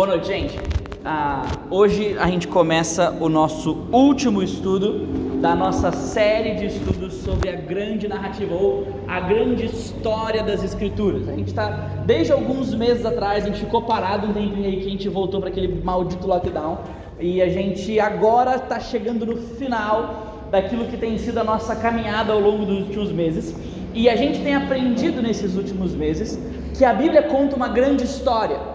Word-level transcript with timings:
Boa 0.00 0.08
noite, 0.08 0.28
gente. 0.28 0.58
Ah, 1.04 1.42
hoje 1.70 2.16
a 2.18 2.26
gente 2.26 2.48
começa 2.48 3.10
o 3.20 3.28
nosso 3.28 3.86
último 3.92 4.42
estudo 4.42 5.06
da 5.42 5.54
nossa 5.54 5.92
série 5.92 6.54
de 6.54 6.68
estudos 6.68 7.12
sobre 7.16 7.50
a 7.50 7.56
grande 7.56 8.08
narrativa 8.08 8.54
ou 8.54 8.88
a 9.06 9.20
grande 9.20 9.66
história 9.66 10.42
das 10.42 10.64
Escrituras. 10.64 11.28
A 11.28 11.32
gente 11.32 11.48
está, 11.48 11.68
desde 12.06 12.32
alguns 12.32 12.74
meses 12.74 13.04
atrás, 13.04 13.44
a 13.44 13.48
gente 13.48 13.60
ficou 13.60 13.82
parado 13.82 14.28
um 14.28 14.32
tempinho 14.32 14.64
aí 14.64 14.80
que 14.80 14.86
a 14.86 14.90
gente 14.90 15.06
voltou 15.10 15.38
para 15.38 15.50
aquele 15.50 15.82
maldito 15.84 16.26
lockdown 16.26 16.78
e 17.20 17.42
a 17.42 17.50
gente 17.50 18.00
agora 18.00 18.56
está 18.56 18.80
chegando 18.80 19.26
no 19.26 19.36
final 19.36 20.46
daquilo 20.50 20.86
que 20.86 20.96
tem 20.96 21.18
sido 21.18 21.40
a 21.40 21.44
nossa 21.44 21.76
caminhada 21.76 22.32
ao 22.32 22.40
longo 22.40 22.64
dos 22.64 22.86
últimos 22.86 23.12
meses. 23.12 23.54
E 23.92 24.08
a 24.08 24.16
gente 24.16 24.40
tem 24.40 24.54
aprendido 24.54 25.20
nesses 25.20 25.56
últimos 25.56 25.94
meses 25.94 26.40
que 26.74 26.86
a 26.86 26.94
Bíblia 26.94 27.24
conta 27.24 27.54
uma 27.54 27.68
grande 27.68 28.04
história 28.04 28.69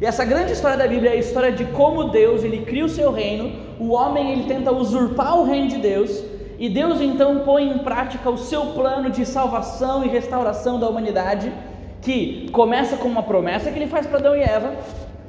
e 0.00 0.06
essa 0.06 0.24
grande 0.24 0.52
história 0.52 0.78
da 0.78 0.86
Bíblia 0.86 1.10
é 1.10 1.14
a 1.14 1.16
história 1.16 1.52
de 1.52 1.64
como 1.66 2.04
Deus 2.04 2.42
ele 2.42 2.64
cria 2.64 2.86
o 2.86 2.88
seu 2.88 3.12
reino, 3.12 3.52
o 3.78 3.90
homem 3.90 4.32
ele 4.32 4.44
tenta 4.44 4.72
usurpar 4.72 5.38
o 5.38 5.44
reino 5.44 5.68
de 5.68 5.76
Deus, 5.76 6.24
e 6.58 6.70
Deus 6.70 7.00
então 7.00 7.40
põe 7.40 7.68
em 7.68 7.78
prática 7.78 8.30
o 8.30 8.38
seu 8.38 8.66
plano 8.66 9.10
de 9.10 9.26
salvação 9.26 10.04
e 10.04 10.08
restauração 10.08 10.80
da 10.80 10.88
humanidade, 10.88 11.52
que 12.00 12.48
começa 12.50 12.96
com 12.96 13.08
uma 13.08 13.22
promessa 13.22 13.70
que 13.70 13.78
ele 13.78 13.88
faz 13.88 14.06
para 14.06 14.18
Adão 14.18 14.34
e 14.34 14.40
Eva, 14.40 14.74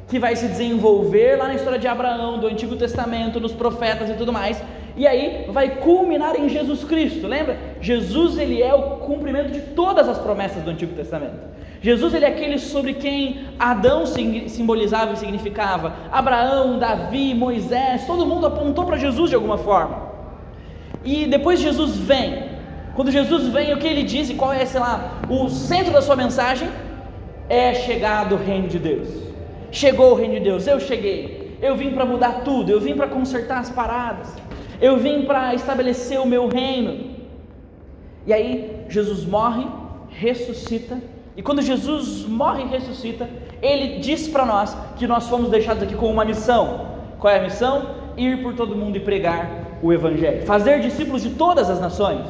que 0.07 0.17
vai 0.17 0.35
se 0.37 0.47
desenvolver 0.47 1.37
lá 1.37 1.47
na 1.47 1.55
história 1.55 1.77
de 1.77 1.87
Abraão, 1.87 2.39
do 2.39 2.47
Antigo 2.47 2.77
Testamento, 2.77 3.41
nos 3.41 3.51
profetas 3.51 4.09
e 4.09 4.13
tudo 4.13 4.31
mais, 4.31 4.61
e 4.95 5.07
aí 5.07 5.45
vai 5.49 5.77
culminar 5.77 6.35
em 6.35 6.49
Jesus 6.49 6.83
Cristo. 6.83 7.27
Lembra? 7.27 7.57
Jesus 7.79 8.37
ele 8.37 8.61
é 8.61 8.73
o 8.73 8.97
cumprimento 8.97 9.51
de 9.51 9.61
todas 9.61 10.07
as 10.07 10.17
promessas 10.17 10.63
do 10.63 10.69
Antigo 10.69 10.93
Testamento. 10.93 11.51
Jesus 11.81 12.13
ele 12.13 12.25
é 12.25 12.27
aquele 12.27 12.59
sobre 12.59 12.93
quem 12.93 13.39
Adão 13.57 14.05
simbolizava 14.05 15.13
e 15.13 15.17
significava, 15.17 15.95
Abraão, 16.11 16.77
Davi, 16.77 17.33
Moisés, 17.33 18.05
todo 18.05 18.25
mundo 18.25 18.45
apontou 18.45 18.85
para 18.85 18.97
Jesus 18.97 19.29
de 19.29 19.35
alguma 19.35 19.57
forma. 19.57 20.11
E 21.03 21.25
depois 21.25 21.59
Jesus 21.59 21.97
vem. 21.97 22.51
Quando 22.93 23.09
Jesus 23.09 23.47
vem, 23.47 23.73
o 23.73 23.77
que 23.77 23.87
ele 23.87 24.03
diz 24.03 24.29
e 24.29 24.35
qual 24.35 24.53
é, 24.53 24.65
sei 24.65 24.79
lá, 24.79 25.21
o 25.29 25.49
centro 25.49 25.91
da 25.93 26.01
sua 26.01 26.15
mensagem? 26.15 26.69
É 27.49 27.73
chegado 27.73 28.35
o 28.35 28.37
reino 28.37 28.67
de 28.67 28.77
Deus. 28.77 29.07
Chegou 29.71 30.11
o 30.11 30.15
reino 30.15 30.35
de 30.35 30.41
Deus, 30.41 30.67
eu 30.67 30.79
cheguei. 30.79 31.57
Eu 31.61 31.75
vim 31.75 31.91
para 31.91 32.05
mudar 32.05 32.41
tudo, 32.43 32.71
eu 32.71 32.79
vim 32.79 32.95
para 32.95 33.07
consertar 33.07 33.59
as 33.59 33.69
paradas. 33.69 34.35
Eu 34.81 34.97
vim 34.97 35.23
para 35.23 35.53
estabelecer 35.53 36.19
o 36.19 36.25
meu 36.25 36.47
reino. 36.47 37.11
E 38.25 38.33
aí 38.33 38.85
Jesus 38.89 39.23
morre, 39.25 39.65
ressuscita 40.09 40.97
e 41.35 41.41
quando 41.41 41.61
Jesus 41.61 42.25
morre 42.25 42.63
e 42.63 42.67
ressuscita, 42.67 43.29
ele 43.61 43.99
diz 43.99 44.27
para 44.27 44.45
nós 44.45 44.75
que 44.97 45.07
nós 45.07 45.27
fomos 45.27 45.49
deixados 45.49 45.83
aqui 45.83 45.95
com 45.95 46.11
uma 46.11 46.25
missão. 46.25 46.87
Qual 47.19 47.33
é 47.33 47.39
a 47.39 47.43
missão? 47.43 47.95
Ir 48.17 48.43
por 48.43 48.53
todo 48.53 48.75
mundo 48.75 48.97
e 48.97 48.99
pregar 48.99 49.79
o 49.81 49.93
Evangelho, 49.93 50.45
fazer 50.45 50.81
discípulos 50.81 51.23
de 51.23 51.31
todas 51.31 51.69
as 51.69 51.79
nações. 51.79 52.25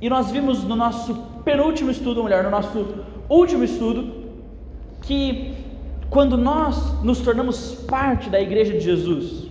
E 0.00 0.08
nós 0.08 0.30
vimos 0.30 0.62
no 0.62 0.76
nosso 0.76 1.14
penúltimo 1.44 1.90
estudo, 1.90 2.18
ou 2.18 2.24
melhor, 2.24 2.44
no 2.44 2.50
nosso 2.50 2.86
último 3.28 3.64
estudo, 3.64 4.24
que 5.02 5.52
quando 6.08 6.36
nós 6.36 7.02
nos 7.02 7.20
tornamos 7.20 7.74
parte 7.88 8.30
da 8.30 8.40
igreja 8.40 8.72
de 8.72 8.80
Jesus, 8.80 9.43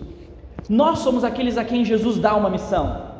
nós 0.69 0.99
somos 0.99 1.23
aqueles 1.23 1.57
a 1.57 1.63
quem 1.63 1.83
Jesus 1.83 2.17
dá 2.17 2.35
uma 2.35 2.49
missão 2.49 3.13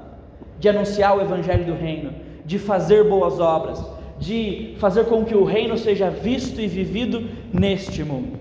de 0.60 0.70
anunciar 0.70 1.18
o 1.18 1.22
Evangelho 1.22 1.66
do 1.66 1.74
Reino, 1.74 2.14
de 2.46 2.58
fazer 2.58 3.04
boas 3.04 3.40
obras, 3.40 3.84
de 4.18 4.76
fazer 4.80 5.06
com 5.06 5.26
que 5.26 5.36
o 5.36 5.44
reino 5.44 5.78
seja 5.78 6.10
visto 6.10 6.62
e 6.62 6.68
vivido 6.68 7.30
neste 7.52 8.04
mundo. 8.04 8.40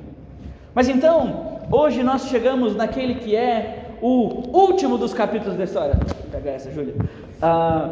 Mas 0.75 0.89
então, 0.89 1.59
hoje 1.71 2.03
nós 2.03 2.27
chegamos 2.29 2.77
naquele 2.77 3.17
que 3.17 3.35
é 3.35 3.97
o 4.01 4.57
último 4.57 4.97
dos 4.99 5.13
capítulos 5.13 5.57
da 5.57 5.65
história. 5.65 5.95
Vou 5.95 6.53
essa, 6.53 6.71
Júlia. 6.71 6.95
Ah, 7.41 7.91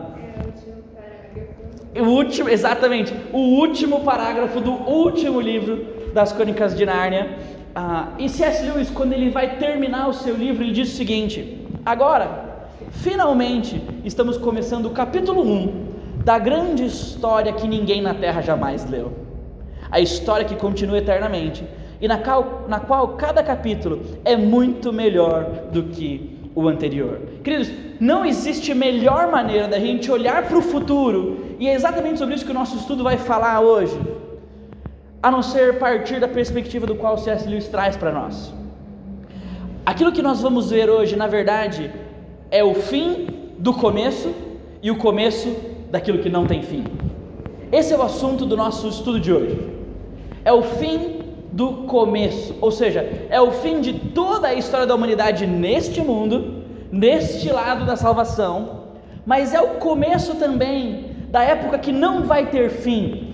o 1.97 2.05
último, 2.05 2.49
exatamente, 2.49 3.13
o 3.33 3.39
último 3.39 4.01
parágrafo 4.01 4.61
do 4.61 4.73
último 4.73 5.41
livro 5.41 5.87
das 6.13 6.33
Crônicas 6.33 6.77
de 6.77 6.87
Nárnia. 6.87 7.37
Ah, 7.75 8.09
e 8.19 8.29
C.S. 8.29 8.65
Lewis, 8.65 8.91
quando 8.91 9.13
ele 9.13 9.31
vai 9.31 9.57
terminar 9.57 10.09
o 10.09 10.13
seu 10.13 10.35
livro, 10.35 10.65
ele 10.65 10.73
diz 10.73 10.93
o 10.93 10.97
seguinte: 10.97 11.67
agora, 11.85 12.67
finalmente, 12.91 13.81
estamos 14.05 14.37
começando 14.37 14.87
o 14.87 14.91
capítulo 14.91 15.43
1 15.43 15.91
da 16.25 16.39
grande 16.39 16.85
história 16.85 17.53
que 17.53 17.67
ninguém 17.69 18.03
na 18.03 18.15
terra 18.15 18.41
jamais 18.41 18.89
leu. 18.89 19.13
A 19.91 20.01
história 20.01 20.45
que 20.45 20.55
continua 20.57 20.99
eternamente 20.99 21.65
e 22.01 22.09
na 22.09 22.19
qual, 22.19 22.67
na 22.69 22.81
qual 22.81 23.09
cada 23.09 23.43
capítulo 23.43 24.01
é 24.25 24.37
muito 24.37 24.93
melhor 24.93 25.45
do 25.73 25.85
que 25.85 26.39
o 26.55 26.69
anterior. 26.69 27.21
Queridos, 27.45 27.71
não 28.01 28.25
existe 28.25 28.75
melhor 28.75 29.31
maneira 29.31 29.69
da 29.69 29.79
gente 29.79 30.11
olhar 30.11 30.45
para 30.49 30.59
o 30.59 30.63
futuro, 30.63 31.55
e 31.59 31.69
é 31.69 31.75
exatamente 31.75 32.19
sobre 32.19 32.35
isso 32.35 32.45
que 32.45 32.51
o 32.51 32.55
nosso 32.55 32.77
estudo 32.77 33.05
vai 33.05 33.17
falar 33.17 33.61
hoje, 33.61 33.97
a 35.23 35.31
não 35.31 35.43
ser 35.43 35.79
partir 35.79 36.19
da 36.19 36.29
perspectiva 36.29 36.87
do 36.87 36.95
qual 36.95 37.15
o 37.15 37.19
C.S. 37.19 37.47
Lewis 37.49 37.69
traz 37.69 37.97
para 37.97 38.11
nós. 38.11 38.53
Aquilo 39.85 40.13
que 40.13 40.23
nós 40.23 40.41
vamos 40.41 40.71
ver 40.71 40.89
hoje, 40.89 41.17
na 41.17 41.27
verdade, 41.27 41.91
é 42.51 42.65
o 42.65 42.75
fim 42.75 43.27
do 43.59 43.75
começo 43.75 44.33
e 44.83 44.91
o 44.91 44.97
começo 44.97 45.55
daquilo 45.91 46.19
que 46.19 46.31
não 46.31 46.47
tem 46.47 46.63
fim. 46.63 46.85
Esse 47.71 47.93
é 47.93 47.97
o 47.97 48.03
assunto 48.03 48.47
do 48.47 48.57
nosso 48.57 48.89
estudo 48.89 49.21
de 49.21 49.33
hoje. 49.33 49.59
É 50.45 50.53
o 50.53 50.63
fim 50.63 51.21
do 51.53 51.85
começo, 51.87 52.55
ou 52.61 52.71
seja, 52.71 53.01
é 53.29 53.41
o 53.41 53.51
fim 53.51 53.81
de 53.81 53.93
toda 53.93 54.49
a 54.49 54.55
história 54.55 54.87
da 54.87 54.95
humanidade 54.95 55.47
neste 55.47 56.01
mundo, 56.01 56.65
neste 56.91 57.51
lado 57.51 57.85
da 57.85 57.97
salvação, 57.97 58.85
mas 59.27 59.53
é 59.53 59.61
o 59.61 59.75
começo 59.75 60.37
também 60.37 61.07
da 61.31 61.43
época 61.43 61.79
que 61.79 61.93
não 61.93 62.23
vai 62.23 62.47
ter 62.47 62.71
fim, 62.71 63.30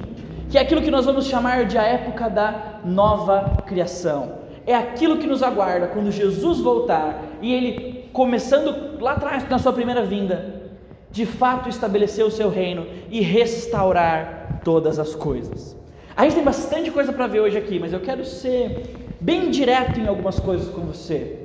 que 0.57 0.61
é 0.61 0.63
aquilo 0.63 0.81
que 0.81 0.91
nós 0.91 1.05
vamos 1.05 1.27
chamar 1.27 1.67
de 1.67 1.77
a 1.77 1.83
época 1.83 2.31
da 2.31 2.81
nova 2.83 3.63
criação. 3.67 4.39
É 4.67 4.75
aquilo 4.75 5.19
que 5.19 5.27
nos 5.27 5.43
aguarda 5.43 5.87
quando 5.89 6.11
Jesus 6.11 6.61
voltar 6.61 7.23
e 7.43 7.53
ele 7.53 8.09
começando 8.11 8.99
lá 8.99 9.13
atrás 9.13 9.47
na 9.51 9.59
sua 9.59 9.75
primeira 9.75 10.03
vinda, 10.03 10.63
de 11.11 11.27
fato 11.27 11.69
estabelecer 11.69 12.25
o 12.25 12.31
seu 12.31 12.49
reino 12.49 12.87
e 13.11 13.21
restaurar 13.21 14.63
todas 14.65 14.99
as 14.99 15.15
coisas. 15.15 15.77
A 16.17 16.25
gente 16.25 16.37
tem 16.37 16.45
bastante 16.45 16.91
coisa 16.91 17.13
para 17.13 17.27
ver 17.27 17.41
hoje 17.41 17.59
aqui, 17.59 17.79
mas 17.79 17.93
eu 17.93 18.01
quero 18.01 18.25
ser 18.25 19.13
bem 19.21 19.51
direto 19.51 20.01
em 20.01 20.07
algumas 20.07 20.41
coisas 20.41 20.71
com 20.71 20.81
você. 20.87 21.37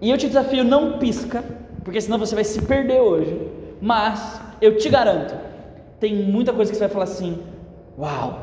E 0.00 0.10
eu 0.10 0.18
te 0.18 0.26
desafio, 0.26 0.64
não 0.64 0.98
pisca, 0.98 1.44
porque 1.84 2.00
senão 2.00 2.18
você 2.18 2.34
vai 2.34 2.42
se 2.42 2.60
perder 2.62 3.00
hoje. 3.00 3.40
Mas 3.80 4.40
eu 4.60 4.76
te 4.76 4.88
garanto, 4.88 5.32
tem 6.00 6.12
muita 6.12 6.52
coisa 6.52 6.72
que 6.72 6.76
você 6.76 6.86
vai 6.86 6.92
falar 6.92 7.04
assim: 7.04 7.38
Uau, 7.98 8.40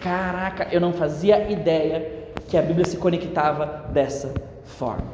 caraca, 0.00 0.68
eu 0.72 0.80
não 0.80 0.94
fazia 0.94 1.50
ideia 1.50 2.10
que 2.48 2.56
a 2.56 2.62
Bíblia 2.62 2.86
se 2.86 2.96
conectava 2.96 3.84
dessa 3.92 4.32
forma. 4.64 5.04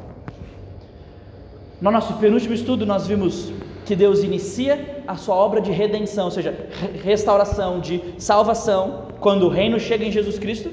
No 1.81 1.91
nosso 1.91 2.13
penúltimo 2.13 2.53
estudo, 2.53 2.85
nós 2.85 3.05
vimos 3.05 3.51
que 3.85 3.97
Deus 3.97 4.23
inicia 4.23 5.03
a 5.05 5.15
sua 5.15 5.35
obra 5.35 5.59
de 5.59 5.71
redenção, 5.71 6.25
ou 6.25 6.31
seja, 6.31 6.53
restauração, 7.03 7.81
de 7.81 8.01
salvação, 8.17 9.07
quando 9.19 9.47
o 9.47 9.49
reino 9.49 9.77
chega 9.77 10.05
em 10.05 10.11
Jesus 10.11 10.39
Cristo, 10.39 10.71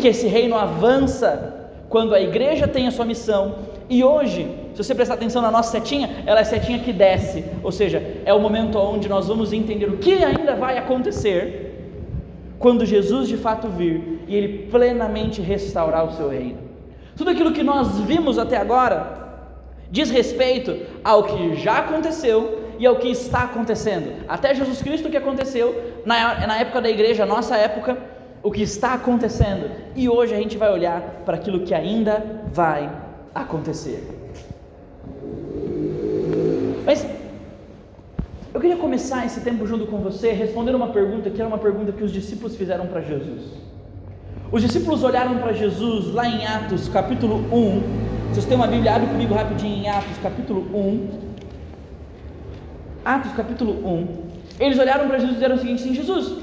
que 0.00 0.06
esse 0.06 0.28
reino 0.28 0.54
avança 0.54 1.70
quando 1.88 2.14
a 2.14 2.20
igreja 2.20 2.68
tem 2.68 2.86
a 2.86 2.90
sua 2.92 3.04
missão, 3.04 3.56
e 3.88 4.04
hoje, 4.04 4.48
se 4.74 4.84
você 4.84 4.94
prestar 4.94 5.14
atenção 5.14 5.42
na 5.42 5.50
nossa 5.50 5.72
setinha, 5.72 6.22
ela 6.26 6.40
é 6.40 6.42
a 6.42 6.44
setinha 6.44 6.78
que 6.78 6.92
desce, 6.92 7.44
ou 7.64 7.72
seja, 7.72 8.02
é 8.24 8.32
o 8.32 8.40
momento 8.40 8.78
onde 8.78 9.08
nós 9.08 9.26
vamos 9.26 9.52
entender 9.52 9.86
o 9.86 9.96
que 9.96 10.22
ainda 10.22 10.54
vai 10.54 10.78
acontecer 10.78 11.65
quando 12.58 12.86
Jesus 12.86 13.28
de 13.28 13.36
fato 13.36 13.68
vir 13.68 14.24
e 14.26 14.34
ele 14.34 14.66
plenamente 14.70 15.40
restaurar 15.40 16.06
o 16.06 16.12
seu 16.12 16.28
reino. 16.28 16.58
Tudo 17.16 17.30
aquilo 17.30 17.52
que 17.52 17.62
nós 17.62 17.98
vimos 18.00 18.38
até 18.38 18.56
agora 18.56 19.26
diz 19.90 20.10
respeito 20.10 20.76
ao 21.04 21.24
que 21.24 21.56
já 21.56 21.78
aconteceu 21.78 22.66
e 22.78 22.86
ao 22.86 22.96
que 22.96 23.08
está 23.08 23.44
acontecendo. 23.44 24.24
Até 24.28 24.54
Jesus 24.54 24.82
Cristo, 24.82 25.08
o 25.08 25.10
que 25.10 25.16
aconteceu 25.16 26.00
na, 26.04 26.46
na 26.46 26.58
época 26.58 26.80
da 26.80 26.90
igreja, 26.90 27.24
nossa 27.24 27.56
época, 27.56 27.96
o 28.42 28.50
que 28.50 28.62
está 28.62 28.94
acontecendo. 28.94 29.70
E 29.94 30.08
hoje 30.08 30.34
a 30.34 30.36
gente 30.36 30.56
vai 30.56 30.72
olhar 30.72 31.00
para 31.24 31.36
aquilo 31.36 31.60
que 31.60 31.74
ainda 31.74 32.42
vai 32.52 32.90
acontecer. 33.34 34.06
Mas 36.84 37.06
eu 38.56 38.60
queria 38.60 38.76
começar 38.76 39.26
esse 39.26 39.40
tempo 39.42 39.66
junto 39.66 39.86
com 39.86 39.98
você 39.98 40.32
respondendo 40.32 40.76
uma 40.76 40.88
pergunta 40.88 41.28
que 41.28 41.40
era 41.40 41.46
uma 41.48 41.58
pergunta 41.58 41.92
que 41.92 42.02
os 42.02 42.10
discípulos 42.10 42.56
fizeram 42.56 42.86
para 42.86 43.02
Jesus. 43.02 43.42
Os 44.50 44.62
discípulos 44.62 45.04
olharam 45.04 45.36
para 45.38 45.52
Jesus 45.52 46.12
lá 46.14 46.26
em 46.26 46.46
Atos 46.46 46.88
capítulo 46.88 47.36
1 47.52 48.16
se 48.32 48.42
você 48.42 48.48
tem 48.48 48.56
uma 48.56 48.66
Bíblia, 48.66 48.94
abre 48.94 49.08
comigo 49.08 49.34
rapidinho 49.34 49.76
em 49.76 49.88
Atos 49.88 50.18
capítulo 50.22 50.60
1. 50.74 51.08
Atos 53.04 53.32
capítulo 53.32 53.72
1. 53.72 54.08
Eles 54.58 54.78
olharam 54.78 55.06
para 55.06 55.18
Jesus 55.18 55.32
e 55.32 55.34
disseram 55.34 55.56
o 55.56 55.58
seguinte: 55.58 55.82
assim, 55.82 55.94
Jesus, 55.94 56.38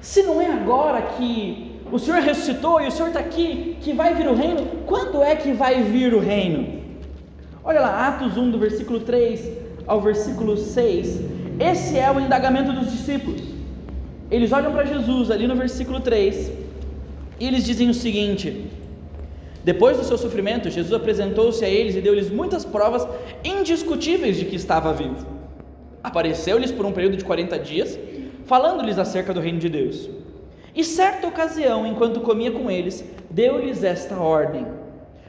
se 0.00 0.22
não 0.22 0.40
é 0.40 0.46
agora 0.46 1.02
que 1.02 1.80
o 1.90 1.98
Senhor 1.98 2.20
ressuscitou 2.20 2.80
e 2.80 2.86
o 2.86 2.90
Senhor 2.92 3.08
está 3.08 3.20
aqui, 3.20 3.78
que 3.80 3.92
vai 3.92 4.14
vir 4.14 4.28
o 4.28 4.34
reino. 4.34 4.64
Quando 4.86 5.22
é 5.22 5.34
que 5.34 5.52
vai 5.52 5.82
vir 5.82 6.14
o 6.14 6.20
reino? 6.20 6.80
Olha 7.64 7.80
lá, 7.80 8.08
Atos 8.08 8.36
1, 8.36 8.50
do 8.50 8.58
versículo 8.58 9.00
3 9.00 9.69
ao 9.90 10.00
versículo 10.00 10.56
6. 10.56 11.20
Esse 11.58 11.98
é 11.98 12.08
o 12.12 12.20
indagamento 12.20 12.72
dos 12.72 12.92
discípulos. 12.92 13.42
Eles 14.30 14.52
olham 14.52 14.72
para 14.72 14.84
Jesus 14.84 15.32
ali 15.32 15.48
no 15.48 15.56
versículo 15.56 15.98
3 15.98 16.52
e 17.40 17.46
eles 17.48 17.64
dizem 17.64 17.90
o 17.90 17.94
seguinte: 17.94 18.70
Depois 19.64 19.96
do 19.98 20.04
seu 20.04 20.16
sofrimento, 20.16 20.70
Jesus 20.70 20.92
apresentou-se 20.92 21.64
a 21.64 21.68
eles 21.68 21.96
e 21.96 22.00
deu-lhes 22.00 22.30
muitas 22.30 22.64
provas 22.64 23.04
indiscutíveis 23.44 24.36
de 24.36 24.44
que 24.44 24.54
estava 24.54 24.92
vivo. 24.92 25.26
Apareceu-lhes 26.04 26.70
por 26.70 26.86
um 26.86 26.92
período 26.92 27.16
de 27.16 27.24
40 27.24 27.58
dias, 27.58 27.98
falando-lhes 28.46 28.96
acerca 28.96 29.34
do 29.34 29.40
reino 29.40 29.58
de 29.58 29.68
Deus. 29.68 30.08
E 30.72 30.84
certa 30.84 31.26
ocasião, 31.26 31.84
enquanto 31.84 32.20
comia 32.20 32.52
com 32.52 32.70
eles, 32.70 33.04
deu-lhes 33.28 33.82
esta 33.82 34.16
ordem: 34.20 34.64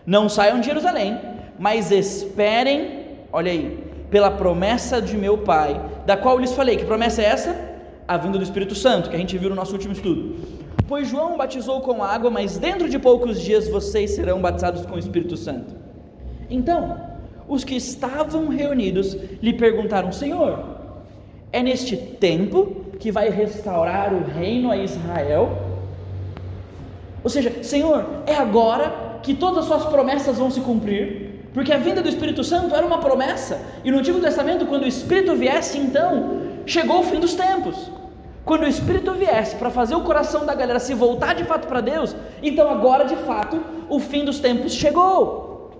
Não 0.06 0.30
saiam 0.30 0.60
de 0.60 0.68
Jerusalém, 0.68 1.18
mas 1.58 1.92
esperem, 1.92 3.08
olha 3.34 3.52
aí, 3.52 3.91
pela 4.12 4.30
promessa 4.30 5.02
de 5.02 5.18
meu 5.18 5.38
Pai, 5.38 5.82
da 6.06 6.18
qual 6.18 6.38
lhes 6.38 6.52
falei. 6.52 6.76
Que 6.76 6.86
promessa 6.86 7.22
é 7.22 7.26
essa? 7.26 7.72
A 8.06 8.18
vinda 8.18 8.38
do 8.38 8.44
Espírito 8.44 8.76
Santo, 8.76 9.10
que 9.10 9.16
a 9.16 9.20
gente 9.20 9.38
viu 9.38 9.50
no 9.50 9.56
nosso 9.56 9.72
último 9.72 9.94
estudo. 9.94 10.36
Pois 10.88 11.08
João 11.08 11.38
batizou 11.38 11.80
com 11.80 12.04
água, 12.04 12.30
mas 12.30 12.58
dentro 12.58 12.90
de 12.90 13.00
poucos 13.00 13.42
dias 13.42 13.70
vocês 13.70 14.12
serão 14.12 14.42
batizados 14.42 14.86
com 14.86 14.96
o 14.96 15.00
Espírito 15.00 15.38
Santo. 15.38 15.74
Então, 16.50 17.00
os 17.48 17.64
que 17.64 17.76
estavam 17.76 18.50
reunidos 18.50 19.18
lhe 19.42 19.54
perguntaram: 19.54 20.12
Senhor, 20.12 20.60
é 21.54 21.64
neste 21.64 21.96
tempo 21.96 22.86
que 23.00 23.10
vai 23.10 23.30
restaurar 23.30 24.14
o 24.14 24.26
reino 24.26 24.70
a 24.70 24.76
Israel? 24.76 25.58
Ou 27.24 27.30
seja, 27.30 27.64
Senhor, 27.64 28.06
é 28.26 28.36
agora 28.36 29.20
que 29.24 29.34
todas 29.34 29.60
as 29.60 29.66
suas 29.66 29.86
promessas 29.86 30.38
vão 30.38 30.52
se 30.52 30.60
cumprir? 30.60 31.31
Porque 31.54 31.74
a 31.74 31.78
vinda 31.78 32.02
do 32.02 32.08
Espírito 32.08 32.44
Santo 32.44 32.74
era 32.74 32.86
uma 32.86 33.00
promessa, 33.00 33.60
e 33.84 33.92
no 33.92 34.00
Antigo 34.00 34.20
Testamento, 34.20 34.66
quando 34.66 34.84
o 34.84 34.88
Espírito 34.88 35.36
viesse, 35.36 35.78
então 35.78 36.42
chegou 36.66 37.00
o 37.00 37.04
fim 37.04 37.20
dos 37.20 37.34
tempos. 37.34 37.92
Quando 38.46 38.64
o 38.64 38.68
Espírito 38.68 39.14
viesse 39.14 39.56
para 39.56 39.70
fazer 39.70 39.96
o 39.96 40.02
coração 40.02 40.46
da 40.46 40.56
galera 40.56 40.80
se 40.80 40.94
voltar 40.94 41.36
de 41.36 41.44
fato 41.44 41.68
para 41.68 41.82
Deus, 41.82 42.16
então 42.42 42.70
agora 42.70 43.06
de 43.06 43.16
fato 43.18 43.62
o 43.90 44.00
fim 44.00 44.26
dos 44.26 44.40
tempos 44.40 44.74
chegou. 44.74 45.72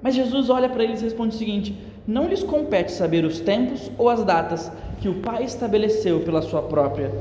Mas 0.00 0.14
Jesus 0.14 0.48
olha 0.48 0.68
para 0.68 0.84
eles 0.84 1.00
e 1.00 1.04
responde 1.04 1.34
o 1.34 1.38
seguinte: 1.38 1.76
não 2.06 2.26
lhes 2.26 2.42
compete 2.42 2.92
saber 2.92 3.24
os 3.24 3.40
tempos 3.40 3.90
ou 3.98 4.08
as 4.08 4.24
datas 4.24 4.72
que 5.00 5.08
o 5.08 5.14
Pai 5.16 5.42
estabeleceu 5.44 6.20
pela 6.20 6.40
sua 6.40 6.62
própria 6.62 7.12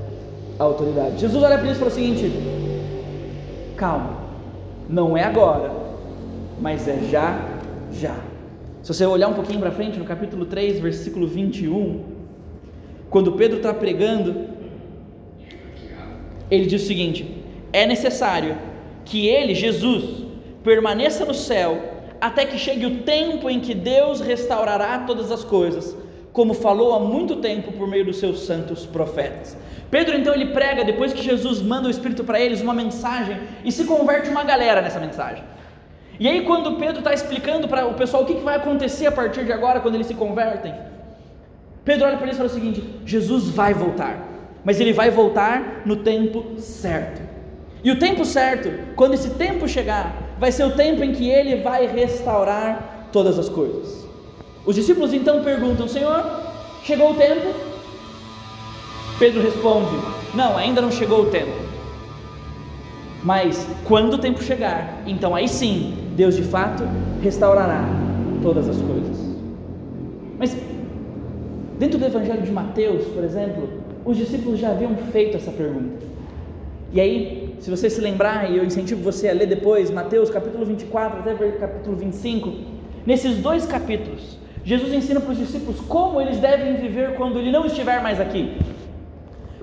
autoridade. 0.58 1.20
Jesus 1.20 1.44
olha 1.44 1.58
para 1.58 1.66
eles 1.66 1.78
e 1.78 1.80
fala 1.80 1.92
o 1.92 1.94
seguinte: 1.94 2.32
calma, 3.76 4.18
não 4.88 5.18
é 5.18 5.24
agora, 5.24 5.72
mas 6.60 6.88
é 6.88 7.00
já, 7.10 7.40
já. 7.92 8.16
Se 8.82 8.94
você 8.94 9.06
olhar 9.06 9.28
um 9.28 9.34
pouquinho 9.34 9.60
para 9.60 9.72
frente, 9.72 10.00
no 10.00 10.06
capítulo 10.06 10.46
3, 10.46 10.80
versículo 10.80 11.28
21, 11.28 12.04
quando 13.10 13.34
Pedro 13.34 13.58
está 13.58 13.74
pregando, 13.74 14.48
ele 16.50 16.66
diz 16.66 16.84
o 16.84 16.86
seguinte: 16.86 17.44
é 17.72 17.86
necessário 17.86 18.58
que 19.06 19.28
ele, 19.28 19.54
Jesus, 19.54 20.26
permaneça 20.64 21.26
no 21.26 21.34
céu 21.34 21.96
até 22.20 22.46
que 22.46 22.58
chegue 22.58 22.86
o 22.86 22.98
tempo 23.00 23.50
em 23.50 23.60
que 23.60 23.74
Deus 23.74 24.20
restaurará 24.20 25.00
todas 25.00 25.32
as 25.32 25.44
coisas, 25.44 25.96
como 26.34 26.54
falou 26.54 26.94
há 26.94 27.00
muito 27.00 27.38
tempo 27.38 27.72
por 27.72 27.88
meio 27.88 28.06
dos 28.06 28.18
seus 28.18 28.42
santos 28.42 28.86
profetas. 28.86 29.58
Pedro 29.90 30.18
então 30.18 30.34
ele 30.34 30.48
prega 30.48 30.84
depois 30.84 31.14
que 31.14 31.22
Jesus 31.22 31.62
manda 31.62 31.88
o 31.88 31.92
Espírito 31.92 32.24
para 32.24 32.40
eles 32.40 32.62
uma 32.62 32.74
mensagem 32.74 33.38
e 33.64 33.72
se 33.72 33.86
converte 33.86 34.30
uma 34.30 34.44
galera 34.44 34.82
nessa 34.82 35.00
mensagem. 35.00 35.44
E 36.20 36.28
aí 36.28 36.42
quando 36.42 36.78
Pedro 36.78 37.00
está 37.00 37.14
explicando 37.14 37.68
para 37.68 37.86
o 37.86 37.94
pessoal 37.94 38.24
o 38.24 38.26
que, 38.26 38.36
que 38.36 38.44
vai 38.44 38.56
acontecer 38.56 39.06
a 39.06 39.12
partir 39.12 39.46
de 39.46 39.52
agora 39.52 39.80
quando 39.80 39.96
eles 39.96 40.08
se 40.08 40.16
convertem, 40.16 40.74
Pedro 41.86 42.06
olha 42.06 42.18
para 42.18 42.26
eles 42.26 42.36
e 42.36 42.38
fala 42.38 42.50
o 42.50 42.54
seguinte: 42.54 42.84
Jesus 43.06 43.50
vai 43.50 43.74
voltar, 43.74 44.20
mas 44.64 44.80
ele 44.80 44.94
vai 44.94 45.10
voltar 45.10 45.84
no 45.86 45.98
tempo 45.98 46.60
certo. 46.60 47.22
E 47.84 47.92
o 47.92 48.00
tempo 48.00 48.26
certo, 48.26 48.70
quando 48.96 49.14
esse 49.14 49.30
tempo 49.32 49.68
chegar, 49.68 50.14
vai 50.40 50.52
ser 50.52 50.66
o 50.66 50.72
tempo 50.72 51.04
em 51.04 51.14
que 51.14 51.30
ele 51.30 51.62
vai 51.62 51.86
restaurar 51.86 53.08
todas 53.12 53.38
as 53.40 53.48
coisas. 53.48 54.06
Os 54.66 54.76
discípulos 54.76 55.14
então 55.14 55.44
perguntam: 55.44 55.88
Senhor, 55.88 56.42
chegou 56.84 57.12
o 57.12 57.16
tempo? 57.16 57.54
Pedro 59.20 59.42
responde: 59.42 59.96
Não, 60.34 60.58
ainda 60.58 60.82
não 60.82 60.92
chegou 60.92 61.22
o 61.22 61.30
tempo. 61.30 61.68
Mas 63.24 63.68
quando 63.86 64.16
o 64.16 64.18
tempo 64.18 64.44
chegar, 64.44 65.02
então 65.06 65.36
aí 65.36 65.48
sim, 65.48 66.07
Deus 66.18 66.36
de 66.36 66.44
fato 66.44 66.84
restaurará 67.22 67.86
todas 68.44 68.68
as 68.68 68.76
coisas. 68.82 69.18
Mas 70.38 70.58
dentro 71.80 71.98
do 71.98 72.06
Evangelho 72.06 72.42
de 72.42 72.52
Mateus, 72.52 73.06
por 73.06 73.24
exemplo, 73.24 73.70
os 74.04 74.18
discípulos 74.18 74.60
já 74.60 74.72
haviam 74.72 74.94
feito 75.12 75.38
essa 75.38 75.52
pergunta. 75.52 76.06
E 76.92 77.00
aí 77.00 77.48
se 77.60 77.70
você 77.70 77.90
se 77.90 78.00
lembrar, 78.00 78.50
e 78.50 78.58
eu 78.58 78.64
incentivo 78.64 79.02
você 79.02 79.30
a 79.30 79.34
ler 79.34 79.48
depois, 79.48 79.90
Mateus 79.90 80.30
capítulo 80.30 80.66
24 80.66 81.20
até 81.20 81.52
capítulo 81.52 81.96
25, 81.98 82.52
nesses 83.06 83.38
dois 83.38 83.66
capítulos, 83.66 84.38
Jesus 84.64 84.94
ensina 84.94 85.20
para 85.20 85.32
os 85.32 85.38
discípulos 85.38 85.80
como 85.82 86.22
eles 86.22 86.38
devem 86.38 86.76
viver 86.76 87.16
quando 87.16 87.40
ele 87.40 87.52
não 87.52 87.66
estiver 87.66 88.02
mais 88.02 88.20
aqui. 88.20 88.58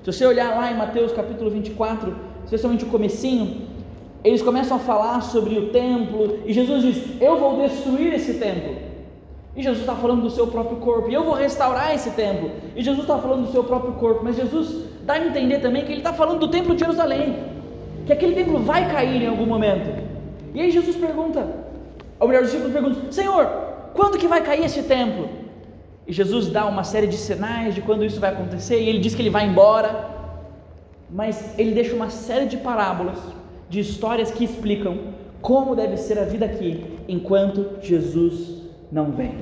Se 0.03 0.13
você 0.13 0.27
olhar 0.27 0.55
lá 0.57 0.73
em 0.73 0.77
Mateus 0.77 1.13
capítulo 1.13 1.51
24, 1.51 2.15
especialmente 2.45 2.85
o 2.85 2.89
comecinho, 2.89 3.63
eles 4.25 4.43
começam 4.43 4.79
a 4.79 4.81
falar 4.81 5.21
sobre 5.21 5.59
o 5.59 5.69
templo, 5.69 6.41
e 6.47 6.53
Jesus 6.53 6.83
diz: 6.83 7.21
Eu 7.21 7.39
vou 7.39 7.61
destruir 7.61 8.15
esse 8.15 8.35
templo. 8.35 8.75
E 9.57 9.63
Jesus 9.63 9.83
está 9.83 9.95
falando 9.95 10.23
do 10.23 10.31
seu 10.31 10.49
próprio 10.49 10.79
corpo, 10.79 11.09
e 11.09 11.15
eu 11.15 11.23
vou 11.23 11.35
restaurar 11.35 11.95
esse 11.95 12.11
templo. 12.11 12.51
E 12.75 12.83
Jesus 12.83 13.05
está 13.05 13.19
falando 13.19 13.47
do 13.47 13.53
seu 13.53 13.63
próprio 13.63 13.93
corpo, 13.93 14.25
mas 14.25 14.35
Jesus 14.35 14.87
dá 15.03 15.15
a 15.15 15.25
entender 15.25 15.61
também 15.61 15.85
que 15.85 15.93
ele 15.93 16.01
está 16.01 16.13
falando 16.13 16.41
do 16.41 16.49
templo 16.49 16.75
de 16.75 16.81
Jerusalém 16.81 17.55
que 18.07 18.13
aquele 18.13 18.35
templo 18.35 18.59
vai 18.59 18.91
cair 18.91 19.23
em 19.23 19.27
algum 19.27 19.47
momento. 19.47 20.03
E 20.55 20.61
aí 20.61 20.71
Jesus 20.71 20.97
pergunta, 20.97 21.47
ou 22.19 22.29
melhor, 22.29 22.43
os 22.43 22.51
discípulos 22.51 22.73
perguntam: 22.73 23.13
Senhor, 23.13 23.47
quando 23.95 24.19
que 24.19 24.29
vai 24.29 24.43
cair 24.43 24.65
esse 24.65 24.83
templo? 24.83 25.29
E 26.07 26.13
Jesus 26.13 26.49
dá 26.49 26.67
uma 26.67 26.85
série 26.85 27.07
de 27.07 27.17
sinais 27.17 27.75
de 27.75 27.81
quando 27.81 28.05
isso 28.05 28.21
vai 28.21 28.31
acontecer, 28.31 28.79
e 28.81 28.89
ele 28.89 28.99
diz 28.99 29.15
que 29.15 29.23
ele 29.23 29.31
vai 29.31 29.47
embora, 29.47 30.11
mas 31.11 31.59
ele 31.59 31.73
deixa 31.73 31.95
uma 31.95 32.11
série 32.11 32.47
de 32.47 32.59
parábolas, 32.59 33.19
de 33.69 33.81
histórias 33.81 34.31
que 34.31 34.45
explicam 34.45 34.99
como 35.41 35.75
deve 35.75 35.97
ser 35.97 36.19
a 36.19 36.25
vida 36.25 36.47
aqui 36.47 36.85
enquanto 37.07 37.83
Jesus 37.83 38.63
não 38.91 39.11
vem. 39.13 39.35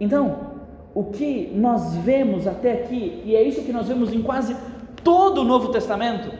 Então, 0.00 0.52
o 0.94 1.04
que 1.04 1.50
nós 1.54 1.94
vemos 1.96 2.46
até 2.46 2.72
aqui, 2.72 3.22
e 3.24 3.36
é 3.36 3.42
isso 3.42 3.62
que 3.62 3.72
nós 3.72 3.88
vemos 3.88 4.12
em 4.12 4.20
quase 4.20 4.56
todo 5.04 5.42
o 5.42 5.44
Novo 5.44 5.68
Testamento, 5.68 6.30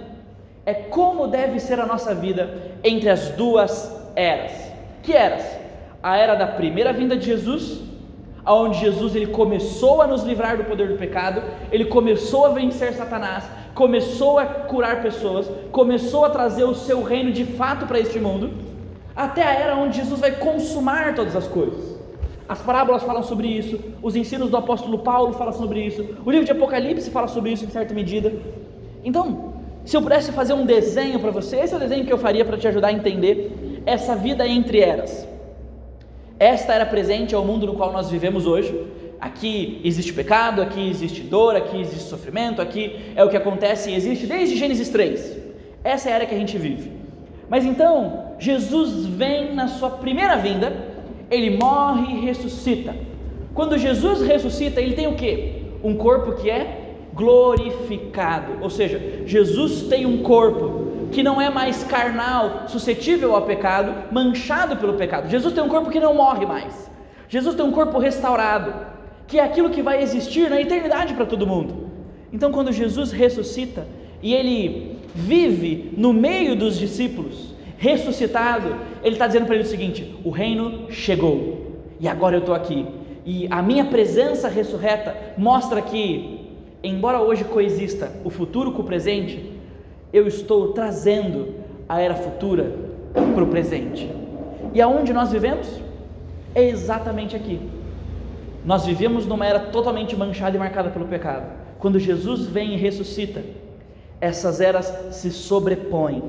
é 0.64 0.74
como 0.74 1.26
deve 1.28 1.58
ser 1.58 1.80
a 1.80 1.86
nossa 1.86 2.14
vida 2.14 2.72
entre 2.84 3.08
as 3.08 3.30
duas 3.30 3.94
eras. 4.14 4.52
Que 5.02 5.12
eras? 5.12 5.44
A 6.02 6.16
era 6.16 6.34
da 6.34 6.46
primeira 6.46 6.92
vinda 6.92 7.16
de 7.16 7.26
Jesus, 7.26 7.80
aonde 8.44 8.78
Jesus 8.78 9.14
ele 9.14 9.28
começou 9.28 10.02
a 10.02 10.06
nos 10.06 10.22
livrar 10.22 10.56
do 10.56 10.64
poder 10.64 10.88
do 10.88 10.98
pecado, 10.98 11.42
ele 11.70 11.84
começou 11.84 12.46
a 12.46 12.50
vencer 12.50 12.92
Satanás, 12.94 13.44
começou 13.74 14.38
a 14.38 14.44
curar 14.44 15.02
pessoas, 15.02 15.50
começou 15.70 16.24
a 16.24 16.30
trazer 16.30 16.64
o 16.64 16.74
seu 16.74 17.02
reino 17.02 17.32
de 17.32 17.44
fato 17.44 17.86
para 17.86 17.98
este 17.98 18.18
mundo, 18.18 18.50
até 19.14 19.42
a 19.42 19.52
era 19.52 19.76
onde 19.76 19.96
Jesus 19.96 20.20
vai 20.20 20.32
consumar 20.32 21.14
todas 21.14 21.34
as 21.36 21.46
coisas. 21.46 22.00
As 22.48 22.60
parábolas 22.60 23.02
falam 23.02 23.22
sobre 23.22 23.48
isso, 23.48 23.78
os 24.02 24.14
ensinos 24.14 24.50
do 24.50 24.56
apóstolo 24.56 24.98
Paulo 24.98 25.32
falam 25.32 25.52
sobre 25.52 25.80
isso, 25.80 26.06
o 26.24 26.30
livro 26.30 26.44
de 26.44 26.52
Apocalipse 26.52 27.10
fala 27.10 27.28
sobre 27.28 27.52
isso 27.52 27.64
em 27.64 27.68
certa 27.68 27.94
medida. 27.94 28.32
Então, 29.04 29.52
se 29.84 29.96
eu 29.96 30.02
pudesse 30.02 30.30
fazer 30.32 30.52
um 30.52 30.64
desenho 30.64 31.18
para 31.18 31.30
você, 31.30 31.56
esse 31.56 31.72
é 31.72 31.76
o 31.76 31.80
desenho 31.80 32.04
que 32.04 32.12
eu 32.12 32.18
faria 32.18 32.44
para 32.44 32.56
te 32.56 32.68
ajudar 32.68 32.88
a 32.88 32.92
entender 32.92 33.82
essa 33.86 34.14
vida 34.14 34.46
entre 34.46 34.80
eras. 34.80 35.26
Esta 36.38 36.74
era 36.74 36.86
presente 36.86 37.34
ao 37.34 37.44
mundo 37.44 37.66
no 37.66 37.74
qual 37.74 37.92
nós 37.92 38.10
vivemos 38.10 38.46
hoje. 38.46 38.86
Aqui 39.22 39.80
existe 39.84 40.12
pecado, 40.12 40.60
aqui 40.60 40.90
existe 40.90 41.20
dor, 41.20 41.54
aqui 41.54 41.80
existe 41.80 42.10
sofrimento, 42.10 42.60
aqui 42.60 43.12
é 43.14 43.22
o 43.22 43.28
que 43.28 43.36
acontece 43.36 43.88
e 43.88 43.94
existe 43.94 44.26
desde 44.26 44.56
Gênesis 44.56 44.88
3. 44.88 45.38
Essa 45.84 46.10
é 46.10 46.12
a 46.12 46.16
era 46.16 46.26
que 46.26 46.34
a 46.34 46.38
gente 46.38 46.58
vive. 46.58 46.90
Mas 47.48 47.64
então, 47.64 48.34
Jesus 48.40 49.06
vem 49.06 49.54
na 49.54 49.68
sua 49.68 49.90
primeira 49.90 50.34
vinda, 50.34 50.72
ele 51.30 51.56
morre 51.56 52.14
e 52.14 52.20
ressuscita. 52.20 52.96
Quando 53.54 53.78
Jesus 53.78 54.22
ressuscita, 54.22 54.80
ele 54.80 54.96
tem 54.96 55.06
o 55.06 55.14
que? 55.14 55.66
Um 55.84 55.94
corpo 55.94 56.32
que 56.32 56.50
é 56.50 56.96
glorificado. 57.14 58.58
Ou 58.60 58.70
seja, 58.70 59.22
Jesus 59.24 59.82
tem 59.82 60.04
um 60.04 60.24
corpo 60.24 61.06
que 61.12 61.22
não 61.22 61.40
é 61.40 61.48
mais 61.48 61.84
carnal, 61.84 62.64
suscetível 62.66 63.36
ao 63.36 63.42
pecado, 63.42 64.12
manchado 64.12 64.76
pelo 64.78 64.94
pecado. 64.94 65.30
Jesus 65.30 65.54
tem 65.54 65.62
um 65.62 65.68
corpo 65.68 65.90
que 65.90 66.00
não 66.00 66.12
morre 66.12 66.44
mais. 66.44 66.90
Jesus 67.28 67.54
tem 67.54 67.64
um 67.64 67.70
corpo 67.70 68.00
restaurado, 68.00 68.90
que 69.26 69.38
é 69.38 69.44
aquilo 69.44 69.70
que 69.70 69.82
vai 69.82 70.02
existir 70.02 70.50
na 70.50 70.60
eternidade 70.60 71.14
para 71.14 71.26
todo 71.26 71.46
mundo. 71.46 71.86
Então, 72.32 72.50
quando 72.50 72.72
Jesus 72.72 73.12
ressuscita 73.12 73.86
e 74.22 74.34
ele 74.34 74.98
vive 75.14 75.92
no 75.96 76.12
meio 76.12 76.56
dos 76.56 76.78
discípulos, 76.78 77.54
ressuscitado, 77.76 78.76
ele 79.02 79.16
está 79.16 79.26
dizendo 79.26 79.46
para 79.46 79.54
ele 79.56 79.64
o 79.64 79.68
seguinte: 79.68 80.14
o 80.24 80.30
reino 80.30 80.90
chegou 80.90 81.78
e 82.00 82.08
agora 82.08 82.36
eu 82.36 82.40
estou 82.40 82.54
aqui. 82.54 82.86
E 83.24 83.46
a 83.50 83.62
minha 83.62 83.84
presença 83.84 84.48
ressurreta 84.48 85.16
mostra 85.36 85.80
que, 85.80 86.48
embora 86.82 87.20
hoje 87.20 87.44
coexista 87.44 88.12
o 88.24 88.30
futuro 88.30 88.72
com 88.72 88.82
o 88.82 88.84
presente, 88.84 89.52
eu 90.12 90.26
estou 90.26 90.72
trazendo 90.72 91.54
a 91.88 92.00
era 92.00 92.14
futura 92.14 92.72
para 93.34 93.44
o 93.44 93.46
presente. 93.46 94.10
E 94.74 94.80
aonde 94.80 95.12
nós 95.12 95.30
vivemos? 95.30 95.68
É 96.54 96.68
exatamente 96.68 97.36
aqui. 97.36 97.60
Nós 98.64 98.86
vivemos 98.86 99.26
numa 99.26 99.44
era 99.44 99.58
totalmente 99.58 100.16
manchada 100.16 100.56
e 100.56 100.58
marcada 100.58 100.90
pelo 100.90 101.06
pecado. 101.06 101.46
Quando 101.78 101.98
Jesus 101.98 102.46
vem 102.46 102.74
e 102.74 102.76
ressuscita, 102.76 103.42
essas 104.20 104.60
eras 104.60 104.86
se 105.10 105.32
sobrepõem. 105.32 106.22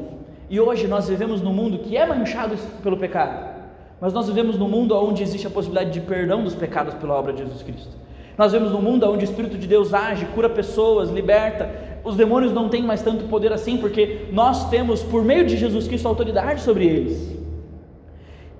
E 0.49 0.59
hoje 0.59 0.87
nós 0.87 1.07
vivemos 1.07 1.41
num 1.41 1.53
mundo 1.53 1.77
que 1.79 1.95
é 1.95 2.05
manchado 2.05 2.55
pelo 2.81 2.97
pecado, 2.97 3.53
mas 4.01 4.13
nós 4.13 4.27
vivemos 4.27 4.57
num 4.57 4.67
mundo 4.67 4.95
onde 4.95 5.21
existe 5.21 5.45
a 5.45 5.49
possibilidade 5.49 5.91
de 5.91 6.01
perdão 6.01 6.43
dos 6.43 6.55
pecados 6.55 6.95
pela 6.95 7.13
obra 7.13 7.33
de 7.33 7.43
Jesus 7.43 7.61
Cristo. 7.61 7.95
Nós 8.35 8.51
vivemos 8.51 8.73
num 8.73 8.81
mundo 8.81 9.07
onde 9.07 9.23
o 9.23 9.29
Espírito 9.29 9.57
de 9.57 9.67
Deus 9.67 9.93
age, 9.93 10.25
cura 10.33 10.49
pessoas, 10.49 11.09
liberta. 11.09 11.69
Os 12.03 12.15
demônios 12.15 12.51
não 12.51 12.67
têm 12.67 12.81
mais 12.81 13.03
tanto 13.03 13.25
poder 13.25 13.53
assim, 13.53 13.77
porque 13.77 14.27
nós 14.31 14.69
temos, 14.69 15.03
por 15.03 15.23
meio 15.23 15.45
de 15.45 15.55
Jesus 15.55 15.87
Cristo, 15.87 16.07
autoridade 16.07 16.61
sobre 16.61 16.85
eles. 16.85 17.31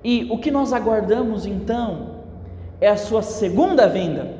E 0.02 0.28
o 0.30 0.38
que 0.38 0.50
nós 0.50 0.72
aguardamos 0.72 1.44
então 1.44 2.13
é 2.80 2.88
a 2.88 2.96
sua 2.96 3.22
segunda 3.22 3.88
vinda, 3.88 4.34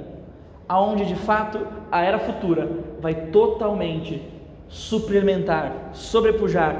aonde 0.69 1.05
de 1.07 1.14
fato 1.14 1.67
a 1.91 2.03
era 2.03 2.19
futura 2.19 2.69
vai 3.00 3.14
totalmente 3.14 4.23
suplementar, 4.69 5.91
sobrepujar, 5.93 6.76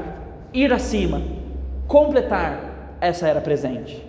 ir 0.53 0.73
acima, 0.73 1.23
completar 1.87 2.97
essa 3.01 3.29
era 3.29 3.41
presente. 3.41 4.05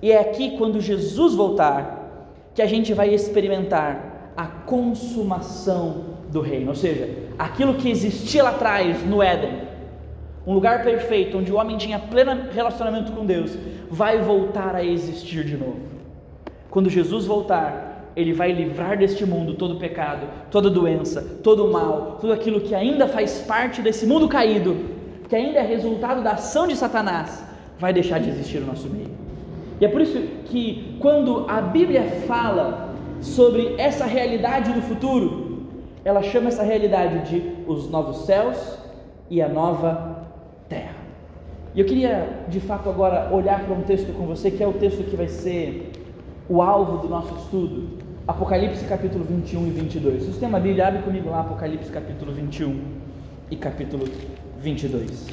E 0.00 0.12
é 0.12 0.20
aqui 0.20 0.56
quando 0.56 0.80
Jesus 0.80 1.34
voltar 1.34 1.98
que 2.54 2.62
a 2.62 2.66
gente 2.66 2.94
vai 2.94 3.12
experimentar 3.12 4.32
a 4.36 4.46
consumação 4.46 6.18
do 6.30 6.40
reino, 6.40 6.68
ou 6.68 6.74
seja, 6.74 7.08
aquilo 7.38 7.74
que 7.74 7.90
existia 7.90 8.42
lá 8.42 8.50
atrás 8.50 9.04
no 9.04 9.22
Éden, 9.22 9.62
um 10.46 10.54
lugar 10.54 10.82
perfeito 10.82 11.38
onde 11.38 11.52
o 11.52 11.56
homem 11.56 11.76
tinha 11.76 11.98
pleno 11.98 12.50
relacionamento 12.52 13.12
com 13.12 13.26
Deus, 13.26 13.56
vai 13.90 14.18
voltar 14.18 14.74
a 14.74 14.84
existir 14.84 15.44
de 15.44 15.56
novo. 15.56 15.97
Quando 16.70 16.90
Jesus 16.90 17.24
voltar, 17.24 18.12
ele 18.14 18.32
vai 18.32 18.52
livrar 18.52 18.98
deste 18.98 19.24
mundo 19.24 19.54
todo 19.54 19.76
pecado, 19.76 20.26
toda 20.50 20.68
doença, 20.68 21.22
todo 21.42 21.70
mal, 21.70 22.18
tudo 22.20 22.32
aquilo 22.32 22.60
que 22.60 22.74
ainda 22.74 23.06
faz 23.06 23.40
parte 23.40 23.80
desse 23.80 24.06
mundo 24.06 24.28
caído, 24.28 24.76
que 25.28 25.36
ainda 25.36 25.60
é 25.60 25.62
resultado 25.62 26.22
da 26.22 26.32
ação 26.32 26.66
de 26.66 26.74
Satanás, 26.76 27.44
vai 27.78 27.92
deixar 27.92 28.18
de 28.18 28.28
existir 28.28 28.60
no 28.60 28.66
nosso 28.66 28.88
meio. 28.88 29.10
E 29.80 29.84
é 29.84 29.88
por 29.88 30.00
isso 30.00 30.20
que 30.46 30.96
quando 30.98 31.46
a 31.48 31.60
Bíblia 31.60 32.02
fala 32.26 32.94
sobre 33.20 33.74
essa 33.78 34.04
realidade 34.04 34.72
do 34.72 34.82
futuro, 34.82 35.66
ela 36.04 36.22
chama 36.22 36.48
essa 36.48 36.62
realidade 36.62 37.30
de 37.30 37.70
os 37.70 37.88
novos 37.88 38.24
céus 38.24 38.78
e 39.30 39.40
a 39.40 39.48
nova 39.48 40.26
terra. 40.68 40.96
E 41.74 41.80
eu 41.80 41.86
queria, 41.86 42.28
de 42.48 42.60
fato, 42.60 42.88
agora 42.88 43.28
olhar 43.32 43.64
para 43.64 43.74
um 43.74 43.82
texto 43.82 44.12
com 44.12 44.26
você, 44.26 44.50
que 44.50 44.62
é 44.62 44.66
o 44.66 44.72
texto 44.72 45.04
que 45.04 45.14
vai 45.14 45.28
ser 45.28 45.92
o 46.48 46.62
alvo 46.62 46.98
do 46.98 47.08
nosso 47.08 47.34
estudo, 47.36 47.98
Apocalipse 48.26 48.84
capítulo 48.86 49.24
21 49.24 49.66
e 49.66 49.70
22. 49.70 50.22
Se 50.22 50.32
você 50.32 50.40
tem 50.40 50.48
uma 50.48 50.60
Bíblia, 50.60 50.88
abre 50.88 51.02
comigo 51.02 51.28
lá, 51.28 51.40
Apocalipse 51.40 51.90
capítulo 51.90 52.32
21 52.32 52.80
e 53.50 53.56
capítulo 53.56 54.06
22. 54.58 55.28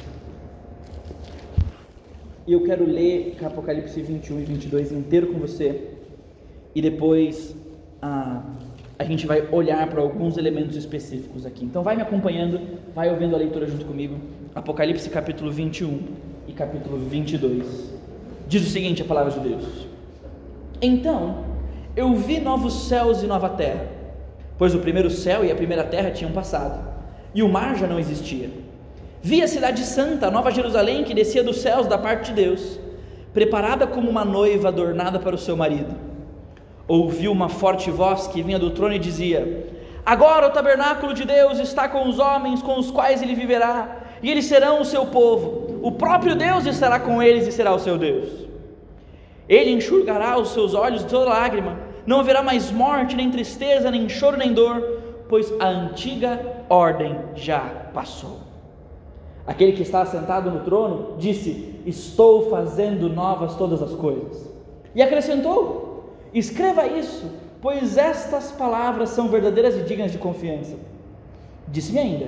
E 2.46 2.52
eu 2.52 2.62
quero 2.62 2.84
ler 2.84 3.36
Apocalipse 3.44 4.00
21 4.00 4.40
e 4.40 4.44
22 4.44 4.92
inteiro 4.92 5.28
com 5.28 5.38
você, 5.38 5.90
e 6.74 6.82
depois 6.82 7.56
ah, 8.02 8.42
a 8.98 9.04
gente 9.04 9.26
vai 9.26 9.48
olhar 9.50 9.86
para 9.88 10.00
alguns 10.00 10.36
elementos 10.36 10.76
específicos 10.76 11.46
aqui. 11.46 11.64
Então 11.64 11.82
vai 11.82 11.96
me 11.96 12.02
acompanhando, 12.02 12.60
vai 12.94 13.10
ouvindo 13.10 13.34
a 13.34 13.38
leitura 13.38 13.66
junto 13.66 13.86
comigo. 13.86 14.16
Apocalipse 14.54 15.08
capítulo 15.08 15.50
21 15.50 16.00
e 16.46 16.52
capítulo 16.52 16.98
22. 16.98 17.94
Diz 18.48 18.66
o 18.66 18.70
seguinte 18.70 19.02
a 19.02 19.04
palavra 19.04 19.32
de 19.32 19.40
Deus: 19.40 19.95
Então 20.80 21.44
eu 21.96 22.14
vi 22.14 22.40
novos 22.40 22.88
céus 22.88 23.22
e 23.22 23.26
nova 23.26 23.48
terra, 23.48 23.86
pois 24.58 24.74
o 24.74 24.78
primeiro 24.78 25.10
céu 25.10 25.44
e 25.44 25.50
a 25.50 25.56
primeira 25.56 25.84
terra 25.84 26.10
tinham 26.10 26.32
passado, 26.32 26.86
e 27.34 27.42
o 27.42 27.48
mar 27.48 27.76
já 27.76 27.86
não 27.86 27.98
existia. 27.98 28.50
Vi 29.22 29.42
a 29.42 29.48
cidade 29.48 29.82
santa, 29.82 30.26
a 30.26 30.30
nova 30.30 30.50
Jerusalém, 30.50 31.04
que 31.04 31.14
descia 31.14 31.42
dos 31.42 31.58
céus 31.58 31.86
da 31.86 31.96
parte 31.96 32.26
de 32.26 32.42
Deus, 32.44 32.78
preparada 33.32 33.86
como 33.86 34.10
uma 34.10 34.24
noiva 34.24 34.68
adornada 34.68 35.18
para 35.18 35.34
o 35.34 35.38
seu 35.38 35.56
marido. 35.56 35.94
Ouvi 36.86 37.26
uma 37.26 37.48
forte 37.48 37.90
voz 37.90 38.26
que 38.26 38.42
vinha 38.42 38.58
do 38.58 38.70
trono 38.70 38.94
e 38.94 38.98
dizia: 38.98 39.66
Agora 40.04 40.46
o 40.46 40.50
tabernáculo 40.50 41.12
de 41.12 41.24
Deus 41.24 41.58
está 41.58 41.88
com 41.88 42.08
os 42.08 42.18
homens 42.18 42.62
com 42.62 42.78
os 42.78 42.90
quais 42.90 43.22
ele 43.22 43.34
viverá, 43.34 44.02
e 44.22 44.30
eles 44.30 44.44
serão 44.44 44.80
o 44.80 44.84
seu 44.84 45.06
povo. 45.06 45.80
O 45.82 45.92
próprio 45.92 46.36
Deus 46.36 46.64
estará 46.64 47.00
com 47.00 47.22
eles 47.22 47.46
e 47.48 47.52
será 47.52 47.74
o 47.74 47.80
seu 47.80 47.98
Deus. 47.98 48.45
Ele 49.48 49.70
enxugará 49.70 50.38
os 50.38 50.50
seus 50.50 50.74
olhos 50.74 51.02
de 51.02 51.10
toda 51.10 51.30
lágrima. 51.30 51.78
Não 52.06 52.20
haverá 52.20 52.42
mais 52.42 52.70
morte, 52.70 53.16
nem 53.16 53.30
tristeza, 53.30 53.90
nem 53.90 54.08
choro, 54.08 54.36
nem 54.36 54.52
dor, 54.52 54.80
pois 55.28 55.52
a 55.60 55.68
antiga 55.68 56.64
ordem 56.68 57.16
já 57.34 57.60
passou. 57.92 58.38
Aquele 59.46 59.72
que 59.72 59.82
está 59.82 60.04
sentado 60.04 60.50
no 60.50 60.60
trono 60.60 61.16
disse: 61.18 61.74
Estou 61.84 62.50
fazendo 62.50 63.08
novas 63.08 63.54
todas 63.56 63.82
as 63.82 63.92
coisas. 63.92 64.48
E 64.94 65.02
acrescentou: 65.02 66.14
Escreva 66.34 66.86
isso, 66.86 67.30
pois 67.60 67.96
estas 67.96 68.52
palavras 68.52 69.10
são 69.10 69.28
verdadeiras 69.28 69.76
e 69.76 69.82
dignas 69.82 70.12
de 70.12 70.18
confiança. 70.18 70.76
Disse-me 71.68 71.98
ainda: 71.98 72.26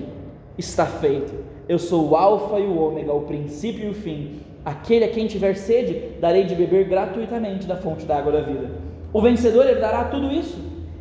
Está 0.57 0.87
feito 0.87 1.49
eu 1.69 1.79
sou 1.79 2.09
o 2.09 2.17
Alfa 2.17 2.59
e 2.59 2.67
o 2.67 2.79
Ômega, 2.79 3.13
o 3.13 3.23
princípio 3.23 3.89
e 3.89 3.91
o 3.91 3.95
fim. 3.95 4.41
Aquele 4.69 5.07
a 5.07 5.09
quem 5.09 5.27
tiver 5.27 5.55
sede, 5.55 6.11
darei 6.21 6.45
de 6.45 6.55
beber 6.55 6.87
gratuitamente 6.87 7.67
da 7.67 7.77
fonte 7.77 8.05
da 8.05 8.19
água 8.19 8.31
da 8.31 8.43
vida. 8.43 8.69
O 9.15 9.23
vencedor 9.23 9.67
herdará 9.67 10.05
tudo 10.05 10.31
isso, 10.31 10.59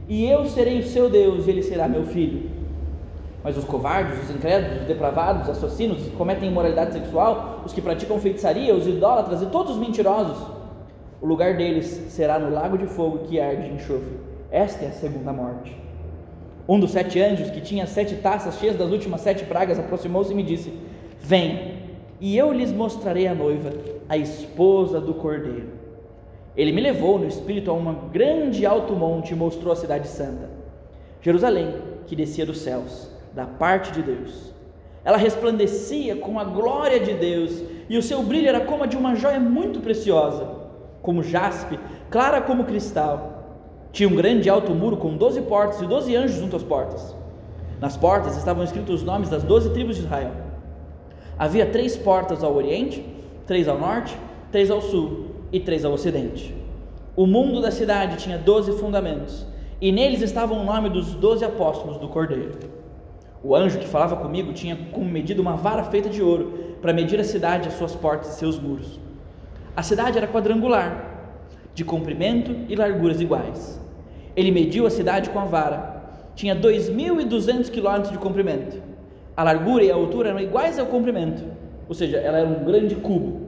e 0.07 0.25
eu 0.25 0.45
serei 0.45 0.79
o 0.79 0.83
seu 0.83 1.09
Deus, 1.09 1.45
e 1.45 1.50
ele 1.50 1.62
será 1.62 1.86
meu 1.86 2.05
filho. 2.05 2.50
Mas 3.43 3.57
os 3.57 3.65
covardes, 3.65 4.24
os 4.24 4.33
incrédulos, 4.33 4.83
os 4.83 4.88
depravados, 4.88 5.43
os 5.43 5.50
assassinos, 5.50 5.97
os 5.97 6.07
que 6.07 6.15
cometem 6.15 6.47
imoralidade 6.47 6.93
sexual, 6.93 7.62
os 7.65 7.74
que 7.74 7.81
praticam 7.81 8.17
feitiçaria, 8.21 8.74
os 8.74 8.88
idólatras 8.88 9.41
e 9.41 9.47
todos 9.47 9.74
os 9.74 9.77
mentirosos, 9.77 10.38
o 11.21 11.27
lugar 11.27 11.57
deles 11.57 11.88
será 12.07 12.39
no 12.39 12.50
lago 12.50 12.77
de 12.77 12.88
fogo 12.88 13.25
que 13.25 13.38
arde 13.38 13.69
enxofre. 13.69 14.17
Esta 14.50 14.86
é 14.86 14.88
a 14.88 14.93
segunda 14.93 15.33
morte. 15.33 15.75
Um 16.69 16.79
dos 16.79 16.91
sete 16.91 17.21
anjos, 17.21 17.50
que 17.50 17.59
tinha 17.59 17.86
sete 17.86 18.15
taças 18.15 18.57
cheias 18.59 18.77
das 18.77 18.89
últimas 18.91 19.19
sete 19.19 19.43
pragas, 19.43 19.77
aproximou-se 19.77 20.31
e 20.31 20.36
me 20.36 20.43
disse: 20.43 20.71
Venha, 21.19 21.76
e 22.19 22.38
eu 22.38 22.51
lhes 22.51 22.71
mostrarei 22.71 23.27
a 23.27 23.36
noiva, 23.36 23.71
a 24.07 24.17
esposa 24.17 25.00
do 25.00 25.13
cordeiro. 25.13 25.69
Ele 26.55 26.71
me 26.71 26.81
levou 26.81 27.19
no 27.19 27.27
espírito 27.27 27.69
a 27.69 27.74
um 27.74 28.09
grande 28.09 28.65
alto 28.65 28.93
monte 28.93 29.31
e 29.31 29.36
mostrou 29.36 29.71
a 29.71 29.75
cidade 29.75 30.07
santa, 30.07 30.50
Jerusalém, 31.21 31.75
que 32.07 32.15
descia 32.15 32.45
dos 32.45 32.59
céus, 32.59 33.09
da 33.33 33.45
parte 33.45 33.91
de 33.91 34.01
Deus. 34.01 34.53
Ela 35.05 35.17
resplandecia 35.17 36.15
com 36.15 36.39
a 36.39 36.43
glória 36.43 37.00
de 37.00 37.13
Deus, 37.13 37.62
e 37.89 37.97
o 37.97 38.03
seu 38.03 38.24
brilho 38.24 38.50
era 38.50 38.62
como 38.62 38.83
a 38.83 38.88
de 38.88 38.97
uma 38.97 39.15
joia 39.15 39.39
muito 39.39 39.79
preciosa, 39.79 40.50
como 41.01 41.24
jaspe, 41.24 41.79
clara 42.09 42.41
como 42.41 42.65
cristal 42.65 43.38
tinha 43.97 44.07
um 44.07 44.15
grande 44.15 44.47
alto 44.47 44.75
muro 44.75 44.97
com 44.97 45.17
doze 45.17 45.41
portas 45.41 45.81
e 45.81 45.88
doze 45.88 46.15
anjos 46.15 46.38
junto 46.38 46.55
às 46.55 46.62
portas. 46.62 47.15
Nas 47.79 47.97
portas 47.97 48.38
estavam 48.38 48.63
escritos 48.63 49.01
os 49.01 49.03
nomes 49.03 49.27
das 49.27 49.41
doze 49.41 49.71
tribos 49.71 49.95
de 49.95 50.03
Israel. 50.03 50.31
Havia 51.39 51.65
três 51.65 51.96
portas 51.96 52.44
ao 52.44 52.56
oriente, 52.56 53.06
três 53.46 53.67
ao 53.67 53.79
norte, 53.79 54.17
três 54.51 54.72
ao 54.72 54.82
sul 54.82 55.27
e 55.51 55.60
três 55.60 55.86
ao 55.86 55.94
ocidente. 55.94 56.56
O 57.15 57.27
mundo 57.27 57.62
da 57.62 57.72
cidade 57.72 58.17
tinha 58.17 58.38
doze 58.38 58.72
fundamentos, 58.74 59.46
e 59.79 59.91
neles 59.91 60.22
estava 60.22 60.53
o 60.53 60.63
nome 60.63 60.89
dos 60.89 61.13
doze 61.13 61.46
apóstolos 61.46 61.98
do 61.98 62.08
Cordeiro. 62.08 62.58
O 63.44 63.56
anjo 63.56 63.77
que 63.77 63.88
falava 63.88 64.15
comigo 64.15 64.51
tinha 64.51 64.75
como 64.91 65.06
medida 65.06 65.41
uma 65.41 65.56
vara 65.56 65.84
feita 65.84 66.10
de 66.10 66.24
ouro 66.24 66.75
para 66.82 66.91
medir 66.91 67.20
a 67.20 67.24
cidade, 67.24 67.67
as 67.67 67.75
suas 67.75 67.96
portas 67.96 68.34
e 68.34 68.39
seus 68.39 68.60
muros. 68.60 69.00
A 69.75 69.84
cidade 69.84 70.17
era 70.17 70.27
quadrangular, 70.27 71.17
de 71.75 71.86
comprimento 71.86 72.56
e 72.67 72.75
larguras 72.75 73.22
iguais. 73.22 73.79
Ele 74.36 74.50
mediu 74.50 74.88
a 74.88 74.89
cidade 74.89 75.29
com 75.29 75.39
a 75.39 75.46
vara. 75.46 76.01
Tinha 76.36 76.56
2.200 76.56 77.70
quilômetros 77.70 78.12
de 78.12 78.17
comprimento. 78.17 78.87
A 79.38 79.44
largura 79.44 79.84
e 79.84 79.91
a 79.91 79.94
altura 79.94 80.29
eram 80.29 80.39
iguais 80.39 80.79
ao 80.79 80.88
comprimento, 80.88 81.44
ou 81.88 81.94
seja, 81.94 82.17
ela 82.17 82.39
era 82.39 82.50
um 82.50 82.65
grande 82.65 82.96
cubo. 82.96 83.39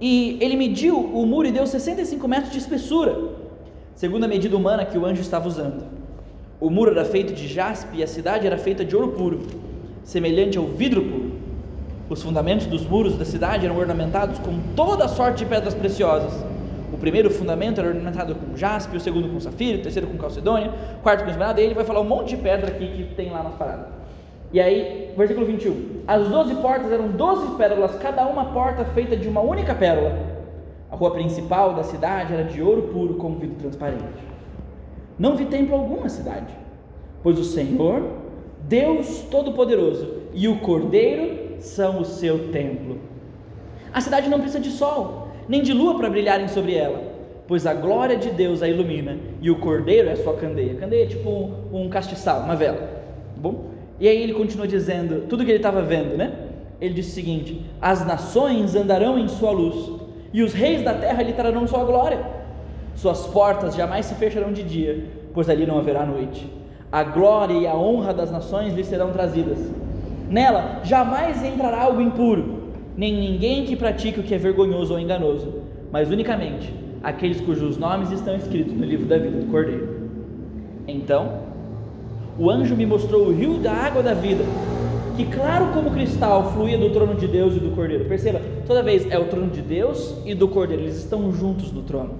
E 0.00 0.38
ele 0.40 0.56
mediu 0.56 0.98
o 0.98 1.26
muro 1.26 1.46
e 1.46 1.52
deu 1.52 1.66
65 1.66 2.26
metros 2.26 2.50
de 2.50 2.56
espessura, 2.56 3.34
segundo 3.94 4.24
a 4.24 4.28
medida 4.28 4.56
humana 4.56 4.86
que 4.86 4.96
o 4.96 5.04
anjo 5.04 5.20
estava 5.20 5.46
usando. 5.46 5.84
O 6.58 6.70
muro 6.70 6.92
era 6.92 7.04
feito 7.04 7.34
de 7.34 7.46
jaspe 7.46 7.98
e 7.98 8.02
a 8.02 8.06
cidade 8.06 8.46
era 8.46 8.56
feita 8.56 8.82
de 8.82 8.96
ouro 8.96 9.08
puro. 9.08 9.40
semelhante 10.04 10.56
ao 10.56 10.64
vidro 10.64 11.02
puro. 11.02 11.32
Os 12.08 12.22
fundamentos 12.22 12.66
dos 12.66 12.86
muros 12.86 13.18
da 13.18 13.26
cidade 13.26 13.66
eram 13.66 13.76
ornamentados 13.76 14.38
com 14.38 14.58
toda 14.74 15.06
sorte 15.06 15.44
de 15.44 15.46
pedras 15.50 15.74
preciosas. 15.74 16.32
O 16.90 16.96
primeiro 16.96 17.30
fundamento 17.30 17.78
era 17.78 17.88
ornamentado 17.88 18.34
com 18.34 18.56
jaspe, 18.56 18.96
o 18.96 19.00
segundo 19.00 19.28
com 19.28 19.38
safira, 19.38 19.78
o 19.78 19.82
terceiro 19.82 20.08
com 20.08 20.16
calcedônia, 20.16 20.72
o 20.98 21.02
quarto 21.02 21.24
com 21.24 21.30
esmeralda, 21.30 21.60
e 21.60 21.64
ele 21.64 21.74
vai 21.74 21.84
falar 21.84 22.00
um 22.00 22.04
monte 22.04 22.30
de 22.30 22.38
pedra 22.38 22.68
aqui 22.68 22.86
que 22.88 23.14
tem 23.14 23.30
lá 23.30 23.42
nas 23.42 23.54
paradas. 23.54 23.99
E 24.52 24.60
aí, 24.60 25.12
versículo 25.16 25.46
21. 25.46 26.02
As 26.06 26.28
doze 26.28 26.54
portas 26.56 26.90
eram 26.90 27.08
doze 27.08 27.56
pérolas, 27.56 27.94
cada 27.96 28.26
uma 28.26 28.46
porta 28.46 28.84
feita 28.86 29.16
de 29.16 29.28
uma 29.28 29.40
única 29.40 29.74
pérola. 29.74 30.18
A 30.90 30.96
rua 30.96 31.12
principal 31.12 31.74
da 31.74 31.84
cidade 31.84 32.32
era 32.32 32.44
de 32.44 32.60
ouro 32.60 32.82
puro, 32.88 33.14
com 33.14 33.36
vidro 33.36 33.56
transparente. 33.56 34.02
Não 35.16 35.36
vi 35.36 35.44
templo 35.44 35.76
algum 35.76 36.00
na 36.00 36.08
cidade, 36.08 36.52
pois 37.22 37.38
o 37.38 37.44
Senhor, 37.44 38.02
Deus 38.66 39.20
Todo-Poderoso 39.30 40.14
e 40.32 40.48
o 40.48 40.58
Cordeiro 40.60 41.60
são 41.60 42.00
o 42.00 42.04
seu 42.04 42.50
templo. 42.50 42.98
A 43.92 44.00
cidade 44.00 44.28
não 44.28 44.40
precisa 44.40 44.60
de 44.60 44.70
sol, 44.70 45.28
nem 45.48 45.62
de 45.62 45.72
lua 45.72 45.96
para 45.96 46.10
brilharem 46.10 46.48
sobre 46.48 46.74
ela, 46.74 47.02
pois 47.46 47.66
a 47.66 47.74
glória 47.74 48.16
de 48.16 48.30
Deus 48.30 48.62
a 48.62 48.68
ilumina 48.68 49.18
e 49.40 49.50
o 49.50 49.58
Cordeiro 49.58 50.08
é 50.08 50.12
a 50.12 50.16
sua 50.16 50.34
candeia. 50.34 50.74
Candeia 50.74 51.04
é 51.04 51.06
tipo 51.06 51.50
um, 51.72 51.88
castiçal, 51.88 52.42
uma 52.42 52.56
vela. 52.56 52.78
Tá 52.78 53.40
bom? 53.40 53.70
E 54.00 54.08
aí 54.08 54.22
ele 54.22 54.32
continua 54.32 54.66
dizendo 54.66 55.26
tudo 55.28 55.44
que 55.44 55.50
ele 55.50 55.58
estava 55.58 55.82
vendo, 55.82 56.16
né? 56.16 56.32
Ele 56.80 56.94
diz 56.94 57.08
o 57.08 57.10
seguinte: 57.10 57.62
As 57.80 58.04
nações 58.04 58.74
andarão 58.74 59.18
em 59.18 59.28
sua 59.28 59.50
luz, 59.50 59.92
e 60.32 60.42
os 60.42 60.54
reis 60.54 60.82
da 60.82 60.94
terra 60.94 61.22
lhe 61.22 61.34
trarão 61.34 61.66
sua 61.68 61.84
glória. 61.84 62.24
Suas 62.96 63.26
portas 63.26 63.74
jamais 63.74 64.06
se 64.06 64.14
fecharão 64.14 64.52
de 64.52 64.62
dia, 64.62 65.04
pois 65.34 65.48
ali 65.50 65.66
não 65.66 65.78
haverá 65.78 66.06
noite. 66.06 66.50
A 66.90 67.04
glória 67.04 67.54
e 67.54 67.66
a 67.66 67.74
honra 67.74 68.12
das 68.12 68.32
nações 68.32 68.74
lhe 68.74 68.82
serão 68.82 69.12
trazidas. 69.12 69.58
Nela 70.28 70.80
jamais 70.82 71.44
entrará 71.44 71.82
algo 71.82 72.00
impuro, 72.00 72.72
nem 72.96 73.12
ninguém 73.12 73.64
que 73.64 73.76
pratique 73.76 74.20
o 74.20 74.22
que 74.22 74.34
é 74.34 74.38
vergonhoso 74.38 74.94
ou 74.94 74.98
enganoso, 74.98 75.62
mas 75.92 76.10
unicamente 76.10 76.72
aqueles 77.02 77.40
cujos 77.40 77.76
nomes 77.76 78.10
estão 78.10 78.34
escritos 78.36 78.74
no 78.74 78.84
livro 78.84 79.06
da 79.06 79.18
vida 79.18 79.38
do 79.38 79.50
Cordeiro. 79.50 80.10
Então, 80.86 81.49
o 82.40 82.48
anjo 82.48 82.74
me 82.74 82.86
mostrou 82.86 83.26
o 83.26 83.32
rio 83.34 83.58
da 83.58 83.70
água 83.70 84.02
da 84.02 84.14
vida, 84.14 84.42
que 85.14 85.26
claro 85.26 85.74
como 85.74 85.90
cristal 85.90 86.50
fluía 86.54 86.78
do 86.78 86.88
trono 86.88 87.14
de 87.14 87.28
Deus 87.28 87.54
e 87.54 87.60
do 87.60 87.72
Cordeiro. 87.72 88.06
Perceba, 88.06 88.40
toda 88.66 88.82
vez 88.82 89.06
é 89.10 89.18
o 89.18 89.26
trono 89.26 89.50
de 89.50 89.60
Deus 89.60 90.16
e 90.24 90.34
do 90.34 90.48
Cordeiro, 90.48 90.84
eles 90.84 90.96
estão 90.96 91.30
juntos 91.30 91.70
no 91.70 91.82
trono. 91.82 92.14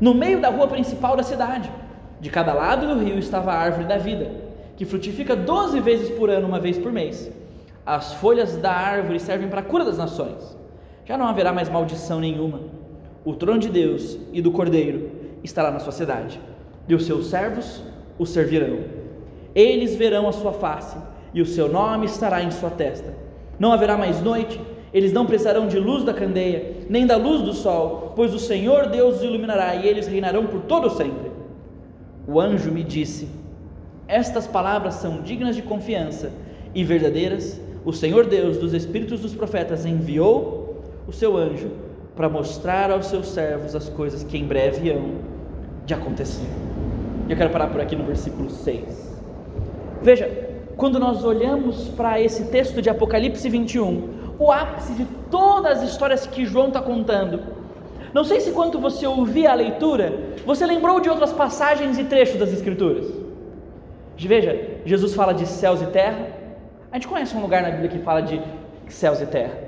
No 0.00 0.14
meio 0.14 0.40
da 0.40 0.48
rua 0.48 0.66
principal 0.68 1.18
da 1.18 1.22
cidade, 1.22 1.70
de 2.18 2.30
cada 2.30 2.54
lado 2.54 2.94
do 2.94 3.04
rio 3.04 3.18
estava 3.18 3.52
a 3.52 3.58
árvore 3.58 3.84
da 3.84 3.98
vida, 3.98 4.30
que 4.74 4.86
frutifica 4.86 5.36
doze 5.36 5.80
vezes 5.80 6.08
por 6.08 6.30
ano, 6.30 6.48
uma 6.48 6.58
vez 6.58 6.78
por 6.78 6.90
mês. 6.90 7.30
As 7.84 8.14
folhas 8.14 8.56
da 8.56 8.72
árvore 8.72 9.20
servem 9.20 9.50
para 9.50 9.60
a 9.60 9.64
cura 9.64 9.84
das 9.84 9.98
nações. 9.98 10.56
Já 11.04 11.18
não 11.18 11.26
haverá 11.26 11.52
mais 11.52 11.68
maldição 11.68 12.20
nenhuma. 12.20 12.60
O 13.22 13.34
trono 13.34 13.60
de 13.60 13.68
Deus 13.68 14.16
e 14.32 14.40
do 14.40 14.50
Cordeiro 14.50 15.10
estará 15.42 15.70
na 15.70 15.78
sua 15.78 15.92
cidade, 15.92 16.40
e 16.88 16.94
os 16.94 17.04
seus 17.04 17.26
servos 17.26 17.82
o 18.18 18.24
servirão. 18.24 18.93
Eles 19.54 19.94
verão 19.94 20.28
a 20.28 20.32
sua 20.32 20.52
face, 20.52 20.96
e 21.32 21.40
o 21.40 21.46
seu 21.46 21.68
nome 21.68 22.06
estará 22.06 22.42
em 22.42 22.50
sua 22.50 22.70
testa. 22.70 23.14
Não 23.58 23.72
haverá 23.72 23.96
mais 23.96 24.20
noite, 24.20 24.60
eles 24.92 25.12
não 25.12 25.26
precisarão 25.26 25.66
de 25.66 25.78
luz 25.78 26.04
da 26.04 26.14
candeia, 26.14 26.76
nem 26.88 27.06
da 27.06 27.16
luz 27.16 27.42
do 27.42 27.52
sol, 27.52 28.12
pois 28.14 28.32
o 28.32 28.38
Senhor 28.38 28.88
Deus 28.88 29.16
os 29.16 29.22
iluminará, 29.22 29.74
e 29.76 29.86
eles 29.86 30.06
reinarão 30.06 30.46
por 30.46 30.62
todo 30.62 30.90
sempre. 30.90 31.30
O 32.26 32.40
anjo 32.40 32.70
me 32.70 32.82
disse: 32.82 33.28
Estas 34.08 34.46
palavras 34.46 34.94
são 34.94 35.22
dignas 35.22 35.56
de 35.56 35.62
confiança 35.62 36.32
e 36.74 36.82
verdadeiras. 36.82 37.60
O 37.84 37.92
Senhor 37.92 38.26
Deus 38.26 38.56
dos 38.56 38.72
espíritos 38.72 39.20
dos 39.20 39.34
profetas 39.34 39.84
enviou 39.84 40.82
o 41.06 41.12
seu 41.12 41.36
anjo 41.36 41.70
para 42.16 42.28
mostrar 42.28 42.90
aos 42.90 43.06
seus 43.06 43.28
servos 43.28 43.74
as 43.74 43.88
coisas 43.88 44.24
que 44.24 44.38
em 44.38 44.46
breve 44.46 44.90
hão 44.90 45.16
de 45.84 45.92
acontecer. 45.92 46.48
Eu 47.28 47.36
quero 47.36 47.50
parar 47.50 47.68
por 47.68 47.80
aqui 47.80 47.96
no 47.96 48.04
versículo 48.04 48.48
6. 48.48 49.13
Veja, 50.02 50.30
quando 50.76 50.98
nós 50.98 51.24
olhamos 51.24 51.88
para 51.88 52.20
esse 52.20 52.46
texto 52.46 52.82
de 52.82 52.90
Apocalipse 52.90 53.48
21, 53.48 54.34
o 54.38 54.50
ápice 54.50 54.92
de 54.94 55.04
todas 55.30 55.78
as 55.78 55.90
histórias 55.90 56.26
que 56.26 56.44
João 56.44 56.68
está 56.68 56.82
contando, 56.82 57.40
não 58.12 58.22
sei 58.22 58.40
se 58.40 58.52
quando 58.52 58.78
você 58.78 59.06
ouvia 59.06 59.50
a 59.50 59.54
leitura, 59.54 60.12
você 60.46 60.64
lembrou 60.64 61.00
de 61.00 61.08
outras 61.08 61.32
passagens 61.32 61.98
e 61.98 62.04
trechos 62.04 62.38
das 62.38 62.52
Escrituras. 62.52 63.12
Veja, 64.16 64.78
Jesus 64.84 65.14
fala 65.14 65.34
de 65.34 65.46
céus 65.46 65.82
e 65.82 65.86
terra. 65.86 66.28
A 66.92 66.96
gente 66.96 67.08
conhece 67.08 67.36
um 67.36 67.40
lugar 67.40 67.62
na 67.62 67.70
Bíblia 67.70 67.88
que 67.88 67.98
fala 67.98 68.20
de 68.20 68.40
céus 68.88 69.20
e 69.20 69.26
terra. 69.26 69.58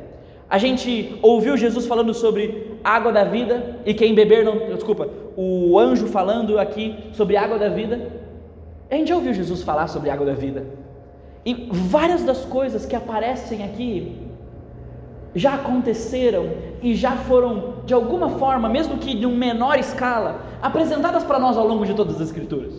A 0.48 0.58
gente 0.58 1.18
ouviu 1.22 1.56
Jesus 1.56 1.86
falando 1.86 2.14
sobre 2.14 2.78
água 2.84 3.12
da 3.12 3.24
vida 3.24 3.80
e 3.84 3.92
quem 3.92 4.14
beber 4.14 4.44
não. 4.44 4.74
Desculpa, 4.74 5.08
o 5.36 5.76
anjo 5.76 6.06
falando 6.06 6.56
aqui 6.58 6.96
sobre 7.12 7.36
água 7.36 7.58
da 7.58 7.68
vida. 7.68 8.25
A 8.90 8.94
gente 8.94 9.08
já 9.08 9.16
ouviu 9.16 9.34
Jesus 9.34 9.62
falar 9.62 9.88
sobre 9.88 10.10
água 10.10 10.26
da 10.26 10.32
vida. 10.32 10.64
E 11.44 11.68
várias 11.70 12.24
das 12.24 12.44
coisas 12.44 12.86
que 12.86 12.94
aparecem 12.94 13.64
aqui 13.64 14.26
já 15.34 15.54
aconteceram 15.54 16.48
e 16.82 16.94
já 16.94 17.12
foram, 17.12 17.74
de 17.84 17.92
alguma 17.92 18.30
forma, 18.30 18.68
mesmo 18.68 18.96
que 18.96 19.14
de 19.14 19.26
uma 19.26 19.36
menor 19.36 19.78
escala, 19.78 20.40
apresentadas 20.62 21.24
para 21.24 21.38
nós 21.38 21.56
ao 21.56 21.66
longo 21.66 21.84
de 21.84 21.94
todas 21.94 22.16
as 22.16 22.28
Escrituras. 22.28 22.72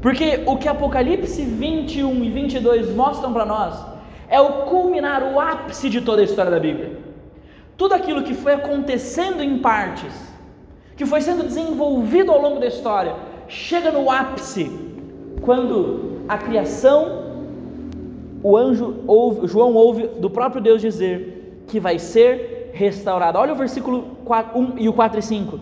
Porque 0.00 0.44
o 0.46 0.56
que 0.56 0.68
Apocalipse 0.68 1.42
21 1.42 2.24
e 2.24 2.30
22 2.30 2.94
mostram 2.94 3.32
para 3.32 3.44
nós 3.44 3.84
é 4.28 4.40
o 4.40 4.64
culminar, 4.64 5.22
o 5.22 5.40
ápice 5.40 5.90
de 5.90 6.00
toda 6.00 6.20
a 6.20 6.24
história 6.24 6.50
da 6.50 6.60
Bíblia. 6.60 6.98
Tudo 7.76 7.94
aquilo 7.94 8.22
que 8.22 8.34
foi 8.34 8.54
acontecendo 8.54 9.42
em 9.42 9.58
partes, 9.58 10.14
que 10.96 11.04
foi 11.04 11.20
sendo 11.20 11.42
desenvolvido 11.42 12.30
ao 12.30 12.40
longo 12.40 12.60
da 12.60 12.66
história, 12.66 13.16
chega 13.48 13.90
no 13.90 14.10
ápice 14.10 14.85
quando 15.40 16.22
a 16.28 16.38
criação, 16.38 17.24
o 18.42 18.56
anjo 18.56 19.02
ouve, 19.06 19.46
João 19.46 19.74
ouve 19.74 20.06
do 20.06 20.30
próprio 20.30 20.60
Deus 20.60 20.80
dizer 20.80 21.62
que 21.66 21.80
vai 21.80 21.98
ser 21.98 22.70
restaurada. 22.72 23.38
Olha 23.38 23.52
o 23.52 23.56
versículo 23.56 24.02
4, 24.24 24.58
1 24.58 24.78
e 24.78 24.88
o 24.88 24.92
4 24.92 25.18
e 25.18 25.22
5. 25.22 25.60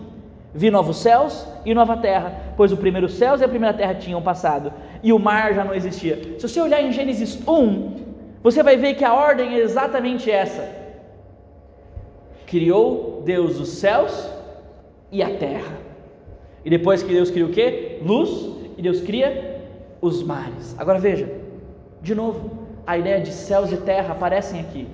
Vi 0.53 0.71
novos 0.71 0.97
céus 0.97 1.45
e 1.65 1.73
nova 1.73 1.97
terra, 1.97 2.53
pois 2.55 2.71
o 2.71 2.77
primeiro 2.77 3.09
céus 3.09 3.41
e 3.41 3.43
a 3.43 3.47
primeira 3.47 3.75
terra 3.75 3.93
tinham 3.95 4.21
passado, 4.21 4.71
e 5.03 5.11
o 5.11 5.19
mar 5.19 5.53
já 5.53 5.65
não 5.65 5.73
existia. 5.73 6.35
Se 6.39 6.47
você 6.47 6.61
olhar 6.61 6.81
em 6.81 6.93
Gênesis 6.93 7.45
1, 7.45 7.91
você 8.41 8.63
vai 8.63 8.77
ver 8.77 8.93
que 8.93 9.03
a 9.03 9.13
ordem 9.13 9.55
é 9.55 9.59
exatamente 9.59 10.31
essa. 10.31 10.69
Criou 12.45 13.21
Deus 13.25 13.59
os 13.59 13.69
céus 13.69 14.29
e 15.11 15.21
a 15.21 15.29
terra. 15.29 15.77
E 16.63 16.69
depois 16.69 17.03
que 17.03 17.13
Deus 17.13 17.29
cria 17.29 17.45
o 17.45 17.51
quê? 17.51 17.99
Luz, 18.01 18.29
e 18.77 18.81
Deus 18.81 19.01
cria 19.01 19.54
os 20.01 20.23
mares. 20.23 20.75
Agora 20.77 20.99
veja, 20.99 21.29
de 22.01 22.13
novo, 22.13 22.51
a 22.85 22.97
ideia 22.97 23.19
de 23.19 23.31
céus 23.31 23.71
e 23.71 23.77
terra 23.77 24.13
aparecem 24.13 24.59
aqui. 24.59 24.87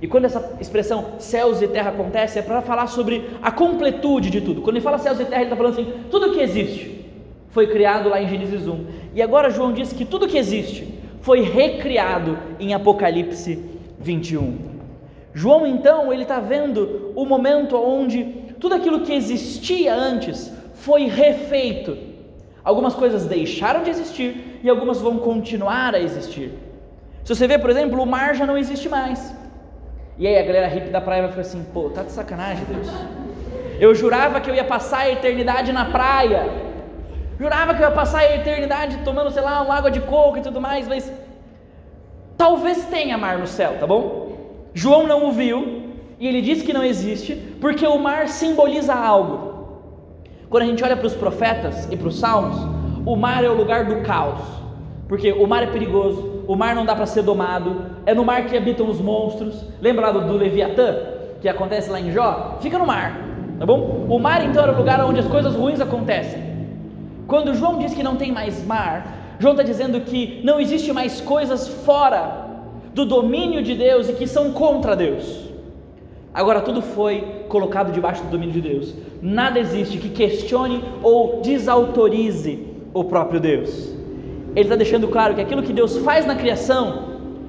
E 0.00 0.06
quando 0.06 0.26
essa 0.26 0.56
expressão 0.60 1.14
céus 1.18 1.60
e 1.60 1.68
terra 1.68 1.90
acontece, 1.90 2.38
é 2.38 2.42
para 2.42 2.62
falar 2.62 2.86
sobre 2.86 3.30
a 3.42 3.50
completude 3.50 4.30
de 4.30 4.40
tudo. 4.40 4.62
Quando 4.62 4.76
ele 4.76 4.84
fala 4.84 4.98
céus 4.98 5.18
e 5.18 5.24
terra, 5.24 5.42
ele 5.42 5.44
está 5.44 5.56
falando 5.56 5.72
assim: 5.72 5.92
tudo 6.10 6.32
que 6.32 6.40
existe 6.40 7.04
foi 7.50 7.66
criado 7.66 8.08
lá 8.08 8.22
em 8.22 8.28
Gênesis 8.28 8.66
1. 8.66 8.86
E 9.14 9.22
agora 9.22 9.50
João 9.50 9.72
diz 9.72 9.92
que 9.92 10.04
tudo 10.04 10.28
que 10.28 10.38
existe 10.38 10.94
foi 11.20 11.40
recriado 11.40 12.38
em 12.60 12.74
Apocalipse 12.74 13.58
21. 13.98 14.68
João 15.34 15.66
então 15.66 16.12
ele 16.12 16.22
está 16.22 16.40
vendo 16.40 17.12
o 17.14 17.24
momento 17.24 17.76
onde 17.76 18.24
tudo 18.60 18.74
aquilo 18.74 19.00
que 19.00 19.12
existia 19.12 19.94
antes 19.94 20.52
foi 20.74 21.06
refeito. 21.06 22.07
Algumas 22.68 22.94
coisas 22.94 23.24
deixaram 23.24 23.82
de 23.82 23.88
existir 23.88 24.60
e 24.62 24.68
algumas 24.68 25.00
vão 25.00 25.16
continuar 25.16 25.94
a 25.94 26.00
existir. 26.06 26.52
Se 27.24 27.34
você 27.34 27.46
vê, 27.46 27.56
por 27.58 27.70
exemplo, 27.70 28.02
o 28.02 28.04
mar 28.14 28.34
já 28.34 28.44
não 28.44 28.58
existe 28.58 28.90
mais. 28.90 29.34
E 30.18 30.26
aí 30.26 30.36
a 30.36 30.42
galera 30.42 30.66
hippie 30.66 30.90
da 30.90 31.00
praia 31.00 31.22
vai 31.22 31.30
falar 31.30 31.46
assim: 31.46 31.64
pô, 31.72 31.88
tá 31.88 32.02
de 32.02 32.12
sacanagem, 32.12 32.66
Deus. 32.66 32.86
Eu 33.80 33.94
jurava 33.94 34.38
que 34.42 34.50
eu 34.50 34.54
ia 34.54 34.64
passar 34.64 34.98
a 34.98 35.10
eternidade 35.10 35.72
na 35.72 35.86
praia. 35.86 36.42
Jurava 37.40 37.72
que 37.72 37.82
eu 37.82 37.88
ia 37.88 37.94
passar 37.94 38.18
a 38.18 38.34
eternidade 38.34 38.98
tomando, 39.02 39.30
sei 39.30 39.40
lá, 39.40 39.62
uma 39.62 39.74
água 39.74 39.90
de 39.90 40.02
coco 40.02 40.36
e 40.36 40.42
tudo 40.42 40.60
mais, 40.60 40.86
mas 40.86 41.10
talvez 42.36 42.84
tenha 42.84 43.16
mar 43.16 43.38
no 43.38 43.46
céu, 43.46 43.78
tá 43.80 43.86
bom? 43.86 44.36
João 44.74 45.06
não 45.06 45.26
o 45.26 45.32
viu 45.32 45.94
e 46.20 46.28
ele 46.28 46.42
diz 46.42 46.60
que 46.60 46.74
não 46.74 46.84
existe 46.84 47.34
porque 47.62 47.86
o 47.86 47.98
mar 47.98 48.28
simboliza 48.28 48.94
algo. 48.94 49.47
Quando 50.50 50.62
a 50.62 50.66
gente 50.66 50.82
olha 50.82 50.96
para 50.96 51.06
os 51.06 51.14
profetas 51.14 51.86
e 51.90 51.96
para 51.96 52.08
os 52.08 52.18
salmos, 52.18 52.56
o 53.04 53.14
mar 53.16 53.44
é 53.44 53.50
o 53.50 53.54
lugar 53.54 53.84
do 53.84 53.96
caos, 53.96 54.40
porque 55.06 55.30
o 55.30 55.46
mar 55.46 55.62
é 55.62 55.66
perigoso, 55.66 56.42
o 56.46 56.56
mar 56.56 56.74
não 56.74 56.86
dá 56.86 56.96
para 56.96 57.04
ser 57.04 57.22
domado, 57.22 57.82
é 58.06 58.14
no 58.14 58.24
mar 58.24 58.46
que 58.46 58.56
habitam 58.56 58.88
os 58.88 58.98
monstros. 58.98 59.62
Lembra 59.78 60.10
lá 60.10 60.20
do, 60.20 60.32
Leviatã, 60.32 60.96
que 61.42 61.48
acontece 61.50 61.90
lá 61.90 62.00
em 62.00 62.10
Jó? 62.12 62.56
Fica 62.62 62.78
no 62.78 62.86
mar, 62.86 63.20
tá 63.58 63.66
bom? 63.66 64.06
O 64.08 64.18
mar 64.18 64.42
então 64.42 64.62
era 64.62 64.72
o 64.72 64.76
lugar 64.76 65.04
onde 65.04 65.20
as 65.20 65.26
coisas 65.26 65.54
ruins 65.54 65.82
acontecem. 65.82 66.42
Quando 67.26 67.52
João 67.52 67.78
diz 67.78 67.92
que 67.92 68.02
não 68.02 68.16
tem 68.16 68.32
mais 68.32 68.64
mar, 68.64 69.36
João 69.38 69.52
está 69.52 69.62
dizendo 69.62 70.00
que 70.00 70.40
não 70.42 70.58
existe 70.58 70.94
mais 70.94 71.20
coisas 71.20 71.68
fora 71.68 72.46
do 72.94 73.04
domínio 73.04 73.62
de 73.62 73.74
Deus 73.74 74.08
e 74.08 74.14
que 74.14 74.26
são 74.26 74.52
contra 74.52 74.96
Deus. 74.96 75.48
Agora 76.38 76.60
tudo 76.60 76.80
foi 76.80 77.44
colocado 77.48 77.90
debaixo 77.90 78.22
do 78.22 78.30
domínio 78.30 78.54
de 78.54 78.60
Deus. 78.60 78.94
Nada 79.20 79.58
existe 79.58 79.98
que 79.98 80.08
questione 80.08 80.84
ou 81.02 81.40
desautorize 81.42 82.64
o 82.94 83.02
próprio 83.02 83.40
Deus. 83.40 83.92
Ele 84.54 84.60
está 84.60 84.76
deixando 84.76 85.08
claro 85.08 85.34
que 85.34 85.40
aquilo 85.40 85.64
que 85.64 85.72
Deus 85.72 85.98
faz 85.98 86.24
na 86.24 86.36
criação, 86.36 87.08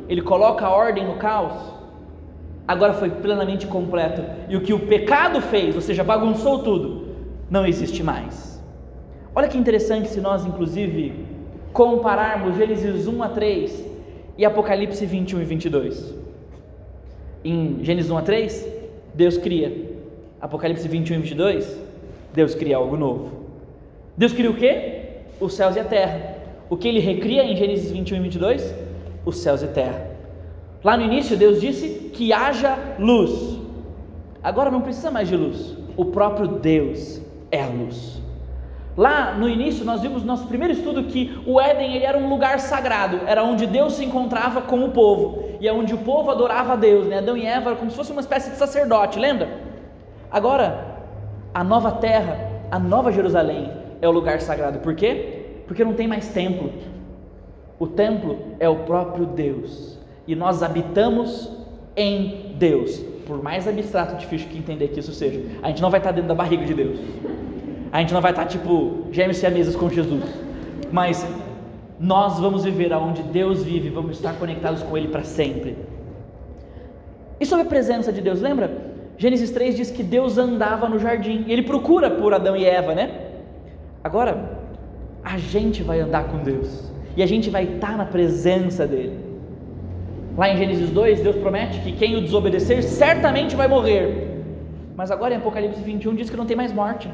Ele 0.09 0.23
coloca 0.23 0.65
a 0.65 0.71
ordem 0.71 1.05
no 1.05 1.17
caos, 1.17 1.53
agora 2.67 2.95
foi 2.95 3.11
plenamente 3.11 3.67
completo. 3.67 4.23
E 4.49 4.57
o 4.57 4.61
que 4.61 4.73
o 4.73 4.79
pecado 4.79 5.39
fez, 5.39 5.75
ou 5.75 5.81
seja, 5.81 6.03
bagunçou 6.03 6.63
tudo, 6.63 7.09
não 7.47 7.67
existe 7.67 8.01
mais. 8.01 8.59
Olha 9.35 9.47
que 9.47 9.59
interessante 9.59 10.09
se 10.09 10.19
nós, 10.19 10.47
inclusive, 10.47 11.27
compararmos 11.71 12.57
Gênesis 12.57 13.05
1 13.05 13.21
a 13.21 13.29
3 13.29 13.85
e 14.35 14.43
Apocalipse 14.43 15.05
21 15.05 15.41
e 15.41 15.45
22. 15.45 16.15
Em 17.45 17.77
Gênesis 17.83 18.09
1 18.09 18.17
a 18.17 18.21
3, 18.23 18.78
Deus 19.13 19.37
cria. 19.37 19.89
Apocalipse 20.41 20.87
21 20.87 21.15
e 21.15 21.19
22, 21.19 21.79
Deus 22.33 22.55
cria 22.55 22.77
algo 22.77 22.95
novo. 22.95 23.29
Deus 24.15 24.31
cria 24.31 24.49
o 24.49 24.55
quê? 24.55 25.01
Os 25.39 25.53
céus 25.53 25.75
e 25.75 25.79
a 25.79 25.83
terra. 25.83 26.37
O 26.69 26.77
que 26.77 26.87
ele 26.87 26.99
recria 26.99 27.43
em 27.43 27.55
Gênesis 27.55 27.91
21 27.91 28.17
e 28.17 28.21
22? 28.21 28.75
Os 29.25 29.37
céus 29.37 29.61
e 29.61 29.65
a 29.65 29.69
terra. 29.69 30.11
Lá 30.83 30.95
no 30.95 31.03
início, 31.03 31.35
Deus 31.35 31.59
disse 31.59 32.09
que 32.13 32.31
haja 32.31 32.77
luz. 32.97 33.59
Agora 34.41 34.71
não 34.71 34.81
precisa 34.81 35.11
mais 35.11 35.27
de 35.27 35.35
luz. 35.35 35.75
O 35.97 36.05
próprio 36.05 36.47
Deus 36.47 37.21
é 37.51 37.61
a 37.61 37.67
luz. 37.67 38.21
Lá 38.95 39.33
no 39.33 39.49
início 39.49 39.85
nós 39.85 40.01
vimos 40.01 40.21
no 40.21 40.27
nosso 40.27 40.47
primeiro 40.47 40.73
estudo 40.73 41.03
que 41.03 41.37
o 41.45 41.59
Éden 41.59 41.95
ele 41.95 42.05
era 42.05 42.17
um 42.17 42.29
lugar 42.29 42.59
sagrado, 42.59 43.21
era 43.25 43.43
onde 43.43 43.65
Deus 43.65 43.93
se 43.93 44.03
encontrava 44.03 44.61
com 44.61 44.83
o 44.83 44.91
povo 44.91 45.48
e 45.59 45.67
é 45.67 45.73
onde 45.73 45.93
o 45.93 45.97
povo 45.97 46.31
adorava 46.31 46.73
a 46.73 46.75
Deus, 46.75 47.07
né? 47.07 47.17
Adão 47.17 47.35
e 47.35 47.45
Eva 47.45 47.75
como 47.75 47.91
se 47.91 47.97
fosse 47.97 48.11
uma 48.11 48.21
espécie 48.21 48.49
de 48.49 48.57
sacerdote, 48.57 49.19
lembra? 49.19 49.49
Agora 50.31 50.97
a 51.53 51.63
nova 51.63 51.91
terra, 51.91 52.37
a 52.69 52.79
nova 52.79 53.11
Jerusalém 53.11 53.71
é 54.01 54.07
o 54.07 54.11
lugar 54.11 54.39
sagrado. 54.41 54.79
Por 54.79 54.95
quê? 54.95 55.61
Porque 55.67 55.83
não 55.83 55.93
tem 55.93 56.07
mais 56.07 56.29
templo. 56.29 56.71
O 57.77 57.87
templo 57.87 58.39
é 58.59 58.67
o 58.69 58.77
próprio 58.77 59.25
Deus 59.25 59.97
e 60.27 60.35
nós 60.35 60.61
habitamos 60.61 61.51
em 61.95 62.55
Deus. 62.57 62.99
Por 63.25 63.41
mais 63.43 63.67
abstrato 63.67 64.15
e 64.15 64.17
difícil 64.17 64.47
que 64.49 64.57
entender 64.57 64.87
que 64.89 64.99
isso 64.99 65.13
seja, 65.13 65.41
a 65.61 65.67
gente 65.67 65.81
não 65.81 65.89
vai 65.89 65.99
estar 65.99 66.11
dentro 66.11 66.27
da 66.27 66.35
barriga 66.35 66.65
de 66.65 66.73
Deus. 66.73 66.99
A 67.91 67.99
gente 67.99 68.13
não 68.13 68.21
vai 68.21 68.31
estar 68.31 68.45
tipo 68.45 69.07
gêmeos 69.11 69.41
mesas 69.41 69.75
com 69.75 69.89
Jesus, 69.89 70.23
mas 70.91 71.25
nós 71.99 72.39
vamos 72.39 72.63
viver 72.63 72.93
aonde 72.93 73.21
Deus 73.23 73.63
vive, 73.63 73.89
vamos 73.89 74.17
estar 74.17 74.33
conectados 74.35 74.81
com 74.81 74.97
Ele 74.97 75.09
para 75.09 75.23
sempre. 75.23 75.77
E 77.39 77.45
sobre 77.45 77.65
a 77.65 77.69
presença 77.69 78.11
de 78.13 78.21
Deus, 78.21 78.39
lembra? 78.39 78.89
Gênesis 79.17 79.51
3 79.51 79.75
diz 79.75 79.91
que 79.91 80.01
Deus 80.01 80.37
andava 80.37 80.87
no 80.87 80.97
jardim, 80.97 81.43
ele 81.47 81.63
procura 81.63 82.09
por 82.09 82.33
Adão 82.33 82.55
e 82.55 82.63
Eva, 82.63 82.95
né? 82.95 83.11
Agora, 84.01 84.57
a 85.21 85.37
gente 85.37 85.83
vai 85.83 85.99
andar 85.99 86.25
com 86.25 86.37
Deus, 86.37 86.89
e 87.17 87.21
a 87.21 87.25
gente 87.25 87.49
vai 87.49 87.65
estar 87.65 87.97
na 87.97 88.05
presença 88.05 88.87
dEle. 88.87 89.19
Lá 90.37 90.49
em 90.49 90.57
Gênesis 90.57 90.89
2, 90.89 91.19
Deus 91.19 91.35
promete 91.35 91.81
que 91.81 91.91
quem 91.91 92.15
o 92.15 92.21
desobedecer 92.21 92.81
certamente 92.81 93.57
vai 93.57 93.67
morrer. 93.67 94.41
Mas 94.95 95.11
agora 95.11 95.33
em 95.33 95.37
Apocalipse 95.37 95.81
21 95.81 96.15
diz 96.15 96.29
que 96.29 96.37
não 96.37 96.45
tem 96.45 96.55
mais 96.55 96.71
morte. 96.71 97.09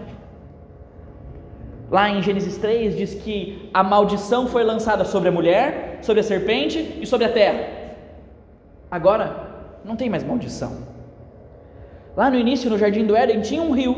Lá 1.89 2.09
em 2.09 2.21
Gênesis 2.21 2.57
3 2.57 2.95
diz 2.95 3.13
que 3.13 3.69
a 3.73 3.83
maldição 3.83 4.47
foi 4.47 4.63
lançada 4.63 5.05
sobre 5.05 5.29
a 5.29 5.31
mulher, 5.31 5.99
sobre 6.01 6.21
a 6.21 6.23
serpente 6.23 6.97
e 6.99 7.05
sobre 7.05 7.27
a 7.27 7.31
terra. 7.31 7.67
Agora 8.89 9.79
não 9.83 9.95
tem 9.95 10.09
mais 10.09 10.23
maldição. 10.23 10.77
Lá 12.17 12.29
no 12.29 12.37
início, 12.37 12.69
no 12.69 12.77
jardim 12.77 13.05
do 13.05 13.15
Éden, 13.15 13.41
tinha 13.41 13.61
um 13.61 13.71
rio, 13.71 13.95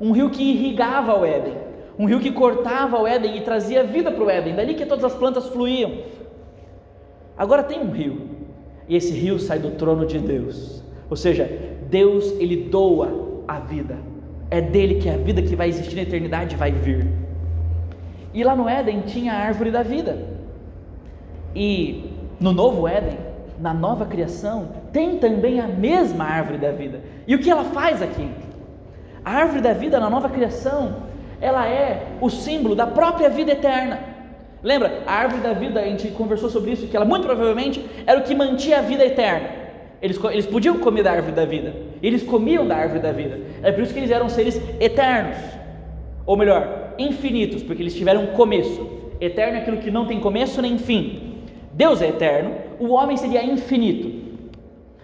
um 0.00 0.10
rio 0.10 0.30
que 0.30 0.42
irrigava 0.42 1.16
o 1.16 1.24
Éden, 1.24 1.54
um 1.98 2.06
rio 2.06 2.18
que 2.18 2.32
cortava 2.32 3.00
o 3.00 3.06
Éden 3.06 3.36
e 3.36 3.42
trazia 3.42 3.84
vida 3.84 4.10
para 4.10 4.24
o 4.24 4.30
Éden, 4.30 4.56
dali 4.56 4.74
que 4.74 4.86
todas 4.86 5.04
as 5.04 5.14
plantas 5.14 5.46
fluíam. 5.48 5.92
Agora 7.36 7.62
tem 7.62 7.78
um 7.80 7.90
rio, 7.90 8.30
e 8.88 8.96
esse 8.96 9.12
rio 9.12 9.38
sai 9.38 9.58
do 9.58 9.72
trono 9.72 10.06
de 10.06 10.18
Deus, 10.18 10.82
ou 11.08 11.16
seja, 11.16 11.48
Deus 11.88 12.32
ele 12.40 12.56
doa 12.56 13.44
a 13.46 13.58
vida 13.60 14.11
é 14.52 14.60
dele 14.60 14.96
que 14.96 15.08
a 15.08 15.16
vida 15.16 15.40
que 15.40 15.56
vai 15.56 15.70
existir 15.70 15.96
na 15.96 16.02
eternidade 16.02 16.56
vai 16.56 16.70
vir. 16.70 17.06
E 18.34 18.44
lá 18.44 18.54
no 18.54 18.68
Éden 18.68 19.00
tinha 19.00 19.32
a 19.32 19.38
árvore 19.38 19.70
da 19.70 19.82
vida. 19.82 20.14
E 21.56 22.10
no 22.38 22.52
novo 22.52 22.86
Éden, 22.86 23.16
na 23.58 23.72
nova 23.72 24.04
criação, 24.04 24.68
tem 24.92 25.16
também 25.16 25.58
a 25.58 25.66
mesma 25.66 26.24
árvore 26.24 26.58
da 26.58 26.70
vida. 26.70 27.00
E 27.26 27.34
o 27.34 27.38
que 27.38 27.50
ela 27.50 27.64
faz 27.64 28.02
aqui? 28.02 28.28
A 29.24 29.32
árvore 29.32 29.62
da 29.62 29.72
vida 29.72 29.98
na 29.98 30.10
nova 30.10 30.28
criação, 30.28 30.96
ela 31.40 31.66
é 31.66 32.08
o 32.20 32.28
símbolo 32.28 32.74
da 32.74 32.86
própria 32.86 33.30
vida 33.30 33.52
eterna. 33.52 34.00
Lembra? 34.62 35.02
A 35.06 35.14
árvore 35.14 35.40
da 35.40 35.54
vida, 35.54 35.80
a 35.80 35.84
gente 35.84 36.08
conversou 36.08 36.50
sobre 36.50 36.72
isso, 36.72 36.88
que 36.88 36.96
ela 36.96 37.06
muito 37.06 37.26
provavelmente 37.26 37.82
era 38.06 38.20
o 38.20 38.22
que 38.22 38.34
mantinha 38.34 38.80
a 38.80 38.82
vida 38.82 39.02
eterna. 39.02 39.48
Eles, 40.02 40.22
eles 40.24 40.46
podiam 40.46 40.76
comer 40.78 41.04
da 41.04 41.12
árvore 41.12 41.32
da 41.32 41.46
vida. 41.46 41.91
Eles 42.02 42.22
comiam 42.22 42.66
da 42.66 42.76
árvore 42.76 43.00
da 43.00 43.12
vida. 43.12 43.38
É 43.62 43.70
por 43.70 43.82
isso 43.82 43.92
que 43.92 44.00
eles 44.00 44.10
eram 44.10 44.28
seres 44.28 44.60
eternos. 44.80 45.36
Ou 46.26 46.36
melhor, 46.36 46.94
infinitos, 46.98 47.62
porque 47.62 47.82
eles 47.82 47.94
tiveram 47.94 48.26
começo. 48.28 48.86
Eterno 49.20 49.58
é 49.58 49.60
aquilo 49.60 49.76
que 49.76 49.90
não 49.90 50.06
tem 50.06 50.18
começo 50.18 50.60
nem 50.60 50.78
fim. 50.78 51.38
Deus 51.72 52.02
é 52.02 52.08
eterno, 52.08 52.54
o 52.80 52.88
homem 52.88 53.16
seria 53.16 53.44
infinito. 53.44 54.20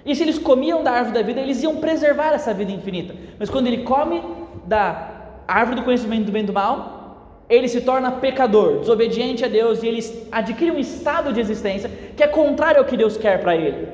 E 0.04 0.14
se 0.14 0.22
eles 0.22 0.38
comiam 0.38 0.82
da 0.82 0.90
árvore 0.90 1.14
da 1.14 1.22
vida, 1.22 1.40
eles 1.40 1.62
iam 1.62 1.76
preservar 1.76 2.32
essa 2.32 2.52
vida 2.52 2.72
infinita. 2.72 3.14
Mas 3.38 3.48
quando 3.48 3.68
ele 3.68 3.84
come 3.84 4.22
da 4.66 5.42
árvore 5.46 5.76
do 5.76 5.84
conhecimento 5.84 6.26
do 6.26 6.32
bem 6.32 6.42
e 6.42 6.46
do 6.46 6.52
mal, 6.52 7.44
ele 7.48 7.68
se 7.68 7.80
torna 7.80 8.11
pecador, 8.11 8.80
desobediente 8.80 9.44
a 9.44 9.48
Deus 9.48 9.82
e 9.82 9.87
ele 9.88 10.04
adquire 10.30 10.70
um 10.70 10.78
estado 10.78 11.32
de 11.32 11.40
existência 11.40 11.90
que 12.14 12.22
é 12.22 12.26
contrário 12.26 12.80
ao 12.80 12.84
que 12.84 12.96
Deus 12.96 13.16
quer 13.16 13.40
para 13.40 13.56
ele. 13.56 13.88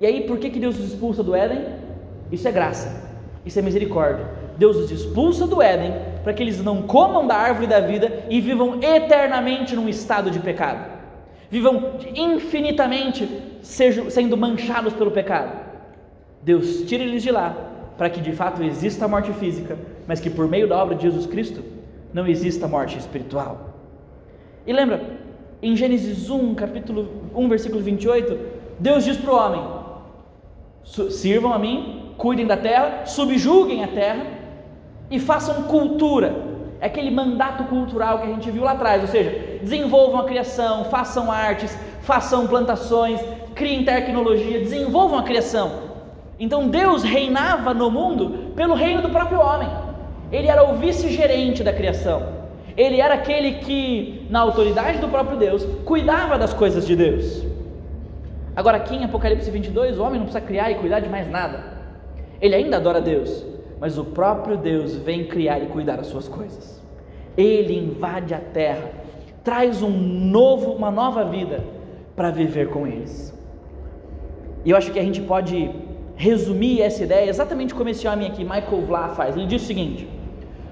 E 0.00 0.06
aí, 0.06 0.22
por 0.22 0.38
que, 0.38 0.50
que 0.50 0.60
Deus 0.60 0.78
os 0.78 0.92
expulsa 0.92 1.22
do 1.22 1.34
Éden? 1.34 1.60
Isso 2.32 2.48
é 2.48 2.50
graça, 2.50 3.12
isso 3.44 3.58
é 3.58 3.62
misericórdia. 3.62 4.26
Deus 4.56 4.76
os 4.76 4.90
expulsa 4.90 5.46
do 5.46 5.60
Éden 5.60 5.92
para 6.24 6.32
que 6.32 6.42
eles 6.42 6.62
não 6.62 6.82
comam 6.82 7.26
da 7.26 7.36
árvore 7.36 7.66
da 7.66 7.80
vida 7.80 8.24
e 8.30 8.40
vivam 8.40 8.82
eternamente 8.82 9.76
num 9.76 9.88
estado 9.88 10.30
de 10.30 10.40
pecado, 10.40 10.84
vivam 11.50 11.94
infinitamente 12.14 13.28
sendo 13.62 14.36
manchados 14.36 14.94
pelo 14.94 15.10
pecado. 15.10 15.60
Deus 16.42 16.82
tira 16.82 17.04
eles 17.04 17.22
de 17.22 17.30
lá 17.30 17.54
para 17.96 18.08
que 18.10 18.20
de 18.20 18.32
fato 18.32 18.62
exista 18.62 19.04
a 19.04 19.08
morte 19.08 19.32
física, 19.34 19.76
mas 20.06 20.18
que 20.18 20.30
por 20.30 20.48
meio 20.48 20.66
da 20.66 20.76
obra 20.82 20.94
de 20.94 21.02
Jesus 21.02 21.26
Cristo 21.26 21.62
não 22.12 22.26
exista 22.26 22.66
a 22.66 22.68
morte 22.68 22.98
espiritual. 22.98 23.70
E 24.66 24.72
lembra, 24.72 25.02
em 25.62 25.76
Gênesis 25.76 26.28
1, 26.28 26.54
capítulo 26.54 27.08
1, 27.34 27.48
versículo 27.48 27.80
28, 27.80 28.38
Deus 28.78 29.04
diz 29.04 29.16
para 29.16 29.32
o 29.32 29.36
homem: 29.36 29.62
Sirvam 31.10 31.52
a 31.52 31.58
mim, 31.58 32.01
cuidem 32.22 32.46
da 32.46 32.56
terra, 32.56 33.04
subjuguem 33.04 33.82
a 33.82 33.88
terra 33.88 34.24
e 35.10 35.18
façam 35.18 35.64
cultura. 35.64 36.32
É 36.80 36.86
aquele 36.86 37.10
mandato 37.10 37.64
cultural 37.64 38.20
que 38.20 38.26
a 38.26 38.28
gente 38.28 38.48
viu 38.48 38.62
lá 38.62 38.72
atrás, 38.72 39.02
ou 39.02 39.08
seja, 39.08 39.58
desenvolvam 39.60 40.20
a 40.20 40.24
criação, 40.24 40.84
façam 40.84 41.32
artes, 41.32 41.76
façam 42.02 42.46
plantações, 42.46 43.20
criem 43.56 43.84
tecnologia, 43.84 44.60
desenvolvam 44.60 45.18
a 45.18 45.24
criação. 45.24 45.72
Então 46.38 46.68
Deus 46.68 47.02
reinava 47.02 47.74
no 47.74 47.90
mundo 47.90 48.52
pelo 48.54 48.74
reino 48.74 49.02
do 49.02 49.10
próprio 49.10 49.40
homem. 49.40 49.68
Ele 50.30 50.46
era 50.46 50.62
o 50.70 50.76
vice-gerente 50.76 51.64
da 51.64 51.72
criação. 51.72 52.22
Ele 52.76 53.00
era 53.00 53.14
aquele 53.14 53.54
que, 53.54 54.28
na 54.30 54.38
autoridade 54.38 54.98
do 54.98 55.08
próprio 55.08 55.36
Deus, 55.36 55.66
cuidava 55.84 56.38
das 56.38 56.54
coisas 56.54 56.86
de 56.86 56.94
Deus. 56.94 57.44
Agora, 58.54 58.76
aqui 58.76 58.94
em 58.94 59.04
Apocalipse 59.04 59.50
22, 59.50 59.98
o 59.98 60.02
homem 60.04 60.20
não 60.20 60.26
precisa 60.26 60.40
criar 60.40 60.70
e 60.70 60.76
cuidar 60.76 61.00
de 61.00 61.08
mais 61.08 61.28
nada. 61.28 61.81
Ele 62.42 62.56
ainda 62.56 62.78
adora 62.78 63.00
Deus, 63.00 63.46
mas 63.78 63.96
o 63.96 64.04
próprio 64.04 64.56
Deus 64.56 64.96
vem 64.96 65.24
criar 65.24 65.60
e 65.60 65.66
cuidar 65.66 65.96
das 65.96 66.08
suas 66.08 66.26
coisas. 66.26 66.82
Ele 67.36 67.78
invade 67.78 68.34
a 68.34 68.40
terra, 68.40 68.90
traz 69.44 69.80
um 69.80 69.90
novo, 69.90 70.72
uma 70.72 70.90
nova 70.90 71.24
vida 71.24 71.62
para 72.16 72.30
viver 72.30 72.68
com 72.68 72.84
eles. 72.84 73.32
E 74.64 74.70
eu 74.70 74.76
acho 74.76 74.90
que 74.90 74.98
a 74.98 75.02
gente 75.04 75.20
pode 75.22 75.70
resumir 76.16 76.82
essa 76.82 77.04
ideia 77.04 77.30
exatamente 77.30 77.74
como 77.74 77.88
esse 77.88 78.08
homem 78.08 78.26
aqui, 78.26 78.42
Michael 78.42 78.82
Vla, 78.88 79.10
faz. 79.10 79.36
Ele 79.36 79.46
diz 79.46 79.62
o 79.62 79.66
seguinte: 79.66 80.08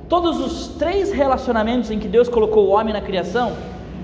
todos 0.09 0.41
os 0.41 0.77
três 0.77 1.13
relacionamentos 1.13 1.89
em 1.93 2.01
que 2.01 2.09
Deus 2.09 2.29
colocou 2.29 2.67
o 2.67 2.71
homem 2.71 2.93
na 2.93 3.01
criação 3.01 3.53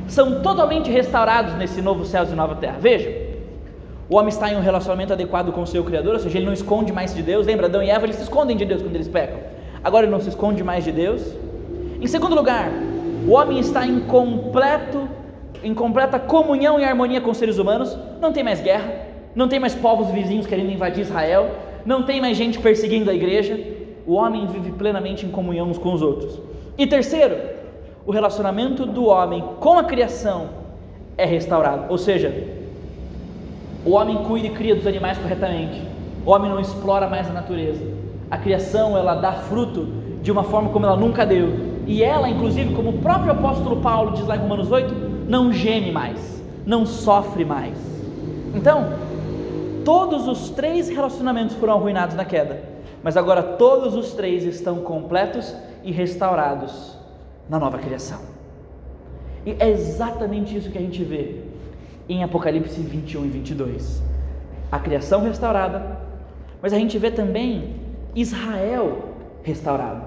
são 0.07 0.41
totalmente 0.41 0.89
restaurados 0.89 1.55
nesse 1.55 1.83
novo 1.83 2.05
céu 2.05 2.25
e 2.25 2.35
nova 2.35 2.55
terra. 2.55 2.79
Veja, 2.81 3.26
o 4.09 4.17
homem 4.17 4.29
está 4.29 4.53
em 4.53 4.57
um 4.57 4.61
relacionamento 4.61 5.13
adequado 5.13 5.53
com 5.53 5.63
o 5.63 5.67
seu 5.67 5.83
Criador, 5.83 6.15
ou 6.15 6.21
seja, 6.21 6.39
ele 6.39 6.47
não 6.47 6.53
esconde 6.53 6.93
mais 6.93 7.15
de 7.15 7.23
Deus. 7.23 7.47
Lembra, 7.47 7.67
Adão 7.67 7.83
e 7.83 7.91
Eva, 7.91 8.07
eles 8.07 8.17
se 8.17 8.23
escondem 8.23 8.57
de 8.57 8.65
Deus 8.65 8.83
quando 8.83 8.95
eles 8.95 9.09
pecam. 9.09 9.39
Agora 9.83 10.05
ele 10.05 10.13
não 10.13 10.21
se 10.21 10.29
esconde 10.29 10.63
mais 10.63 10.85
de 10.85 10.93
Deus. 10.93 11.23
Em 12.01 12.07
segundo 12.07 12.35
lugar, 12.35 12.71
o 13.27 13.33
homem 13.33 13.59
está 13.59 13.87
em 13.87 14.01
completo 14.01 15.09
em 15.63 15.75
completa 15.75 16.19
comunhão 16.19 16.79
e 16.79 16.85
harmonia 16.85 17.21
com 17.21 17.31
os 17.31 17.37
seres 17.37 17.59
humanos, 17.59 17.97
não 18.21 18.33
tem 18.33 18.45
mais 18.45 18.61
guerra, 18.61 19.07
não 19.35 19.49
tem 19.49 19.59
mais 19.59 19.75
povos 19.75 20.09
vizinhos 20.11 20.47
querendo 20.47 20.71
invadir 20.71 21.03
Israel, 21.03 21.51
não 21.85 22.03
tem 22.05 22.21
mais 22.21 22.37
gente 22.37 22.59
perseguindo 22.59 23.11
a 23.11 23.15
igreja, 23.15 23.59
o 24.07 24.15
homem 24.15 24.47
vive 24.47 24.71
plenamente 24.73 25.27
em 25.27 25.31
comunhão 25.31 25.69
uns 25.69 25.79
com 25.79 25.93
os 25.93 26.03
outros. 26.03 26.41
E 26.79 26.87
terceiro, 26.87 27.37
o 28.07 28.13
relacionamento 28.13 28.87
do 28.87 29.07
homem 29.07 29.43
com 29.59 29.79
a 29.79 29.85
criação 29.85 30.51
é 31.19 31.25
restaurado, 31.25 31.87
ou 31.89 31.99
seja, 31.99 32.33
o 33.87 33.93
homem 33.93 34.25
cuida 34.25 34.49
e 34.49 34.51
cria 34.51 34.75
dos 34.75 34.87
animais 34.87 35.17
corretamente, 35.17 35.81
o 36.25 36.31
homem 36.31 36.51
não 36.51 36.59
explora 36.59 37.09
mais 37.09 37.31
a 37.31 37.33
natureza, 37.33 37.87
a 38.29 38.37
criação 38.37 38.99
ela 38.99 39.15
dá 39.15 39.33
fruto 39.33 39.87
de 40.21 40.33
uma 40.33 40.43
forma 40.43 40.71
como 40.71 40.85
ela 40.85 40.97
nunca 40.97 41.25
deu, 41.25 41.77
e 41.87 42.03
ela, 42.03 42.29
inclusive, 42.29 42.75
como 42.75 42.91
o 42.91 42.99
próprio 42.99 43.31
apóstolo 43.31 43.81
Paulo 43.81 44.11
diz 44.11 44.27
lá 44.27 44.37
em 44.37 44.41
Romanos 44.41 44.73
8, 44.73 44.93
não 45.29 45.53
geme 45.53 45.93
mais, 45.93 46.43
não 46.67 46.85
sofre 46.85 47.45
mais. 47.45 47.79
Então, 48.53 48.93
todos 49.85 50.27
os 50.27 50.51
três 50.51 50.89
relacionamentos 50.89 51.55
foram 51.55 51.75
arruinados 51.75 52.17
na 52.17 52.25
queda, 52.25 52.61
mas 53.05 53.17
agora 53.17 53.41
todos 53.41 53.95
os 53.95 54.15
três 54.15 54.43
estão 54.43 54.79
completos 54.79 55.55
e 55.85 55.93
restaurados 55.93 56.99
na 57.49 57.61
nova 57.61 57.79
criação. 57.79 58.19
E 59.45 59.55
é 59.61 59.71
exatamente 59.71 60.57
isso 60.57 60.73
que 60.73 60.79
a 60.79 60.81
gente 60.81 61.05
vê 61.05 61.46
em 62.09 62.23
Apocalipse 62.23 62.81
21 62.81 63.27
e 63.27 63.29
22. 63.29 64.03
A 64.71 64.79
criação 64.79 65.23
restaurada, 65.23 65.99
mas 66.61 66.73
a 66.73 66.79
gente 66.79 66.99
vê 66.99 67.11
também 67.11 67.77
Israel 68.15 69.15
restaurado. 69.43 70.03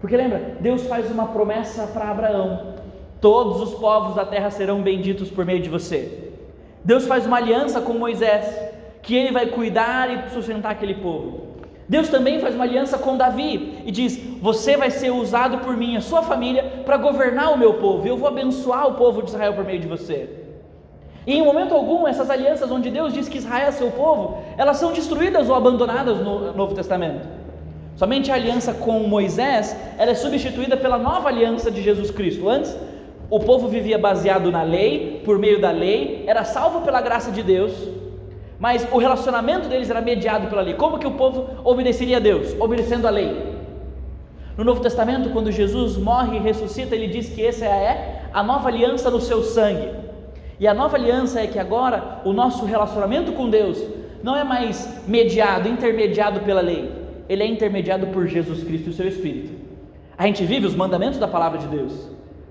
Porque 0.00 0.16
lembra, 0.16 0.56
Deus 0.60 0.86
faz 0.86 1.10
uma 1.10 1.28
promessa 1.28 1.86
para 1.86 2.10
Abraão: 2.10 2.74
todos 3.20 3.60
os 3.60 3.78
povos 3.78 4.14
da 4.14 4.24
terra 4.24 4.50
serão 4.50 4.82
benditos 4.82 5.30
por 5.30 5.44
meio 5.44 5.60
de 5.60 5.68
você. 5.68 6.30
Deus 6.84 7.06
faz 7.06 7.26
uma 7.26 7.36
aliança 7.36 7.80
com 7.80 7.92
Moisés, 7.92 8.46
que 9.02 9.14
ele 9.14 9.32
vai 9.32 9.46
cuidar 9.46 10.10
e 10.10 10.30
sustentar 10.30 10.72
aquele 10.72 10.94
povo. 10.94 11.50
Deus 11.86 12.08
também 12.08 12.38
faz 12.38 12.54
uma 12.54 12.64
aliança 12.64 12.96
com 12.96 13.16
Davi 13.16 13.82
e 13.84 13.90
diz: 13.90 14.16
Você 14.40 14.76
vai 14.76 14.90
ser 14.90 15.10
usado 15.10 15.58
por 15.58 15.76
mim, 15.76 15.96
a 15.96 16.00
sua 16.00 16.22
família, 16.22 16.82
para 16.86 16.96
governar 16.96 17.52
o 17.52 17.58
meu 17.58 17.74
povo, 17.74 18.06
eu 18.06 18.16
vou 18.16 18.28
abençoar 18.28 18.86
o 18.86 18.94
povo 18.94 19.22
de 19.22 19.28
Israel 19.28 19.54
por 19.54 19.64
meio 19.64 19.80
de 19.80 19.88
você. 19.88 20.39
E 21.26 21.34
em 21.34 21.42
momento 21.42 21.74
algum, 21.74 22.08
essas 22.08 22.30
alianças 22.30 22.70
onde 22.70 22.90
Deus 22.90 23.12
diz 23.12 23.28
que 23.28 23.38
Israel 23.38 23.68
é 23.68 23.72
seu 23.72 23.90
povo, 23.90 24.38
elas 24.56 24.78
são 24.78 24.92
destruídas 24.92 25.48
ou 25.48 25.54
abandonadas 25.54 26.18
no 26.18 26.52
Novo 26.52 26.74
Testamento. 26.74 27.28
Somente 27.96 28.32
a 28.32 28.34
aliança 28.34 28.72
com 28.72 29.00
Moisés, 29.00 29.76
ela 29.98 30.12
é 30.12 30.14
substituída 30.14 30.76
pela 30.76 30.96
nova 30.96 31.28
aliança 31.28 31.70
de 31.70 31.82
Jesus 31.82 32.10
Cristo. 32.10 32.48
Antes, 32.48 32.74
o 33.28 33.38
povo 33.38 33.68
vivia 33.68 33.98
baseado 33.98 34.50
na 34.50 34.62
lei, 34.62 35.20
por 35.24 35.38
meio 35.38 35.60
da 35.60 35.70
lei, 35.70 36.24
era 36.26 36.42
salvo 36.42 36.80
pela 36.80 37.00
graça 37.02 37.30
de 37.30 37.42
Deus, 37.42 37.72
mas 38.58 38.86
o 38.90 38.98
relacionamento 38.98 39.68
deles 39.68 39.90
era 39.90 40.00
mediado 40.00 40.48
pela 40.48 40.62
lei. 40.62 40.74
Como 40.74 40.98
que 40.98 41.06
o 41.06 41.12
povo 41.12 41.46
obedeceria 41.62 42.16
a 42.16 42.20
Deus? 42.20 42.56
Obedecendo 42.58 43.06
a 43.06 43.10
lei. 43.10 43.50
No 44.56 44.64
Novo 44.64 44.80
Testamento, 44.80 45.30
quando 45.30 45.52
Jesus 45.52 45.96
morre 45.96 46.36
e 46.38 46.40
ressuscita, 46.40 46.94
ele 46.94 47.06
diz 47.06 47.28
que 47.28 47.44
essa 47.44 47.64
é 47.66 48.22
a 48.32 48.42
nova 48.42 48.68
aliança 48.68 49.10
no 49.10 49.20
seu 49.20 49.42
sangue. 49.42 49.88
E 50.60 50.68
a 50.68 50.74
nova 50.74 50.98
aliança 50.98 51.40
é 51.40 51.46
que 51.46 51.58
agora 51.58 52.20
o 52.22 52.34
nosso 52.34 52.66
relacionamento 52.66 53.32
com 53.32 53.48
Deus 53.48 53.82
não 54.22 54.36
é 54.36 54.44
mais 54.44 55.02
mediado, 55.08 55.66
intermediado 55.66 56.40
pela 56.40 56.60
lei, 56.60 56.92
ele 57.30 57.42
é 57.42 57.46
intermediado 57.46 58.08
por 58.08 58.26
Jesus 58.26 58.62
Cristo 58.62 58.88
e 58.88 58.90
o 58.90 58.92
seu 58.92 59.08
Espírito. 59.08 59.52
A 60.18 60.26
gente 60.26 60.44
vive 60.44 60.66
os 60.66 60.74
mandamentos 60.74 61.18
da 61.18 61.26
palavra 61.26 61.58
de 61.58 61.66
Deus, 61.66 62.10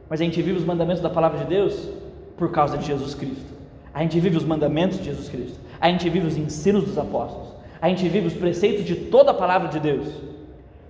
mas 0.10 0.20
a 0.20 0.24
gente 0.24 0.42
vive 0.42 0.58
os 0.58 0.66
mandamentos 0.66 1.04
da 1.04 1.10
palavra 1.10 1.38
de 1.38 1.46
Deus 1.46 1.88
por 2.36 2.52
causa 2.52 2.80
de 2.80 2.88
Jesus 2.88 3.14
Cristo. 3.14 3.54
A 3.94 4.02
gente 4.02 4.20
vive 4.20 4.38
os 4.38 4.44
mandamentos 4.44 4.98
de 4.98 5.06
Jesus 5.06 5.30
Cristo. 5.30 5.60
A 5.80 5.90
gente 5.90 6.10
vive 6.10 6.26
os 6.26 6.36
ensinos 6.36 6.86
dos 6.86 6.98
apóstolos. 6.98 7.50
A 7.80 7.90
gente 7.90 8.08
vive 8.10 8.26
os 8.26 8.34
preceitos 8.34 8.86
de 8.86 8.96
toda 8.96 9.32
a 9.32 9.34
palavra 9.36 9.68
de 9.68 9.80
Deus. 9.80 10.08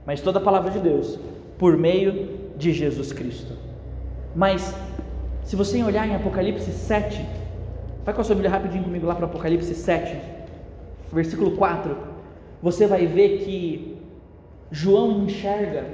Mas 0.05 0.21
toda 0.21 0.39
a 0.39 0.41
palavra 0.41 0.71
de 0.71 0.79
Deus 0.79 1.19
por 1.57 1.75
meio 1.75 2.29
de 2.55 2.71
Jesus 2.71 3.11
Cristo. 3.11 3.53
Mas 4.33 4.73
se 5.49 5.55
você 5.55 5.81
olhar 5.81 6.07
em 6.07 6.13
Apocalipse 6.13 6.71
7, 6.71 7.25
vai 8.05 8.13
com 8.13 8.21
a 8.21 8.23
sua 8.23 8.35
Bíblia 8.35 8.51
rapidinho 8.51 8.83
comigo 8.83 9.07
lá 9.07 9.15
para 9.15 9.25
Apocalipse 9.25 9.73
7, 9.73 10.15
versículo 11.11 11.57
4. 11.57 11.97
Você 12.61 12.85
vai 12.85 13.07
ver 13.07 13.39
que 13.39 13.97
João 14.69 15.23
enxerga 15.23 15.85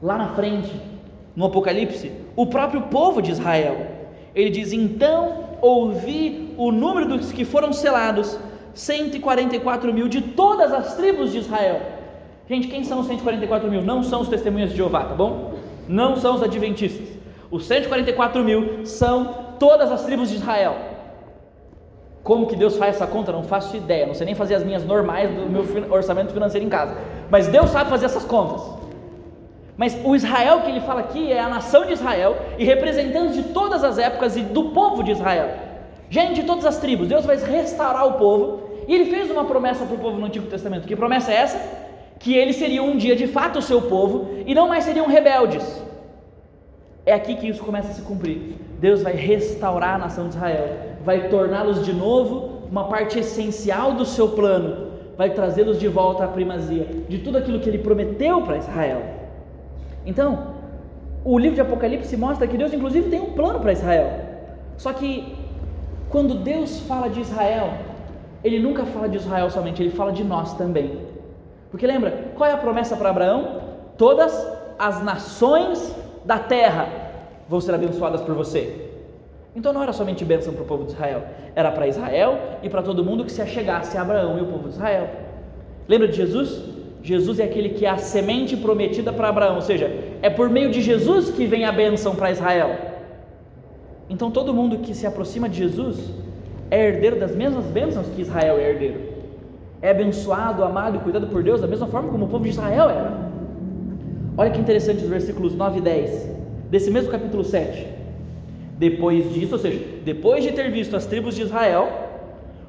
lá 0.00 0.16
na 0.16 0.28
frente, 0.30 0.72
no 1.36 1.44
Apocalipse, 1.44 2.10
o 2.34 2.46
próprio 2.46 2.84
povo 2.84 3.20
de 3.20 3.32
Israel. 3.32 3.86
Ele 4.34 4.48
diz: 4.48 4.72
Então 4.72 5.58
ouvi 5.60 6.54
o 6.56 6.72
número 6.72 7.06
dos 7.06 7.30
que 7.30 7.44
foram 7.44 7.74
selados, 7.74 8.38
144 8.72 9.92
mil 9.92 10.08
de 10.08 10.22
todas 10.22 10.72
as 10.72 10.96
tribos 10.96 11.32
de 11.32 11.40
Israel. 11.40 11.82
Gente, 12.48 12.66
quem 12.68 12.82
são 12.82 13.00
os 13.00 13.08
144 13.08 13.70
mil? 13.70 13.82
Não 13.82 14.02
são 14.02 14.22
os 14.22 14.28
testemunhas 14.28 14.70
de 14.70 14.76
Jeová, 14.76 15.04
tá 15.04 15.14
bom? 15.14 15.52
Não 15.86 16.16
são 16.16 16.36
os 16.36 16.42
adventistas. 16.42 17.15
Os 17.50 17.66
144 17.66 18.42
mil 18.42 18.84
são 18.84 19.46
todas 19.58 19.90
as 19.90 20.04
tribos 20.04 20.30
de 20.30 20.36
Israel. 20.36 20.76
Como 22.22 22.46
que 22.46 22.56
Deus 22.56 22.76
faz 22.76 22.96
essa 22.96 23.06
conta? 23.06 23.30
Não 23.30 23.44
faço 23.44 23.76
ideia. 23.76 24.04
Não 24.04 24.14
sei 24.14 24.26
nem 24.26 24.34
fazer 24.34 24.56
as 24.56 24.64
minhas 24.64 24.84
normais 24.84 25.30
do 25.30 25.48
meu 25.48 25.64
orçamento 25.92 26.32
financeiro 26.32 26.66
em 26.66 26.68
casa. 26.68 26.96
Mas 27.30 27.46
Deus 27.46 27.70
sabe 27.70 27.88
fazer 27.88 28.06
essas 28.06 28.24
contas. 28.24 28.62
Mas 29.76 29.96
o 30.04 30.16
Israel 30.16 30.62
que 30.62 30.70
ele 30.70 30.80
fala 30.80 31.00
aqui 31.00 31.30
é 31.30 31.38
a 31.38 31.48
nação 31.48 31.84
de 31.84 31.92
Israel 31.92 32.36
e 32.58 32.64
representantes 32.64 33.36
de 33.36 33.42
todas 33.44 33.84
as 33.84 33.98
épocas 33.98 34.36
e 34.36 34.40
do 34.40 34.70
povo 34.70 35.04
de 35.04 35.12
Israel. 35.12 35.50
Gente 36.08 36.40
de 36.40 36.42
todas 36.44 36.64
as 36.64 36.78
tribos, 36.78 37.08
Deus 37.08 37.24
vai 37.24 37.36
restaurar 37.36 38.06
o 38.06 38.14
povo 38.14 38.70
e 38.88 38.94
ele 38.94 39.10
fez 39.10 39.30
uma 39.30 39.44
promessa 39.44 39.84
para 39.84 39.94
o 39.94 39.98
povo 39.98 40.18
no 40.18 40.26
Antigo 40.26 40.46
Testamento. 40.46 40.86
Que 40.86 40.96
promessa 40.96 41.30
é 41.30 41.36
essa? 41.36 41.60
Que 42.18 42.34
eles 42.34 42.56
seriam 42.56 42.86
um 42.86 42.96
dia 42.96 43.14
de 43.14 43.26
fato 43.26 43.58
o 43.58 43.62
seu 43.62 43.82
povo 43.82 44.30
e 44.46 44.54
não 44.54 44.66
mais 44.66 44.84
seriam 44.84 45.06
rebeldes. 45.06 45.64
É 47.06 47.12
aqui 47.14 47.36
que 47.36 47.48
isso 47.48 47.62
começa 47.62 47.88
a 47.88 47.94
se 47.94 48.02
cumprir. 48.02 48.56
Deus 48.80 49.00
vai 49.00 49.14
restaurar 49.14 49.94
a 49.94 49.98
nação 49.98 50.28
de 50.28 50.34
Israel, 50.34 50.68
vai 51.04 51.28
torná-los 51.28 51.84
de 51.84 51.92
novo 51.92 52.62
uma 52.68 52.88
parte 52.88 53.20
essencial 53.20 53.94
do 53.94 54.04
seu 54.04 54.30
plano, 54.30 54.88
vai 55.16 55.30
trazê-los 55.30 55.78
de 55.78 55.86
volta 55.86 56.24
à 56.24 56.28
primazia 56.28 56.84
de 57.08 57.18
tudo 57.18 57.38
aquilo 57.38 57.60
que 57.60 57.68
ele 57.68 57.78
prometeu 57.78 58.42
para 58.42 58.56
Israel. 58.58 59.02
Então, 60.04 60.56
o 61.24 61.38
livro 61.38 61.54
de 61.54 61.60
Apocalipse 61.60 62.16
mostra 62.16 62.46
que 62.46 62.58
Deus, 62.58 62.72
inclusive, 62.72 63.08
tem 63.08 63.20
um 63.20 63.32
plano 63.32 63.60
para 63.60 63.72
Israel. 63.72 64.10
Só 64.76 64.92
que, 64.92 65.36
quando 66.08 66.34
Deus 66.34 66.80
fala 66.80 67.08
de 67.08 67.20
Israel, 67.20 67.70
Ele 68.42 68.58
nunca 68.58 68.84
fala 68.84 69.08
de 69.08 69.16
Israel 69.16 69.48
somente, 69.50 69.80
Ele 69.80 69.90
fala 69.90 70.12
de 70.12 70.24
nós 70.24 70.54
também. 70.54 70.98
Porque 71.70 71.86
lembra, 71.86 72.32
qual 72.36 72.50
é 72.50 72.52
a 72.52 72.56
promessa 72.56 72.96
para 72.96 73.10
Abraão? 73.10 73.60
Todas 73.96 74.46
as 74.78 75.02
nações 75.02 75.94
da 76.26 76.38
terra 76.40 76.88
vão 77.48 77.60
ser 77.60 77.72
abençoadas 77.74 78.20
por 78.20 78.34
você. 78.34 78.90
Então 79.54 79.72
não 79.72 79.82
era 79.82 79.92
somente 79.92 80.24
bênção 80.24 80.52
para 80.52 80.64
o 80.64 80.66
povo 80.66 80.84
de 80.84 80.92
Israel, 80.92 81.24
era 81.54 81.70
para 81.70 81.86
Israel 81.86 82.38
e 82.62 82.68
para 82.68 82.82
todo 82.82 83.04
mundo 83.04 83.24
que 83.24 83.32
se 83.32 83.40
achegasse 83.40 83.96
a 83.96 84.02
Abraão 84.02 84.36
e 84.36 84.42
o 84.42 84.46
povo 84.46 84.68
de 84.68 84.74
Israel. 84.74 85.08
Lembra 85.88 86.08
de 86.08 86.16
Jesus? 86.16 86.62
Jesus 87.02 87.38
é 87.38 87.44
aquele 87.44 87.70
que 87.70 87.86
é 87.86 87.88
a 87.88 87.96
semente 87.96 88.56
prometida 88.56 89.12
para 89.12 89.28
Abraão, 89.28 89.54
ou 89.54 89.62
seja, 89.62 89.88
é 90.20 90.28
por 90.28 90.50
meio 90.50 90.70
de 90.70 90.82
Jesus 90.82 91.30
que 91.30 91.46
vem 91.46 91.64
a 91.64 91.70
bênção 91.70 92.16
para 92.16 92.32
Israel. 92.32 92.76
Então 94.10 94.30
todo 94.30 94.52
mundo 94.52 94.78
que 94.78 94.94
se 94.94 95.06
aproxima 95.06 95.48
de 95.48 95.58
Jesus 95.58 96.10
é 96.70 96.88
herdeiro 96.88 97.18
das 97.18 97.34
mesmas 97.34 97.64
bênçãos 97.66 98.08
que 98.08 98.20
Israel 98.20 98.58
é 98.58 98.70
herdeiro. 98.70 99.00
É 99.80 99.90
abençoado, 99.90 100.64
amado 100.64 100.96
e 100.96 100.98
cuidado 100.98 101.28
por 101.28 101.42
Deus 101.42 101.60
da 101.60 101.68
mesma 101.68 101.86
forma 101.86 102.10
como 102.10 102.26
o 102.26 102.28
povo 102.28 102.44
de 102.44 102.50
Israel 102.50 102.90
era. 102.90 103.25
Olha 104.38 104.50
que 104.50 104.60
interessante 104.60 105.02
os 105.02 105.08
versículos 105.08 105.54
9 105.54 105.78
e 105.78 105.80
10 105.80 106.28
desse 106.70 106.90
mesmo 106.90 107.10
capítulo 107.10 107.42
7. 107.42 107.86
Depois 108.76 109.32
disso, 109.32 109.54
ou 109.54 109.58
seja, 109.58 109.82
depois 110.04 110.44
de 110.44 110.52
ter 110.52 110.70
visto 110.70 110.94
as 110.94 111.06
tribos 111.06 111.34
de 111.34 111.42
Israel, 111.42 111.88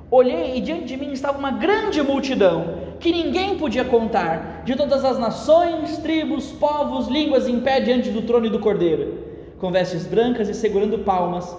olhei 0.09 0.55
e 0.55 0.61
diante 0.61 0.85
de 0.85 0.95
mim 0.95 1.11
estava 1.11 1.37
uma 1.37 1.51
grande 1.51 2.01
multidão 2.01 2.87
que 3.01 3.11
ninguém 3.11 3.57
podia 3.57 3.83
contar, 3.83 4.63
de 4.63 4.75
todas 4.75 5.03
as 5.03 5.19
nações, 5.19 5.97
tribos, 5.97 6.53
povos, 6.53 7.09
línguas 7.09 7.49
em 7.49 7.59
pé 7.59 7.81
diante 7.81 8.11
do 8.11 8.21
trono 8.21 8.45
e 8.45 8.49
do 8.49 8.59
cordeiro, 8.59 9.25
com 9.59 9.69
vestes 9.69 10.07
brancas 10.07 10.47
e 10.47 10.53
segurando 10.53 10.99
palmas. 10.99 11.53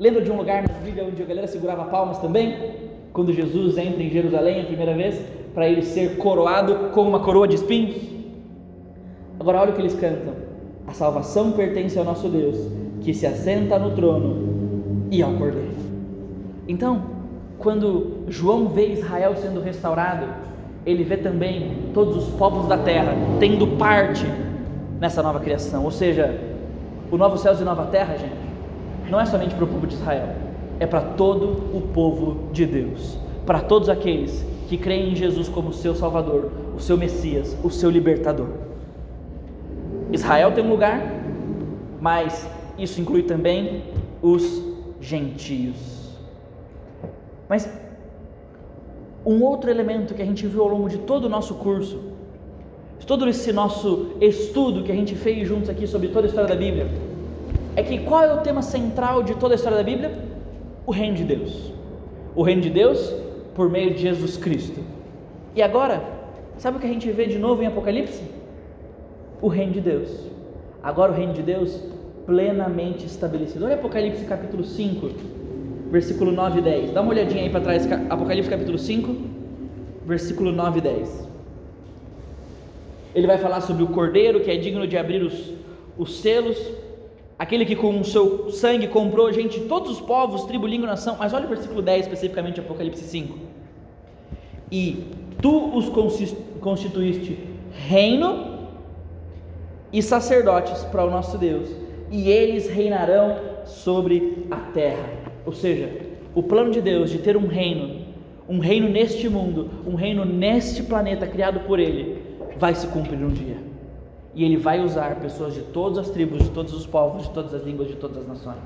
Lembra 0.00 0.20
de 0.20 0.32
um 0.32 0.36
lugar 0.36 0.62
na 0.62 0.74
Bíblia 0.80 1.04
onde 1.04 1.22
a 1.22 1.26
galera 1.26 1.46
segurava 1.46 1.84
palmas 1.84 2.18
também? 2.18 2.74
Quando 3.12 3.32
Jesus 3.32 3.78
entra 3.78 4.02
em 4.02 4.10
Jerusalém 4.10 4.62
a 4.62 4.64
primeira 4.64 4.94
vez, 4.94 5.20
para 5.54 5.68
ele 5.68 5.82
ser 5.82 6.16
coroado 6.16 6.90
com 6.92 7.02
uma 7.02 7.20
coroa 7.20 7.46
de 7.46 7.54
espinhos? 7.54 8.13
Agora 9.44 9.60
olha 9.60 9.72
o 9.72 9.74
que 9.74 9.82
eles 9.82 9.92
cantam: 9.92 10.32
A 10.86 10.94
salvação 10.94 11.52
pertence 11.52 11.98
ao 11.98 12.04
nosso 12.06 12.30
Deus, 12.30 12.56
que 13.02 13.12
se 13.12 13.26
assenta 13.26 13.78
no 13.78 13.90
trono 13.90 15.04
e 15.10 15.22
ao 15.22 15.34
cordeiro. 15.34 15.68
Então, 16.66 17.02
quando 17.58 18.24
João 18.26 18.68
vê 18.68 18.94
Israel 18.94 19.36
sendo 19.36 19.60
restaurado, 19.60 20.28
ele 20.86 21.04
vê 21.04 21.18
também 21.18 21.76
todos 21.92 22.16
os 22.16 22.34
povos 22.36 22.66
da 22.66 22.78
terra 22.78 23.12
tendo 23.38 23.66
parte 23.76 24.24
nessa 24.98 25.22
nova 25.22 25.40
criação. 25.40 25.84
Ou 25.84 25.90
seja, 25.90 26.40
o 27.10 27.18
novo 27.18 27.36
céus 27.36 27.60
e 27.60 27.64
nova 27.64 27.84
terra, 27.84 28.16
gente, 28.16 28.32
não 29.10 29.20
é 29.20 29.26
somente 29.26 29.54
para 29.54 29.64
o 29.64 29.68
povo 29.68 29.86
de 29.86 29.92
Israel, 29.92 30.28
é 30.80 30.86
para 30.86 31.02
todo 31.02 31.76
o 31.76 31.82
povo 31.92 32.50
de 32.50 32.64
Deus, 32.64 33.18
para 33.44 33.60
todos 33.60 33.90
aqueles 33.90 34.42
que 34.70 34.78
creem 34.78 35.12
em 35.12 35.14
Jesus 35.14 35.50
como 35.50 35.70
seu 35.70 35.94
Salvador, 35.94 36.50
o 36.74 36.80
seu 36.80 36.96
Messias, 36.96 37.54
o 37.62 37.68
seu 37.68 37.90
libertador. 37.90 38.73
Israel 40.14 40.52
tem 40.52 40.64
um 40.64 40.70
lugar, 40.70 41.02
mas 42.00 42.48
isso 42.78 43.00
inclui 43.00 43.24
também 43.24 43.82
os 44.22 44.62
gentios. 45.00 45.76
Mas 47.48 47.68
um 49.26 49.42
outro 49.42 49.68
elemento 49.70 50.14
que 50.14 50.22
a 50.22 50.24
gente 50.24 50.46
viu 50.46 50.62
ao 50.62 50.68
longo 50.68 50.88
de 50.88 50.98
todo 50.98 51.24
o 51.24 51.28
nosso 51.28 51.54
curso, 51.56 52.00
de 52.98 53.06
todo 53.06 53.28
esse 53.28 53.52
nosso 53.52 54.12
estudo 54.20 54.84
que 54.84 54.92
a 54.92 54.94
gente 54.94 55.16
fez 55.16 55.48
juntos 55.48 55.68
aqui 55.68 55.86
sobre 55.86 56.08
toda 56.08 56.26
a 56.26 56.28
história 56.28 56.48
da 56.48 56.56
Bíblia, 56.56 56.86
é 57.74 57.82
que 57.82 57.98
qual 57.98 58.22
é 58.22 58.32
o 58.32 58.40
tema 58.40 58.62
central 58.62 59.24
de 59.24 59.34
toda 59.34 59.54
a 59.54 59.56
história 59.56 59.76
da 59.76 59.84
Bíblia? 59.84 60.16
O 60.86 60.92
reino 60.92 61.16
de 61.16 61.24
Deus. 61.24 61.72
O 62.36 62.42
reino 62.42 62.62
de 62.62 62.70
Deus 62.70 63.12
por 63.54 63.68
meio 63.68 63.92
de 63.94 64.00
Jesus 64.00 64.36
Cristo. 64.36 64.80
E 65.56 65.62
agora, 65.62 66.04
sabe 66.56 66.76
o 66.76 66.80
que 66.80 66.86
a 66.86 66.90
gente 66.90 67.10
vê 67.10 67.26
de 67.26 67.38
novo 67.38 67.62
em 67.62 67.66
Apocalipse? 67.66 68.22
O 69.40 69.48
reino 69.48 69.72
de 69.72 69.80
Deus. 69.80 70.08
Agora 70.82 71.12
o 71.12 71.14
reino 71.14 71.32
de 71.32 71.42
Deus 71.42 71.80
plenamente 72.26 73.06
estabelecido. 73.06 73.64
Olha 73.64 73.74
Apocalipse 73.74 74.24
capítulo 74.24 74.64
5, 74.64 75.10
versículo 75.90 76.32
9 76.32 76.58
e 76.58 76.62
10. 76.62 76.92
Dá 76.92 77.00
uma 77.00 77.10
olhadinha 77.10 77.42
aí 77.42 77.50
para 77.50 77.60
trás, 77.60 77.90
Apocalipse 78.08 78.50
capítulo 78.50 78.78
5, 78.78 79.16
versículo 80.06 80.52
9 80.52 80.78
e 80.78 80.82
10. 80.82 81.28
Ele 83.14 83.26
vai 83.26 83.38
falar 83.38 83.60
sobre 83.60 83.82
o 83.82 83.88
cordeiro 83.88 84.40
que 84.40 84.50
é 84.50 84.56
digno 84.56 84.86
de 84.86 84.96
abrir 84.96 85.22
os, 85.22 85.52
os 85.96 86.20
selos, 86.20 86.58
aquele 87.38 87.64
que 87.64 87.76
com 87.76 88.00
o 88.00 88.04
seu 88.04 88.50
sangue 88.50 88.88
comprou 88.88 89.32
gente 89.32 89.60
todos 89.60 89.90
os 89.90 90.00
povos, 90.00 90.44
tribo, 90.44 90.66
língua, 90.66 90.88
nação. 90.88 91.16
Mas 91.18 91.32
olha 91.32 91.46
o 91.46 91.48
versículo 91.48 91.80
10 91.80 92.06
especificamente, 92.06 92.60
Apocalipse 92.60 93.04
5. 93.04 93.38
E 94.72 95.04
tu 95.40 95.76
os 95.76 95.88
constituíste 96.60 97.38
reino 97.70 98.53
e 99.94 100.02
sacerdotes 100.02 100.82
para 100.86 101.04
o 101.04 101.10
nosso 101.10 101.38
Deus, 101.38 101.68
e 102.10 102.28
eles 102.28 102.68
reinarão 102.68 103.36
sobre 103.64 104.44
a 104.50 104.56
terra. 104.56 105.08
Ou 105.46 105.52
seja, 105.52 105.88
o 106.34 106.42
plano 106.42 106.72
de 106.72 106.80
Deus 106.80 107.10
de 107.10 107.18
ter 107.18 107.36
um 107.36 107.46
reino, 107.46 108.04
um 108.48 108.58
reino 108.58 108.88
neste 108.88 109.28
mundo, 109.28 109.70
um 109.86 109.94
reino 109.94 110.24
neste 110.24 110.82
planeta 110.82 111.28
criado 111.28 111.60
por 111.60 111.78
Ele, 111.78 112.20
vai 112.58 112.74
se 112.74 112.88
cumprir 112.88 113.24
um 113.24 113.28
dia. 113.28 113.56
E 114.34 114.44
Ele 114.44 114.56
vai 114.56 114.80
usar 114.80 115.14
pessoas 115.20 115.54
de 115.54 115.60
todas 115.62 115.96
as 115.96 116.10
tribos, 116.10 116.42
de 116.42 116.50
todos 116.50 116.74
os 116.74 116.84
povos, 116.84 117.28
de 117.28 117.30
todas 117.30 117.54
as 117.54 117.62
línguas, 117.62 117.86
de 117.86 117.94
todas 117.94 118.18
as 118.18 118.26
nações. 118.26 118.56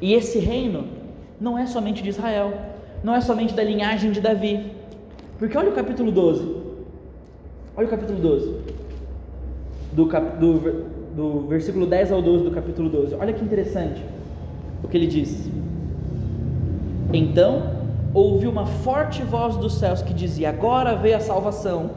E 0.00 0.14
esse 0.14 0.38
reino 0.38 0.86
não 1.38 1.58
é 1.58 1.66
somente 1.66 2.02
de 2.02 2.08
Israel, 2.08 2.54
não 3.04 3.14
é 3.14 3.20
somente 3.20 3.52
da 3.52 3.62
linhagem 3.62 4.10
de 4.10 4.22
Davi, 4.22 4.72
porque 5.38 5.56
olha 5.58 5.68
o 5.68 5.74
capítulo 5.74 6.10
12. 6.10 6.56
Olha 7.76 7.86
o 7.86 7.90
capítulo 7.90 8.18
12. 8.18 8.77
Do, 9.98 10.06
cap, 10.06 10.38
do, 10.38 10.84
do 11.16 11.48
versículo 11.48 11.84
10 11.84 12.12
ao 12.12 12.22
12 12.22 12.44
do 12.44 12.52
capítulo 12.52 12.88
12. 12.88 13.16
Olha 13.16 13.32
que 13.32 13.44
interessante 13.44 14.00
o 14.80 14.86
que 14.86 14.96
ele 14.96 15.08
diz. 15.08 15.50
Então 17.12 17.78
ouvi 18.14 18.46
uma 18.46 18.64
forte 18.64 19.22
voz 19.24 19.56
dos 19.56 19.74
céus 19.74 20.00
que 20.00 20.14
dizia: 20.14 20.50
Agora 20.50 20.94
veio 20.94 21.16
a 21.16 21.20
salvação, 21.20 21.90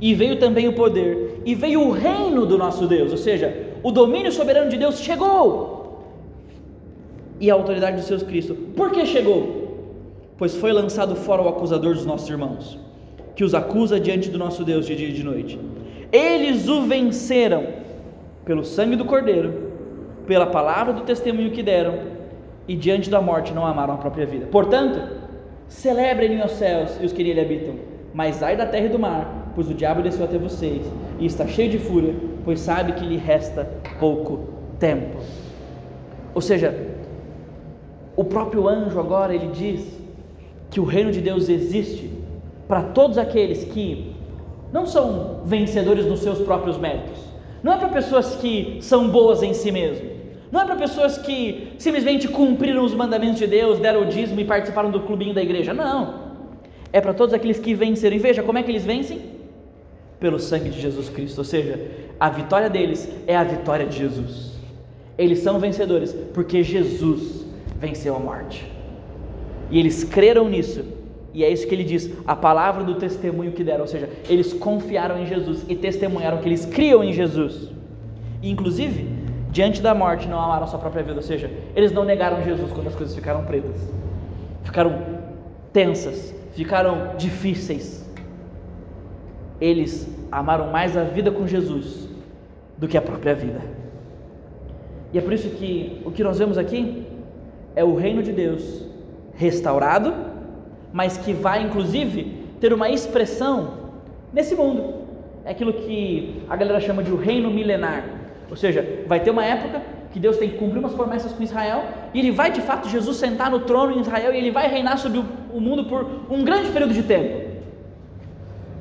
e 0.00 0.14
veio 0.14 0.38
também 0.38 0.66
o 0.66 0.72
poder, 0.72 1.42
e 1.44 1.54
veio 1.54 1.82
o 1.82 1.90
reino 1.90 2.46
do 2.46 2.56
nosso 2.56 2.86
Deus, 2.86 3.12
ou 3.12 3.18
seja, 3.18 3.54
o 3.82 3.92
domínio 3.92 4.32
soberano 4.32 4.70
de 4.70 4.78
Deus 4.78 5.00
chegou, 5.00 6.06
e 7.38 7.50
a 7.50 7.54
autoridade 7.54 7.98
do 7.98 8.02
seus 8.02 8.22
Cristo. 8.22 8.54
Por 8.74 8.92
que 8.92 9.04
chegou? 9.04 9.90
Pois 10.38 10.56
foi 10.56 10.72
lançado 10.72 11.14
fora 11.14 11.42
o 11.42 11.48
acusador 11.48 11.92
dos 11.92 12.06
nossos 12.06 12.30
irmãos, 12.30 12.78
que 13.36 13.44
os 13.44 13.54
acusa 13.54 14.00
diante 14.00 14.30
do 14.30 14.38
nosso 14.38 14.64
Deus 14.64 14.86
de 14.86 14.96
dia 14.96 15.10
e 15.10 15.12
de 15.12 15.22
noite. 15.22 15.58
Eles 16.12 16.68
o 16.68 16.82
venceram 16.82 17.66
pelo 18.44 18.64
sangue 18.64 18.96
do 18.96 19.04
Cordeiro, 19.06 19.72
pela 20.26 20.46
palavra 20.46 20.92
do 20.92 21.00
testemunho 21.00 21.50
que 21.50 21.62
deram, 21.62 22.12
e 22.68 22.76
diante 22.76 23.08
da 23.08 23.20
morte 23.20 23.52
não 23.54 23.66
amaram 23.66 23.94
a 23.94 23.96
própria 23.96 24.26
vida. 24.26 24.46
Portanto, 24.46 25.00
celebrem 25.68 26.42
os 26.44 26.52
céus 26.52 26.98
e 27.00 27.06
os 27.06 27.12
que 27.12 27.24
nele 27.24 27.40
habitam, 27.40 27.74
mas 28.12 28.42
ai 28.42 28.56
da 28.56 28.66
terra 28.66 28.86
e 28.86 28.90
do 28.90 28.98
mar, 28.98 29.52
pois 29.54 29.70
o 29.70 29.74
diabo 29.74 30.02
desceu 30.02 30.24
até 30.24 30.36
vocês 30.36 30.84
e 31.18 31.24
está 31.24 31.46
cheio 31.46 31.70
de 31.70 31.78
fúria, 31.78 32.14
pois 32.44 32.60
sabe 32.60 32.92
que 32.92 33.06
lhe 33.06 33.16
resta 33.16 33.68
pouco 33.98 34.48
tempo. 34.78 35.16
Ou 36.34 36.42
seja, 36.42 36.74
o 38.14 38.24
próprio 38.24 38.68
anjo 38.68 39.00
agora 39.00 39.34
ele 39.34 39.48
diz 39.48 39.98
que 40.70 40.78
o 40.78 40.84
reino 40.84 41.10
de 41.10 41.20
Deus 41.20 41.48
existe 41.48 42.10
para 42.68 42.82
todos 42.82 43.18
aqueles 43.18 43.64
que 43.64 44.11
não 44.72 44.86
são 44.86 45.40
vencedores 45.44 46.06
nos 46.06 46.20
seus 46.20 46.38
próprios 46.38 46.78
méritos, 46.78 47.20
não 47.62 47.72
é 47.72 47.76
para 47.76 47.88
pessoas 47.88 48.34
que 48.36 48.78
são 48.80 49.08
boas 49.08 49.42
em 49.42 49.54
si 49.54 49.70
mesmo, 49.70 50.10
não 50.50 50.60
é 50.60 50.64
para 50.64 50.76
pessoas 50.76 51.16
que 51.16 51.72
simplesmente 51.78 52.28
cumpriram 52.28 52.84
os 52.84 52.94
mandamentos 52.94 53.38
de 53.38 53.46
Deus, 53.46 53.78
deram 53.78 54.02
o 54.02 54.06
dízimo 54.06 54.40
e 54.40 54.44
participaram 54.44 54.90
do 54.90 55.00
clubinho 55.00 55.32
da 55.32 55.42
igreja, 55.42 55.72
não. 55.72 56.32
É 56.92 57.00
para 57.00 57.14
todos 57.14 57.32
aqueles 57.32 57.58
que 57.58 57.74
venceram. 57.74 58.14
E 58.14 58.18
veja 58.18 58.42
como 58.42 58.58
é 58.58 58.62
que 58.62 58.70
eles 58.70 58.84
vencem? 58.84 59.22
Pelo 60.20 60.38
sangue 60.38 60.68
de 60.68 60.78
Jesus 60.78 61.08
Cristo. 61.08 61.38
Ou 61.38 61.44
seja, 61.44 61.80
a 62.20 62.28
vitória 62.28 62.68
deles 62.68 63.08
é 63.26 63.34
a 63.34 63.42
vitória 63.42 63.86
de 63.86 63.96
Jesus. 63.96 64.52
Eles 65.16 65.38
são 65.38 65.58
vencedores 65.58 66.14
porque 66.34 66.62
Jesus 66.62 67.46
venceu 67.80 68.14
a 68.14 68.18
morte. 68.18 68.70
E 69.70 69.78
eles 69.78 70.04
creram 70.04 70.48
nisso. 70.50 70.84
E 71.34 71.42
é 71.42 71.50
isso 71.50 71.66
que 71.66 71.74
ele 71.74 71.84
diz, 71.84 72.10
a 72.26 72.36
palavra 72.36 72.84
do 72.84 72.96
testemunho 72.96 73.52
que 73.52 73.64
deram, 73.64 73.82
ou 73.82 73.86
seja, 73.86 74.08
eles 74.28 74.52
confiaram 74.52 75.18
em 75.18 75.26
Jesus 75.26 75.64
e 75.68 75.74
testemunharam 75.74 76.38
que 76.38 76.48
eles 76.48 76.66
criam 76.66 77.02
em 77.02 77.12
Jesus. 77.12 77.70
E, 78.42 78.50
inclusive, 78.50 79.08
diante 79.50 79.80
da 79.80 79.94
morte 79.94 80.28
não 80.28 80.38
amaram 80.38 80.66
sua 80.66 80.78
própria 80.78 81.02
vida, 81.02 81.16
ou 81.16 81.22
seja, 81.22 81.50
eles 81.74 81.90
não 81.92 82.04
negaram 82.04 82.42
Jesus 82.42 82.70
quando 82.72 82.88
as 82.88 82.94
coisas 82.94 83.14
ficaram 83.14 83.44
pretas, 83.44 83.80
ficaram 84.62 85.00
tensas, 85.72 86.34
ficaram 86.52 87.16
difíceis. 87.16 88.06
Eles 89.60 90.08
amaram 90.30 90.70
mais 90.70 90.96
a 90.96 91.04
vida 91.04 91.30
com 91.30 91.46
Jesus 91.46 92.08
do 92.76 92.88
que 92.88 92.98
a 92.98 93.02
própria 93.02 93.34
vida. 93.34 93.60
E 95.12 95.18
é 95.18 95.20
por 95.20 95.32
isso 95.32 95.48
que 95.50 96.02
o 96.04 96.10
que 96.10 96.22
nós 96.24 96.38
vemos 96.38 96.58
aqui 96.58 97.06
é 97.76 97.84
o 97.84 97.94
reino 97.94 98.22
de 98.22 98.32
Deus 98.32 98.84
restaurado, 99.34 100.31
mas 100.92 101.16
que 101.16 101.32
vai 101.32 101.62
inclusive 101.62 102.42
ter 102.60 102.72
uma 102.72 102.90
expressão 102.90 103.74
nesse 104.32 104.54
mundo. 104.54 105.02
É 105.44 105.50
aquilo 105.50 105.72
que 105.72 106.42
a 106.48 106.56
galera 106.56 106.80
chama 106.80 107.02
de 107.02 107.10
o 107.10 107.16
reino 107.16 107.50
milenar. 107.50 108.04
Ou 108.48 108.56
seja, 108.56 109.04
vai 109.06 109.20
ter 109.20 109.30
uma 109.30 109.44
época 109.44 109.82
que 110.12 110.20
Deus 110.20 110.36
tem 110.36 110.50
que 110.50 110.58
cumprir 110.58 110.78
umas 110.78 110.92
promessas 110.92 111.32
com 111.32 111.42
Israel, 111.42 111.84
e 112.12 112.20
ele 112.20 112.30
vai 112.30 112.52
de 112.52 112.60
fato, 112.60 112.88
Jesus, 112.88 113.16
sentar 113.16 113.50
no 113.50 113.60
trono 113.60 113.96
em 113.96 114.00
Israel, 114.00 114.34
e 114.34 114.36
ele 114.36 114.50
vai 114.50 114.68
reinar 114.68 114.98
sobre 114.98 115.18
o 115.18 115.60
mundo 115.60 115.84
por 115.84 116.06
um 116.30 116.44
grande 116.44 116.70
período 116.70 116.92
de 116.92 117.02
tempo. 117.02 117.50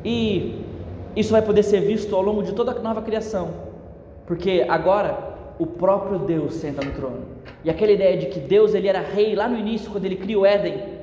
E 0.04 0.62
isso 1.16 1.32
vai 1.32 1.42
poder 1.42 1.64
ser 1.64 1.80
visto 1.82 2.14
ao 2.16 2.22
longo 2.22 2.44
de 2.44 2.52
toda 2.52 2.72
a 2.72 2.80
nova 2.80 3.02
criação, 3.02 3.50
porque 4.28 4.66
agora 4.68 5.18
o 5.58 5.66
próprio 5.66 6.20
Deus 6.20 6.56
senta 6.56 6.84
no 6.84 6.92
trono. 6.92 7.22
E 7.64 7.70
aquela 7.70 7.92
ideia 7.92 8.18
de 8.18 8.26
que 8.26 8.40
Deus 8.40 8.74
ele 8.74 8.88
era 8.88 9.00
rei 9.00 9.34
lá 9.34 9.48
no 9.48 9.58
início, 9.58 9.90
quando 9.90 10.06
ele 10.06 10.18
criou 10.18 10.46
Éden, 10.46 11.01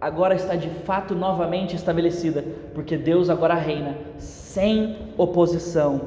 agora 0.00 0.34
está 0.34 0.56
de 0.56 0.70
fato 0.70 1.14
novamente 1.14 1.76
estabelecida, 1.76 2.44
porque 2.74 2.96
Deus 2.96 3.28
agora 3.28 3.54
reina 3.54 3.96
sem 4.18 4.96
oposição 5.18 6.00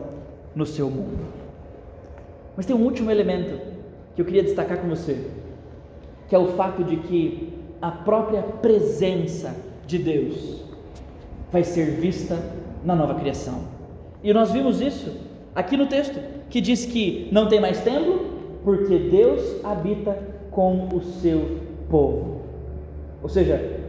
no 0.56 0.66
seu 0.66 0.90
mundo. 0.90 1.28
Mas 2.58 2.66
tem 2.66 2.76
um 2.76 2.84
último 2.84 3.12
elemento 3.12 3.60
que 4.16 4.22
eu 4.22 4.26
queria 4.26 4.44
destacar 4.44 4.80
com 4.80 4.88
você, 4.88 5.28
que 6.28 6.36
é 6.36 6.40
o 6.40 6.48
fato 6.50 6.84
de 6.84 6.98
que 6.98 7.54
a 7.82 7.92
própria 7.92 8.42
presença 8.42 9.56
de 9.86 9.98
Deus 9.98 10.64
vai 11.52 11.64
ser 11.64 11.92
vista 11.92 12.38
na 12.84 12.96
nova 12.96 13.16
criação. 13.16 13.62
E 14.24 14.34
nós 14.34 14.52
vimos 14.52 14.82
isso 14.82 15.16
aqui 15.54 15.78
no 15.78 15.86
texto, 15.88 16.20
que 16.50 16.62
diz 16.62 16.86
que 16.86 17.28
não 17.32 17.48
tem 17.48 17.60
mais 17.60 17.82
templo, 17.82 18.34
porque 18.64 18.98
Deus 18.98 19.64
habita 19.64 20.18
com 20.50 20.88
o 20.94 21.02
seu 21.02 21.60
povo. 21.90 22.42
Ou 23.22 23.30
seja, 23.30 23.83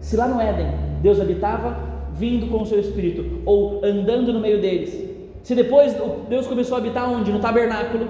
se 0.00 0.16
lá 0.16 0.28
no 0.28 0.40
Éden 0.40 0.66
Deus 1.02 1.20
habitava 1.20 1.76
vindo 2.14 2.48
com 2.48 2.62
o 2.62 2.66
seu 2.66 2.80
espírito 2.80 3.40
ou 3.44 3.84
andando 3.84 4.32
no 4.32 4.40
meio 4.40 4.60
deles, 4.60 5.08
se 5.42 5.54
depois 5.54 5.96
Deus 6.28 6.46
começou 6.46 6.76
a 6.76 6.80
habitar 6.80 7.10
onde? 7.10 7.32
No 7.32 7.38
tabernáculo, 7.38 8.08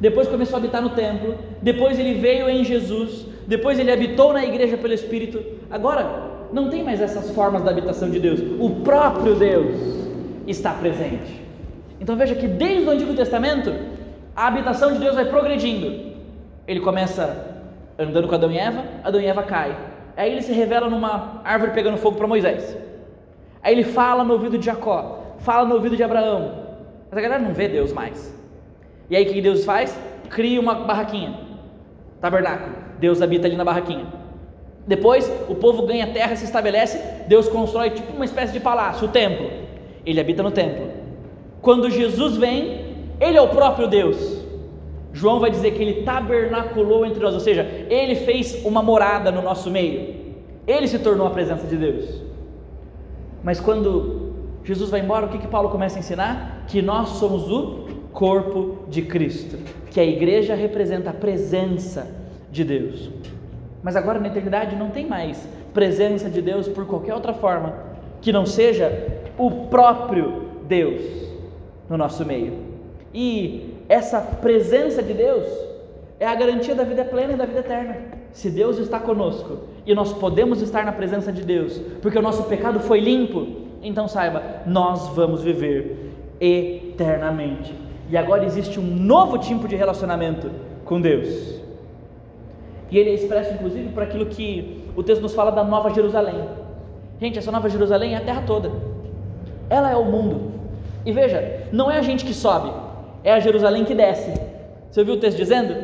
depois 0.00 0.26
começou 0.26 0.56
a 0.56 0.58
habitar 0.58 0.80
no 0.82 0.90
templo, 0.90 1.34
depois 1.60 1.98
ele 1.98 2.14
veio 2.14 2.48
em 2.48 2.64
Jesus, 2.64 3.26
depois 3.46 3.78
ele 3.78 3.92
habitou 3.92 4.32
na 4.32 4.44
igreja 4.44 4.76
pelo 4.76 4.94
Espírito. 4.94 5.42
Agora, 5.70 6.48
não 6.52 6.70
tem 6.70 6.82
mais 6.82 7.00
essas 7.00 7.30
formas 7.30 7.62
da 7.62 7.70
habitação 7.70 8.10
de 8.10 8.18
Deus, 8.18 8.40
o 8.58 8.82
próprio 8.82 9.34
Deus 9.34 9.76
está 10.46 10.72
presente. 10.72 11.40
Então 12.00 12.16
veja 12.16 12.34
que 12.34 12.48
desde 12.48 12.88
o 12.88 12.90
Antigo 12.90 13.14
Testamento, 13.14 13.72
a 14.34 14.46
habitação 14.46 14.92
de 14.92 14.98
Deus 14.98 15.14
vai 15.14 15.26
progredindo. 15.26 16.10
Ele 16.66 16.80
começa 16.80 17.58
andando 17.98 18.26
com 18.26 18.34
Adão 18.34 18.50
e 18.50 18.56
Eva, 18.56 18.84
Adão 19.04 19.20
e 19.20 19.26
Eva 19.26 19.42
cai. 19.42 19.76
Aí 20.16 20.32
ele 20.32 20.42
se 20.42 20.52
revela 20.52 20.88
numa 20.88 21.40
árvore 21.44 21.72
pegando 21.72 21.96
fogo 21.96 22.16
para 22.16 22.26
Moisés. 22.26 22.76
Aí 23.62 23.74
ele 23.74 23.84
fala 23.84 24.24
no 24.24 24.32
ouvido 24.34 24.58
de 24.58 24.66
Jacó, 24.66 25.34
fala 25.38 25.66
no 25.68 25.74
ouvido 25.74 25.96
de 25.96 26.02
Abraão. 26.02 26.52
Mas 27.10 27.18
a 27.18 27.20
galera 27.22 27.42
não 27.42 27.52
vê 27.52 27.68
Deus 27.68 27.92
mais. 27.92 28.36
E 29.08 29.16
aí 29.16 29.24
o 29.24 29.32
que 29.32 29.40
Deus 29.40 29.64
faz? 29.64 29.98
Cria 30.28 30.60
uma 30.60 30.74
barraquinha, 30.74 31.38
tabernáculo. 32.20 32.76
Deus 32.98 33.20
habita 33.20 33.46
ali 33.46 33.56
na 33.56 33.64
barraquinha. 33.64 34.06
Depois 34.86 35.30
o 35.48 35.54
povo 35.54 35.86
ganha 35.86 36.12
terra, 36.12 36.36
se 36.36 36.44
estabelece. 36.44 36.98
Deus 37.26 37.48
constrói 37.48 37.90
tipo 37.90 38.12
uma 38.12 38.24
espécie 38.24 38.52
de 38.52 38.60
palácio, 38.60 39.08
o 39.08 39.10
templo. 39.10 39.50
Ele 40.06 40.20
habita 40.20 40.42
no 40.42 40.50
templo. 40.50 40.90
Quando 41.60 41.90
Jesus 41.90 42.36
vem, 42.36 42.90
ele 43.20 43.36
é 43.36 43.40
o 43.40 43.48
próprio 43.48 43.86
Deus. 43.86 44.39
João 45.12 45.40
vai 45.40 45.50
dizer 45.50 45.72
que 45.72 45.82
ele 45.82 46.02
tabernaculou 46.02 47.04
entre 47.04 47.20
nós, 47.20 47.34
ou 47.34 47.40
seja, 47.40 47.62
ele 47.88 48.14
fez 48.14 48.64
uma 48.64 48.82
morada 48.82 49.30
no 49.30 49.42
nosso 49.42 49.70
meio. 49.70 50.14
Ele 50.66 50.86
se 50.86 50.98
tornou 50.98 51.26
a 51.26 51.30
presença 51.30 51.66
de 51.66 51.76
Deus. 51.76 52.22
Mas 53.42 53.58
quando 53.58 54.30
Jesus 54.64 54.90
vai 54.90 55.00
embora, 55.00 55.26
o 55.26 55.28
que, 55.28 55.38
que 55.38 55.48
Paulo 55.48 55.70
começa 55.70 55.96
a 55.96 56.00
ensinar? 56.00 56.64
Que 56.68 56.80
nós 56.80 57.08
somos 57.10 57.50
o 57.50 57.88
corpo 58.12 58.84
de 58.88 59.02
Cristo, 59.02 59.56
que 59.90 59.98
a 59.98 60.04
igreja 60.04 60.54
representa 60.54 61.10
a 61.10 61.12
presença 61.14 62.14
de 62.50 62.64
Deus. 62.64 63.10
Mas 63.82 63.96
agora 63.96 64.20
na 64.20 64.28
eternidade 64.28 64.76
não 64.76 64.90
tem 64.90 65.06
mais 65.06 65.48
presença 65.72 66.28
de 66.28 66.42
Deus 66.42 66.68
por 66.68 66.86
qualquer 66.86 67.14
outra 67.14 67.32
forma 67.32 67.74
que 68.20 68.32
não 68.32 68.44
seja 68.44 69.22
o 69.38 69.66
próprio 69.68 70.42
Deus 70.68 71.02
no 71.88 71.96
nosso 71.96 72.24
meio. 72.24 72.52
E 73.14 73.69
essa 73.90 74.20
presença 74.20 75.02
de 75.02 75.12
Deus 75.12 75.44
é 76.20 76.24
a 76.24 76.34
garantia 76.36 76.76
da 76.76 76.84
vida 76.84 77.04
plena 77.04 77.32
e 77.32 77.36
da 77.36 77.44
vida 77.44 77.58
eterna. 77.58 77.96
Se 78.32 78.48
Deus 78.48 78.78
está 78.78 79.00
conosco 79.00 79.64
e 79.84 79.92
nós 79.96 80.12
podemos 80.12 80.62
estar 80.62 80.84
na 80.84 80.92
presença 80.92 81.32
de 81.32 81.42
Deus, 81.42 81.76
porque 82.00 82.16
o 82.16 82.22
nosso 82.22 82.44
pecado 82.44 82.78
foi 82.78 83.00
limpo, 83.00 83.48
então 83.82 84.06
saiba, 84.06 84.62
nós 84.64 85.08
vamos 85.08 85.42
viver 85.42 86.14
eternamente. 86.40 87.74
E 88.08 88.16
agora 88.16 88.44
existe 88.44 88.78
um 88.78 88.84
novo 88.84 89.38
tipo 89.38 89.66
de 89.66 89.74
relacionamento 89.74 90.48
com 90.84 91.00
Deus. 91.00 91.60
E 92.92 92.96
ele 92.96 93.10
é 93.10 93.14
expresso 93.14 93.54
inclusive 93.54 93.88
por 93.88 94.04
aquilo 94.04 94.26
que 94.26 94.84
o 94.94 95.02
texto 95.02 95.20
nos 95.20 95.34
fala 95.34 95.50
da 95.50 95.64
Nova 95.64 95.90
Jerusalém. 95.90 96.44
Gente, 97.20 97.40
essa 97.40 97.50
Nova 97.50 97.68
Jerusalém 97.68 98.14
é 98.14 98.18
a 98.18 98.20
terra 98.20 98.44
toda. 98.46 98.70
Ela 99.68 99.90
é 99.90 99.96
o 99.96 100.04
mundo. 100.04 100.52
E 101.04 101.10
veja, 101.10 101.66
não 101.72 101.90
é 101.90 101.98
a 101.98 102.02
gente 102.02 102.24
que 102.24 102.34
sobe, 102.34 102.70
é 103.22 103.32
a 103.32 103.40
Jerusalém 103.40 103.84
que 103.84 103.94
desce. 103.94 104.32
Você 104.90 105.04
viu 105.04 105.14
o 105.14 105.18
texto 105.18 105.36
dizendo 105.36 105.74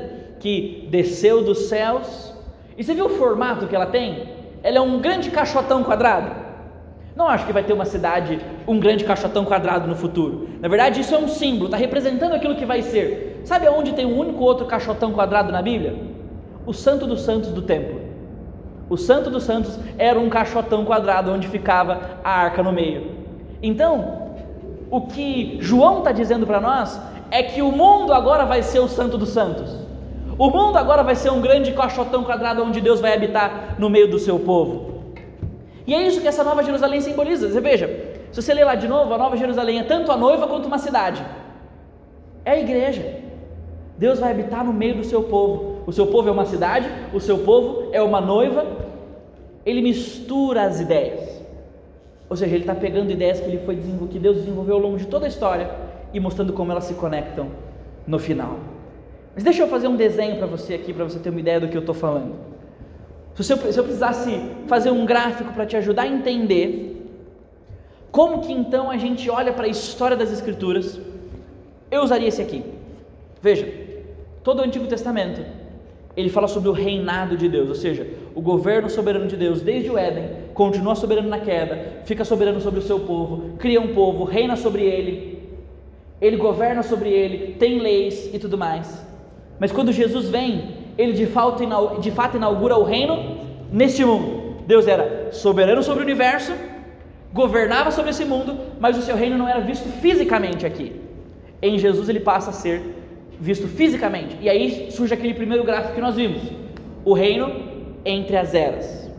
que 0.40 0.88
desceu 0.90 1.44
dos 1.44 1.68
céus? 1.68 2.34
E 2.76 2.84
você 2.84 2.94
viu 2.94 3.06
o 3.06 3.10
formato 3.10 3.66
que 3.66 3.76
ela 3.76 3.86
tem? 3.86 4.28
Ela 4.62 4.78
é 4.78 4.80
um 4.80 5.00
grande 5.00 5.30
caixotão 5.30 5.82
quadrado. 5.82 6.44
Não 7.14 7.28
acho 7.28 7.46
que 7.46 7.52
vai 7.52 7.64
ter 7.64 7.72
uma 7.72 7.86
cidade, 7.86 8.38
um 8.68 8.78
grande 8.78 9.04
caixotão 9.04 9.44
quadrado 9.44 9.88
no 9.88 9.96
futuro. 9.96 10.50
Na 10.60 10.68
verdade, 10.68 11.00
isso 11.00 11.14
é 11.14 11.18
um 11.18 11.28
símbolo, 11.28 11.66
está 11.66 11.76
representando 11.76 12.34
aquilo 12.34 12.56
que 12.56 12.66
vai 12.66 12.82
ser. 12.82 13.40
Sabe 13.44 13.66
aonde 13.66 13.94
tem 13.94 14.04
um 14.04 14.18
único 14.18 14.44
outro 14.44 14.66
caixotão 14.66 15.12
quadrado 15.12 15.50
na 15.50 15.62
Bíblia? 15.62 15.96
O 16.66 16.74
Santo 16.74 17.06
dos 17.06 17.22
Santos 17.22 17.50
do 17.50 17.62
Templo. 17.62 18.00
O 18.90 18.96
Santo 18.98 19.30
dos 19.30 19.44
Santos 19.44 19.78
era 19.96 20.20
um 20.20 20.28
caixotão 20.28 20.84
quadrado 20.84 21.32
onde 21.32 21.48
ficava 21.48 22.18
a 22.22 22.30
arca 22.30 22.62
no 22.62 22.70
meio. 22.70 23.12
Então, 23.62 24.26
o 24.90 25.02
que 25.02 25.56
João 25.60 25.98
está 25.98 26.12
dizendo 26.12 26.46
para 26.46 26.60
nós 26.60 27.00
é 27.30 27.42
que 27.42 27.62
o 27.62 27.72
mundo 27.72 28.12
agora 28.12 28.44
vai 28.44 28.62
ser 28.62 28.80
o 28.80 28.88
Santo 28.88 29.18
dos 29.18 29.30
Santos. 29.30 29.74
O 30.38 30.50
mundo 30.50 30.76
agora 30.76 31.02
vai 31.02 31.14
ser 31.14 31.30
um 31.30 31.40
grande 31.40 31.72
caixotão 31.72 32.22
quadrado 32.24 32.62
onde 32.62 32.80
Deus 32.80 33.00
vai 33.00 33.14
habitar 33.14 33.76
no 33.78 33.88
meio 33.88 34.10
do 34.10 34.18
seu 34.18 34.38
povo. 34.38 35.14
E 35.86 35.94
é 35.94 36.02
isso 36.06 36.20
que 36.20 36.28
essa 36.28 36.44
nova 36.44 36.62
Jerusalém 36.62 37.00
simboliza. 37.00 37.48
Você 37.48 37.60
veja, 37.60 37.88
se 38.30 38.42
você 38.42 38.52
ler 38.52 38.64
lá 38.64 38.74
de 38.74 38.86
novo, 38.86 39.14
a 39.14 39.18
nova 39.18 39.36
Jerusalém 39.36 39.78
é 39.78 39.84
tanto 39.84 40.12
a 40.12 40.16
noiva 40.16 40.46
quanto 40.46 40.66
uma 40.66 40.78
cidade. 40.78 41.24
É 42.44 42.52
a 42.52 42.60
igreja. 42.60 43.20
Deus 43.96 44.18
vai 44.18 44.30
habitar 44.30 44.62
no 44.62 44.72
meio 44.72 44.96
do 44.96 45.04
seu 45.04 45.22
povo. 45.22 45.80
O 45.86 45.92
seu 45.92 46.06
povo 46.06 46.28
é 46.28 46.32
uma 46.32 46.44
cidade, 46.44 46.88
o 47.14 47.20
seu 47.20 47.38
povo 47.38 47.88
é 47.92 48.02
uma 48.02 48.20
noiva. 48.20 48.66
Ele 49.64 49.80
mistura 49.80 50.64
as 50.64 50.80
ideias. 50.80 51.42
Ou 52.28 52.36
seja, 52.36 52.54
ele 52.54 52.64
está 52.64 52.74
pegando 52.74 53.10
ideias 53.10 53.40
que, 53.40 53.46
ele 53.46 53.58
foi 53.64 53.76
que 54.10 54.18
Deus 54.18 54.36
desenvolveu 54.36 54.74
ao 54.74 54.80
longo 54.80 54.98
de 54.98 55.06
toda 55.06 55.24
a 55.24 55.28
história 55.28 55.85
e 56.12 56.20
mostrando 56.20 56.52
como 56.52 56.72
elas 56.72 56.84
se 56.84 56.94
conectam 56.94 57.48
no 58.06 58.18
final. 58.18 58.58
Mas 59.34 59.44
deixa 59.44 59.62
eu 59.62 59.68
fazer 59.68 59.88
um 59.88 59.96
desenho 59.96 60.36
para 60.38 60.46
você 60.46 60.74
aqui, 60.74 60.92
para 60.92 61.04
você 61.04 61.18
ter 61.18 61.30
uma 61.30 61.40
ideia 61.40 61.60
do 61.60 61.68
que 61.68 61.76
eu 61.76 61.80
estou 61.80 61.94
falando. 61.94 62.34
Se 63.34 63.52
eu, 63.52 63.58
se 63.58 63.78
eu 63.78 63.84
precisasse 63.84 64.40
fazer 64.66 64.90
um 64.90 65.04
gráfico 65.04 65.52
para 65.52 65.66
te 65.66 65.76
ajudar 65.76 66.02
a 66.02 66.08
entender 66.08 66.94
como 68.10 68.40
que 68.40 68.52
então 68.52 68.90
a 68.90 68.96
gente 68.96 69.28
olha 69.28 69.52
para 69.52 69.66
a 69.66 69.68
história 69.68 70.16
das 70.16 70.32
Escrituras, 70.32 70.98
eu 71.90 72.02
usaria 72.02 72.28
esse 72.28 72.40
aqui. 72.40 72.64
Veja, 73.42 73.68
todo 74.42 74.60
o 74.60 74.62
Antigo 74.62 74.86
Testamento 74.86 75.42
ele 76.16 76.30
fala 76.30 76.48
sobre 76.48 76.70
o 76.70 76.72
reinado 76.72 77.36
de 77.36 77.46
Deus, 77.46 77.68
ou 77.68 77.74
seja, 77.74 78.06
o 78.34 78.40
governo 78.40 78.88
soberano 78.88 79.26
de 79.26 79.36
Deus 79.36 79.60
desde 79.60 79.90
o 79.90 79.98
Éden, 79.98 80.30
continua 80.54 80.94
soberano 80.94 81.28
na 81.28 81.38
queda, 81.38 82.00
fica 82.06 82.24
soberano 82.24 82.58
sobre 82.58 82.80
o 82.80 82.82
seu 82.82 83.00
povo, 83.00 83.50
cria 83.58 83.78
um 83.78 83.94
povo, 83.94 84.24
reina 84.24 84.56
sobre 84.56 84.82
ele, 84.82 85.35
ele 86.20 86.36
governa 86.36 86.82
sobre 86.82 87.10
ele, 87.10 87.54
tem 87.54 87.78
leis 87.78 88.30
e 88.32 88.38
tudo 88.38 88.56
mais. 88.56 89.04
Mas 89.58 89.72
quando 89.72 89.92
Jesus 89.92 90.28
vem, 90.28 90.76
ele 90.96 91.12
de 91.12 91.26
fato, 91.26 91.62
de 92.00 92.10
fato 92.10 92.36
inaugura 92.36 92.76
o 92.76 92.84
reino 92.84 93.38
neste 93.72 94.04
mundo. 94.04 94.56
Deus 94.66 94.88
era 94.88 95.32
soberano 95.32 95.82
sobre 95.82 96.00
o 96.02 96.04
universo, 96.04 96.52
governava 97.32 97.90
sobre 97.90 98.10
esse 98.10 98.24
mundo, 98.24 98.56
mas 98.80 98.96
o 98.96 99.02
seu 99.02 99.16
reino 99.16 99.36
não 99.36 99.48
era 99.48 99.60
visto 99.60 99.88
fisicamente 100.00 100.66
aqui. 100.66 101.00
Em 101.62 101.78
Jesus 101.78 102.08
ele 102.08 102.20
passa 102.20 102.50
a 102.50 102.52
ser 102.52 102.82
visto 103.38 103.68
fisicamente. 103.68 104.36
E 104.40 104.48
aí 104.48 104.90
surge 104.90 105.14
aquele 105.14 105.34
primeiro 105.34 105.64
gráfico 105.64 105.94
que 105.94 106.00
nós 106.00 106.16
vimos: 106.16 106.42
o 107.04 107.12
reino 107.12 107.52
entre 108.04 108.36
as 108.36 108.54
eras. 108.54 109.10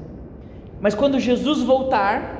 Mas 0.79 0.93
quando 0.93 1.19
Jesus 1.19 1.63
voltar, 1.63 2.36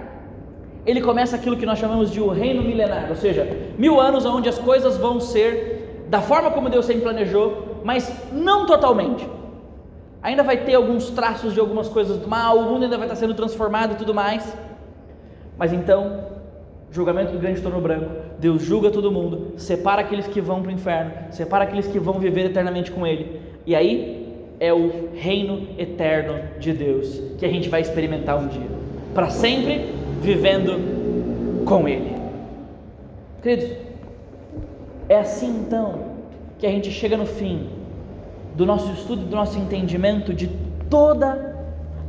ele 0.87 1.01
começa 1.01 1.35
aquilo 1.35 1.57
que 1.57 1.65
nós 1.65 1.77
chamamos 1.77 2.09
de 2.09 2.21
o 2.21 2.29
reino 2.29 2.63
milenar, 2.63 3.07
ou 3.09 3.15
seja, 3.17 3.45
mil 3.77 3.99
anos 3.99 4.25
onde 4.25 4.47
as 4.47 4.57
coisas 4.57 4.95
vão 4.95 5.19
ser 5.19 6.05
da 6.07 6.21
forma 6.21 6.49
como 6.49 6.69
Deus 6.69 6.85
sempre 6.85 7.01
planejou, 7.01 7.81
mas 7.83 8.09
não 8.31 8.65
totalmente. 8.65 9.27
Ainda 10.23 10.43
vai 10.43 10.55
ter 10.63 10.75
alguns 10.75 11.09
traços 11.09 11.53
de 11.53 11.59
algumas 11.59 11.89
coisas 11.89 12.15
do 12.15 12.27
mal, 12.29 12.57
o 12.57 12.63
mundo 12.63 12.83
ainda 12.83 12.97
vai 12.97 13.05
estar 13.05 13.17
sendo 13.17 13.33
transformado 13.33 13.93
e 13.93 13.95
tudo 13.97 14.13
mais. 14.13 14.57
Mas 15.57 15.73
então, 15.73 16.21
julgamento 16.89 17.33
do 17.33 17.39
grande 17.39 17.59
trono 17.59 17.81
branco, 17.81 18.09
Deus 18.39 18.63
julga 18.63 18.89
todo 18.89 19.11
mundo, 19.11 19.55
separa 19.57 20.01
aqueles 20.01 20.25
que 20.25 20.39
vão 20.39 20.61
para 20.61 20.69
o 20.69 20.73
inferno, 20.73 21.11
separa 21.31 21.65
aqueles 21.65 21.87
que 21.87 21.99
vão 21.99 22.13
viver 22.13 22.45
eternamente 22.45 22.91
com 22.91 23.05
Ele. 23.05 23.41
E 23.65 23.75
aí 23.75 24.25
é 24.57 24.71
o 24.71 25.09
reino 25.13 25.67
eterno 25.77 26.39
de 26.59 26.71
Deus 26.71 27.21
que 27.37 27.45
a 27.45 27.49
gente 27.49 27.67
vai 27.67 27.81
experimentar 27.81 28.37
um 28.37 28.47
dia, 28.47 28.67
para 29.13 29.29
sempre 29.29 30.06
vivendo 30.21 31.63
com 31.65 31.87
Ele. 31.87 32.15
Queridos, 33.41 33.77
é 35.09 35.19
assim 35.19 35.47
então 35.47 36.17
que 36.57 36.65
a 36.65 36.69
gente 36.69 36.91
chega 36.91 37.15
no 37.15 37.25
fim 37.25 37.69
do 38.55 38.65
nosso 38.65 38.91
estudo, 38.91 39.25
do 39.25 39.35
nosso 39.35 39.57
entendimento 39.57 40.33
de 40.33 40.47
toda 40.89 41.55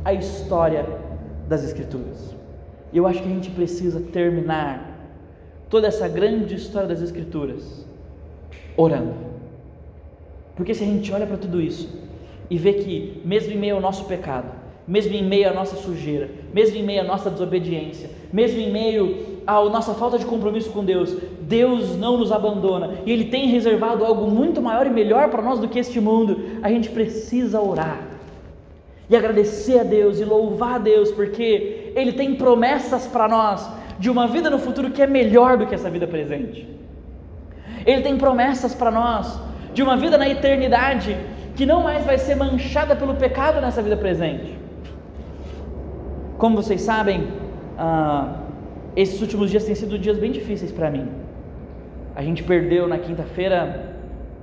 a 0.03 0.13
história 0.13 0.85
das 1.47 1.63
Escrituras. 1.63 2.35
E 2.91 2.97
eu 2.97 3.05
acho 3.05 3.21
que 3.21 3.27
a 3.27 3.31
gente 3.31 3.51
precisa 3.51 3.99
terminar 3.99 4.97
toda 5.69 5.87
essa 5.87 6.07
grande 6.07 6.55
história 6.55 6.87
das 6.87 7.01
Escrituras 7.01 7.85
orando. 8.75 9.13
Porque 10.55 10.73
se 10.73 10.83
a 10.83 10.87
gente 10.87 11.11
olha 11.13 11.27
para 11.27 11.37
tudo 11.37 11.61
isso 11.61 11.87
e 12.49 12.57
vê 12.57 12.73
que, 12.73 13.21
mesmo 13.23 13.53
em 13.53 13.57
meio 13.57 13.75
ao 13.75 13.81
nosso 13.81 14.05
pecado, 14.05 14.58
mesmo 14.89 15.13
em 15.15 15.23
meio 15.23 15.47
à 15.47 15.53
nossa 15.53 15.75
sujeira, 15.75 16.31
mesmo 16.51 16.75
em 16.75 16.83
meio 16.83 17.01
à 17.01 17.03
nossa 17.03 17.29
desobediência, 17.29 18.09
mesmo 18.33 18.59
em 18.59 18.71
meio 18.71 19.39
à 19.45 19.63
nossa 19.65 19.93
falta 19.93 20.17
de 20.17 20.25
compromisso 20.25 20.71
com 20.71 20.83
Deus, 20.83 21.15
Deus 21.41 21.95
não 21.95 22.17
nos 22.17 22.31
abandona 22.31 22.95
e 23.05 23.11
Ele 23.11 23.25
tem 23.25 23.47
reservado 23.49 24.03
algo 24.03 24.29
muito 24.29 24.59
maior 24.59 24.87
e 24.87 24.89
melhor 24.89 25.29
para 25.29 25.43
nós 25.43 25.59
do 25.59 25.67
que 25.67 25.77
este 25.77 26.01
mundo. 26.01 26.41
A 26.63 26.69
gente 26.69 26.89
precisa 26.89 27.61
orar 27.61 28.01
e 29.07 29.15
agradecer 29.15 29.79
a 29.79 29.83
Deus 29.83 30.19
e 30.19 30.25
louvar 30.25 30.75
a 30.75 30.79
Deus, 30.79 31.11
porque 31.11 31.93
Ele 31.95 32.13
tem 32.13 32.33
promessas 32.33 33.05
para 33.05 33.27
nós 33.27 33.69
de 33.99 34.09
uma 34.09 34.25
vida 34.25 34.49
no 34.49 34.57
futuro 34.57 34.89
que 34.89 35.03
é 35.03 35.07
melhor 35.07 35.55
do 35.55 35.67
que 35.67 35.75
essa 35.75 35.89
vida 35.89 36.07
presente. 36.07 36.67
Ele 37.85 38.01
tem 38.01 38.17
promessas 38.17 38.73
para 38.73 38.89
nós 38.89 39.39
de 39.71 39.83
uma 39.83 39.95
vida 39.95 40.17
na 40.17 40.27
eternidade 40.27 41.15
que 41.55 41.65
não 41.65 41.83
mais 41.83 42.03
vai 42.03 42.17
ser 42.17 42.35
manchada 42.35 42.95
pelo 42.95 43.13
pecado 43.13 43.61
nessa 43.61 43.83
vida 43.83 43.95
presente. 43.95 44.58
Como 46.39 46.55
vocês 46.55 46.81
sabem, 46.81 47.27
ah, 47.77 48.43
esses 48.95 49.21
últimos 49.21 49.51
dias 49.51 49.65
têm 49.65 49.75
sido 49.75 49.99
dias 49.99 50.17
bem 50.17 50.31
difíceis 50.31 50.71
para 50.71 50.89
mim. 50.89 51.05
A 52.15 52.23
gente 52.23 52.43
perdeu 52.43 52.87
na 52.87 52.97
quinta-feira 52.97 53.97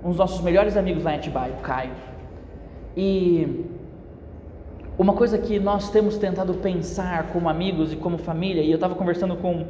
um 0.05 0.11
dos 0.11 0.19
nossos 0.19 0.43
melhores 0.43 0.77
amigos 0.77 1.03
lá 1.03 1.15
em 1.15 1.17
Atibaia, 1.17 1.55
o 1.55 1.63
Caio. 1.63 1.93
E 2.95 3.65
uma 4.99 5.15
coisa 5.15 5.39
que 5.39 5.59
nós 5.59 5.89
temos 5.89 6.19
tentado 6.19 6.53
pensar 6.55 7.29
como 7.33 7.49
amigos 7.49 7.95
e 7.95 7.97
como 7.97 8.19
família, 8.19 8.61
e 8.61 8.71
eu 8.71 8.75
estava 8.75 8.95
conversando 8.95 9.35
com, 9.37 9.65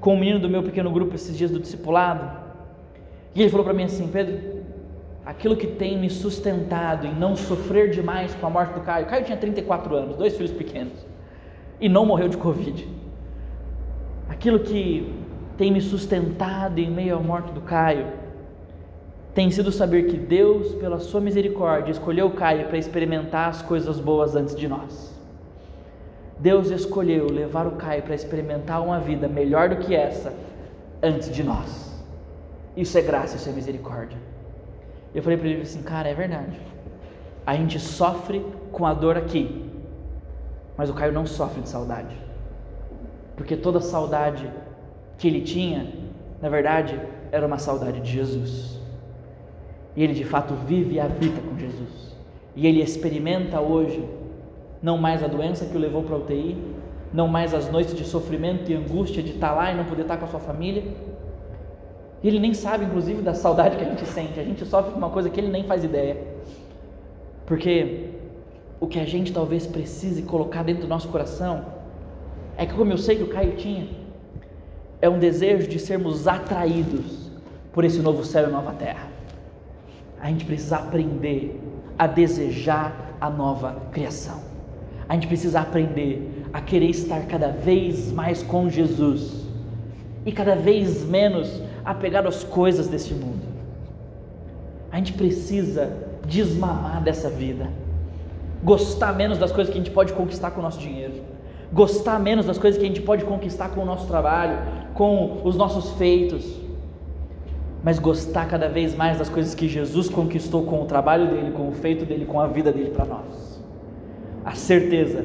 com 0.00 0.14
um 0.14 0.18
menino 0.18 0.38
do 0.38 0.50
meu 0.50 0.62
pequeno 0.62 0.90
grupo 0.90 1.14
esses 1.14 1.34
dias 1.34 1.50
do 1.50 1.58
discipulado, 1.58 2.30
e 3.34 3.40
ele 3.40 3.48
falou 3.48 3.64
para 3.64 3.72
mim 3.72 3.84
assim: 3.84 4.06
Pedro, 4.06 4.38
aquilo 5.24 5.56
que 5.56 5.66
tem 5.66 5.96
me 5.98 6.10
sustentado 6.10 7.06
em 7.06 7.14
não 7.14 7.34
sofrer 7.34 7.88
demais 7.88 8.34
com 8.34 8.46
a 8.46 8.50
morte 8.50 8.74
do 8.74 8.80
Caio. 8.80 9.06
Caio 9.06 9.24
tinha 9.24 9.38
34 9.38 9.96
anos, 9.96 10.16
dois 10.16 10.36
filhos 10.36 10.52
pequenos, 10.52 11.07
e 11.80 11.88
não 11.88 12.04
morreu 12.04 12.28
de 12.28 12.36
Covid. 12.36 12.88
Aquilo 14.28 14.60
que 14.60 15.12
tem 15.56 15.72
me 15.72 15.80
sustentado 15.80 16.78
em 16.78 16.90
meio 16.90 17.16
à 17.16 17.20
morte 17.20 17.52
do 17.52 17.60
Caio 17.60 18.06
tem 19.34 19.50
sido 19.50 19.70
saber 19.70 20.04
que 20.04 20.16
Deus, 20.16 20.74
pela 20.74 20.98
sua 20.98 21.20
misericórdia, 21.20 21.92
escolheu 21.92 22.30
Caio 22.30 22.66
para 22.66 22.78
experimentar 22.78 23.48
as 23.48 23.62
coisas 23.62 24.00
boas 24.00 24.34
antes 24.34 24.54
de 24.54 24.66
nós. 24.66 25.16
Deus 26.38 26.70
escolheu 26.70 27.26
levar 27.26 27.66
o 27.66 27.72
Caio 27.72 28.02
para 28.02 28.14
experimentar 28.14 28.82
uma 28.82 28.98
vida 28.98 29.28
melhor 29.28 29.68
do 29.68 29.76
que 29.76 29.94
essa 29.94 30.32
antes 31.02 31.32
de 31.32 31.42
nós. 31.42 31.88
Isso 32.76 32.96
é 32.96 33.02
graça, 33.02 33.36
isso 33.36 33.48
é 33.48 33.52
misericórdia. 33.52 34.18
Eu 35.14 35.22
falei 35.22 35.38
para 35.38 35.48
ele 35.48 35.62
assim, 35.62 35.82
cara, 35.82 36.08
é 36.08 36.14
verdade. 36.14 36.60
A 37.44 37.54
gente 37.54 37.78
sofre 37.78 38.44
com 38.70 38.86
a 38.86 38.94
dor 38.94 39.16
aqui, 39.16 39.67
mas 40.78 40.88
o 40.88 40.94
Caio 40.94 41.12
não 41.12 41.26
sofre 41.26 41.60
de 41.60 41.68
saudade, 41.68 42.16
porque 43.36 43.56
toda 43.56 43.80
saudade 43.80 44.48
que 45.18 45.26
ele 45.26 45.40
tinha, 45.40 45.92
na 46.40 46.48
verdade, 46.48 46.98
era 47.32 47.44
uma 47.44 47.58
saudade 47.58 48.00
de 48.00 48.12
Jesus. 48.12 48.78
E 49.96 50.04
ele 50.04 50.14
de 50.14 50.24
fato 50.24 50.54
vive 50.54 50.94
e 50.94 51.00
habita 51.00 51.40
com 51.40 51.58
Jesus. 51.58 52.16
E 52.54 52.64
ele 52.64 52.80
experimenta 52.80 53.60
hoje 53.60 54.08
não 54.80 54.96
mais 54.96 55.24
a 55.24 55.26
doença 55.26 55.66
que 55.66 55.76
o 55.76 55.80
levou 55.80 56.04
para 56.04 56.14
a 56.14 56.18
UTI, 56.18 56.56
não 57.12 57.26
mais 57.26 57.52
as 57.52 57.68
noites 57.68 57.94
de 57.94 58.04
sofrimento 58.04 58.70
e 58.70 58.74
angústia 58.76 59.20
de 59.20 59.32
estar 59.32 59.52
lá 59.52 59.72
e 59.72 59.76
não 59.76 59.84
poder 59.84 60.02
estar 60.02 60.16
com 60.16 60.26
a 60.26 60.28
sua 60.28 60.38
família. 60.38 60.84
E 62.22 62.28
ele 62.28 62.38
nem 62.38 62.54
sabe, 62.54 62.84
inclusive, 62.84 63.22
da 63.22 63.34
saudade 63.34 63.76
que 63.76 63.82
a 63.82 63.88
gente 63.88 64.06
sente. 64.06 64.38
A 64.38 64.44
gente 64.44 64.64
sofre 64.64 64.92
com 64.92 64.98
uma 64.98 65.10
coisa 65.10 65.28
que 65.28 65.40
ele 65.40 65.50
nem 65.50 65.64
faz 65.64 65.82
ideia. 65.82 66.16
Porque 67.46 68.10
o 68.80 68.86
que 68.86 68.98
a 68.98 69.04
gente 69.04 69.32
talvez 69.32 69.66
precise 69.66 70.22
colocar 70.22 70.62
dentro 70.62 70.82
do 70.82 70.88
nosso 70.88 71.08
coração 71.08 71.64
é 72.56 72.66
que, 72.66 72.74
como 72.74 72.92
eu 72.92 72.98
sei 72.98 73.16
que 73.16 73.22
o 73.22 73.28
Caio 73.28 73.56
tinha, 73.56 73.88
é 75.00 75.08
um 75.08 75.18
desejo 75.18 75.68
de 75.68 75.78
sermos 75.78 76.26
atraídos 76.26 77.30
por 77.72 77.84
esse 77.84 77.98
novo 78.00 78.24
céu 78.24 78.48
e 78.48 78.52
nova 78.52 78.72
terra. 78.72 79.08
A 80.20 80.28
gente 80.28 80.44
precisa 80.44 80.76
aprender 80.76 81.60
a 81.96 82.06
desejar 82.06 83.16
a 83.20 83.30
nova 83.30 83.82
criação. 83.92 84.40
A 85.08 85.14
gente 85.14 85.26
precisa 85.26 85.60
aprender 85.60 86.44
a 86.52 86.60
querer 86.60 86.90
estar 86.90 87.26
cada 87.26 87.48
vez 87.48 88.12
mais 88.12 88.42
com 88.42 88.68
Jesus 88.68 89.46
e 90.26 90.32
cada 90.32 90.54
vez 90.54 91.04
menos 91.04 91.62
apegado 91.84 92.28
às 92.28 92.44
coisas 92.44 92.88
deste 92.88 93.14
mundo. 93.14 93.46
A 94.90 94.96
gente 94.96 95.12
precisa 95.12 95.92
desmamar 96.26 97.02
dessa 97.02 97.30
vida, 97.30 97.70
gostar 98.62 99.12
menos 99.14 99.38
das 99.38 99.52
coisas 99.52 99.72
que 99.72 99.78
a 99.78 99.82
gente 99.82 99.92
pode 99.92 100.12
conquistar 100.12 100.50
com 100.50 100.60
o 100.60 100.62
nosso 100.62 100.78
dinheiro, 100.78 101.14
gostar 101.72 102.18
menos 102.18 102.46
das 102.46 102.58
coisas 102.58 102.78
que 102.78 102.84
a 102.84 102.88
gente 102.88 103.02
pode 103.02 103.24
conquistar 103.24 103.70
com 103.70 103.82
o 103.82 103.84
nosso 103.84 104.06
trabalho, 104.06 104.58
com 104.94 105.40
os 105.44 105.56
nossos 105.56 105.92
feitos, 105.92 106.60
mas 107.82 107.98
gostar 107.98 108.46
cada 108.48 108.68
vez 108.68 108.94
mais 108.94 109.18
das 109.18 109.28
coisas 109.28 109.54
que 109.54 109.68
Jesus 109.68 110.08
conquistou 110.08 110.64
com 110.64 110.82
o 110.82 110.84
trabalho 110.84 111.28
dele, 111.28 111.52
com 111.52 111.68
o 111.68 111.72
feito 111.72 112.04
dele, 112.04 112.26
com 112.26 112.40
a 112.40 112.46
vida 112.46 112.72
dele 112.72 112.90
para 112.90 113.04
nós. 113.04 113.62
A 114.44 114.54
certeza 114.54 115.24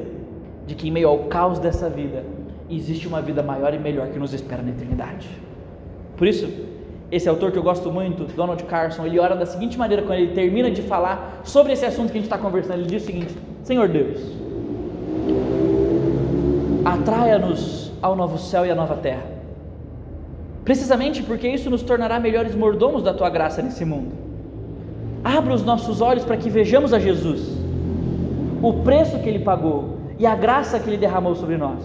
de 0.66 0.74
que 0.74 0.88
em 0.88 0.90
meio 0.90 1.08
ao 1.08 1.18
caos 1.24 1.58
dessa 1.58 1.88
vida 1.88 2.24
existe 2.70 3.06
uma 3.08 3.20
vida 3.20 3.42
maior 3.42 3.74
e 3.74 3.78
melhor 3.78 4.08
que 4.08 4.18
nos 4.18 4.32
espera 4.32 4.62
na 4.62 4.70
eternidade. 4.70 5.28
Por 6.16 6.26
isso, 6.26 6.48
esse 7.10 7.28
autor 7.28 7.52
que 7.52 7.58
eu 7.58 7.62
gosto 7.62 7.90
muito, 7.90 8.24
Donald 8.34 8.62
Carson, 8.64 9.06
ele 9.06 9.18
ora 9.18 9.36
da 9.36 9.46
seguinte 9.46 9.78
maneira 9.78 10.02
quando 10.02 10.18
ele 10.18 10.34
termina 10.34 10.70
de 10.70 10.82
falar 10.82 11.40
sobre 11.44 11.72
esse 11.72 11.84
assunto 11.84 12.06
que 12.06 12.18
a 12.18 12.20
gente 12.20 12.24
está 12.24 12.38
conversando. 12.38 12.80
Ele 12.80 12.86
diz 12.86 13.02
o 13.02 13.06
seguinte: 13.06 13.36
Senhor 13.62 13.88
Deus, 13.88 14.20
atraia-nos 16.84 17.92
ao 18.02 18.16
novo 18.16 18.38
céu 18.38 18.66
e 18.66 18.70
à 18.70 18.74
nova 18.74 18.96
terra 18.96 19.34
precisamente 20.64 21.22
porque 21.22 21.46
isso 21.46 21.68
nos 21.68 21.82
tornará 21.82 22.18
melhores 22.18 22.54
mordomos 22.54 23.02
da 23.02 23.12
tua 23.12 23.28
graça 23.28 23.60
nesse 23.60 23.84
mundo. 23.84 24.12
Abra 25.22 25.54
os 25.54 25.62
nossos 25.62 26.00
olhos 26.00 26.24
para 26.24 26.36
que 26.36 26.48
vejamos 26.48 26.92
a 26.92 26.98
Jesus, 26.98 27.40
o 28.62 28.72
preço 28.82 29.18
que 29.18 29.28
ele 29.28 29.40
pagou 29.40 29.98
e 30.18 30.26
a 30.26 30.34
graça 30.34 30.80
que 30.80 30.88
ele 30.88 30.96
derramou 30.96 31.34
sobre 31.34 31.56
nós, 31.56 31.82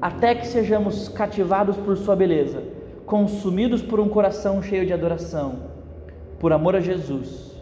até 0.00 0.34
que 0.34 0.46
sejamos 0.46 1.08
cativados 1.08 1.76
por 1.76 1.96
sua 1.96 2.16
beleza, 2.16 2.62
consumidos 3.06 3.82
por 3.82 4.00
um 4.00 4.08
coração 4.08 4.62
cheio 4.62 4.86
de 4.86 4.92
adoração, 4.92 5.56
por 6.38 6.52
amor 6.52 6.76
a 6.76 6.80
Jesus. 6.80 7.52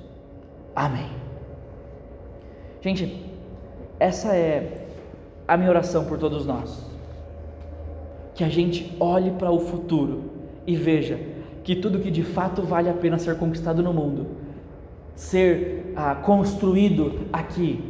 Amém. 0.75 1.11
Gente, 2.81 3.25
essa 3.99 4.35
é 4.35 4.87
a 5.47 5.57
minha 5.57 5.71
oração 5.71 6.05
por 6.05 6.19
todos 6.19 6.47
nós 6.47 6.91
que 8.35 8.45
a 8.45 8.49
gente 8.49 8.97
olhe 8.99 9.33
para 9.33 9.51
o 9.51 9.61
futuro 9.61 10.23
e 10.67 10.75
veja 10.75 11.19
que 11.63 11.77
tudo 11.77 11.99
que 11.99 12.11
de 12.11 12.23
fato 12.23 12.63
vale 12.63 12.89
a 12.89 12.95
pena 12.95 13.19
ser 13.19 13.37
conquistado 13.37 13.83
no 13.83 13.93
mundo, 13.93 14.29
ser 15.15 15.93
ah, 15.95 16.15
construído 16.15 17.27
aqui, 17.31 17.85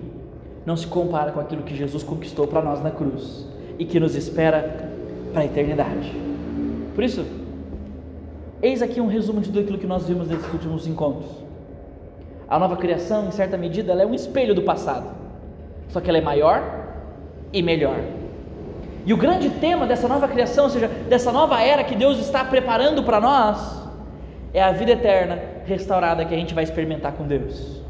não 0.66 0.76
se 0.76 0.88
compara 0.88 1.30
com 1.30 1.38
aquilo 1.38 1.62
que 1.62 1.76
Jesus 1.76 2.02
conquistou 2.02 2.48
para 2.48 2.62
nós 2.62 2.82
na 2.82 2.90
cruz 2.90 3.46
e 3.78 3.84
que 3.84 4.00
nos 4.00 4.16
espera 4.16 4.90
para 5.32 5.42
a 5.42 5.44
eternidade. 5.44 6.12
Por 6.96 7.04
isso, 7.04 7.24
eis 8.62 8.82
aqui 8.82 9.00
um 9.00 9.06
resumo 9.06 9.40
de 9.40 9.48
tudo 9.48 9.60
aquilo 9.60 9.78
que 9.78 9.86
nós 9.86 10.06
vimos 10.06 10.28
nesses 10.28 10.52
últimos 10.52 10.86
encontros. 10.86 11.30
A 12.48 12.58
nova 12.58 12.76
criação, 12.76 13.28
em 13.28 13.30
certa 13.30 13.56
medida, 13.56 13.92
ela 13.92 14.02
é 14.02 14.06
um 14.06 14.14
espelho 14.14 14.54
do 14.54 14.62
passado, 14.62 15.10
só 15.88 16.00
que 16.00 16.08
ela 16.08 16.18
é 16.18 16.22
maior 16.22 16.62
e 17.52 17.62
melhor. 17.62 17.96
E 19.06 19.14
o 19.14 19.16
grande 19.16 19.48
tema 19.48 19.86
dessa 19.86 20.06
nova 20.06 20.28
criação, 20.28 20.64
ou 20.64 20.70
seja, 20.70 20.88
dessa 21.08 21.32
nova 21.32 21.60
era 21.62 21.82
que 21.84 21.94
Deus 21.94 22.18
está 22.18 22.44
preparando 22.44 23.02
para 23.02 23.20
nós, 23.20 23.80
é 24.52 24.62
a 24.62 24.72
vida 24.72 24.92
eterna 24.92 25.38
restaurada 25.64 26.24
que 26.24 26.34
a 26.34 26.36
gente 26.36 26.52
vai 26.52 26.64
experimentar 26.64 27.12
com 27.12 27.26
Deus. 27.26 27.80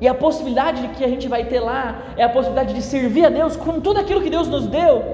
E 0.00 0.06
a 0.06 0.14
possibilidade 0.14 0.82
de 0.82 0.88
que 0.88 1.04
a 1.04 1.08
gente 1.08 1.26
vai 1.28 1.44
ter 1.44 1.60
lá 1.60 2.02
é 2.16 2.22
a 2.22 2.28
possibilidade 2.28 2.74
de 2.74 2.82
servir 2.82 3.24
a 3.24 3.30
Deus 3.30 3.56
com 3.56 3.80
tudo 3.80 3.98
aquilo 3.98 4.20
que 4.20 4.30
Deus 4.30 4.46
nos 4.46 4.66
deu, 4.66 5.04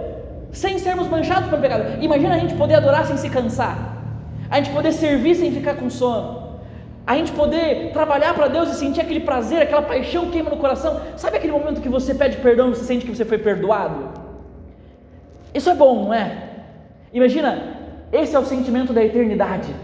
sem 0.51 0.79
sermos 0.79 1.09
manchados 1.09 1.49
pelo 1.49 1.63
pecado. 1.63 2.03
Imagina 2.03 2.35
a 2.35 2.39
gente 2.39 2.55
poder 2.55 2.75
adorar 2.75 3.07
sem 3.07 3.17
se 3.17 3.31
cansar, 3.31 3.94
a 4.55 4.59
gente 4.59 4.71
poder 4.71 4.93
servir 4.93 5.35
sem 5.35 5.51
ficar 5.51 5.75
com 5.75 5.91
sono, 5.91 6.61
a 7.05 7.17
gente 7.17 7.33
poder 7.33 7.91
trabalhar 7.93 8.35
para 8.35 8.47
Deus 8.47 8.69
e 8.69 8.77
sentir 8.77 9.01
aquele 9.01 9.19
prazer, 9.19 9.61
aquela 9.61 9.83
paixão 9.83 10.31
queima 10.31 10.49
no 10.49 10.59
coração. 10.59 11.01
Sabe 11.17 11.39
aquele 11.39 11.53
momento 11.53 11.81
que 11.81 11.89
você 11.89 12.15
pede 12.15 12.37
perdão 12.37 12.69
e 12.69 12.77
você 12.77 12.85
sente 12.85 13.05
que 13.05 13.13
você 13.13 13.25
foi 13.25 13.37
perdoado? 13.37 14.11
Isso 15.53 15.69
é 15.69 15.75
bom, 15.75 16.05
não 16.05 16.15
é? 16.15 16.51
Imagina, 17.13 17.79
esse 18.13 18.37
é 18.37 18.39
o 18.39 18.45
sentimento 18.45 18.93
da 18.93 19.05
eternidade. 19.05 19.75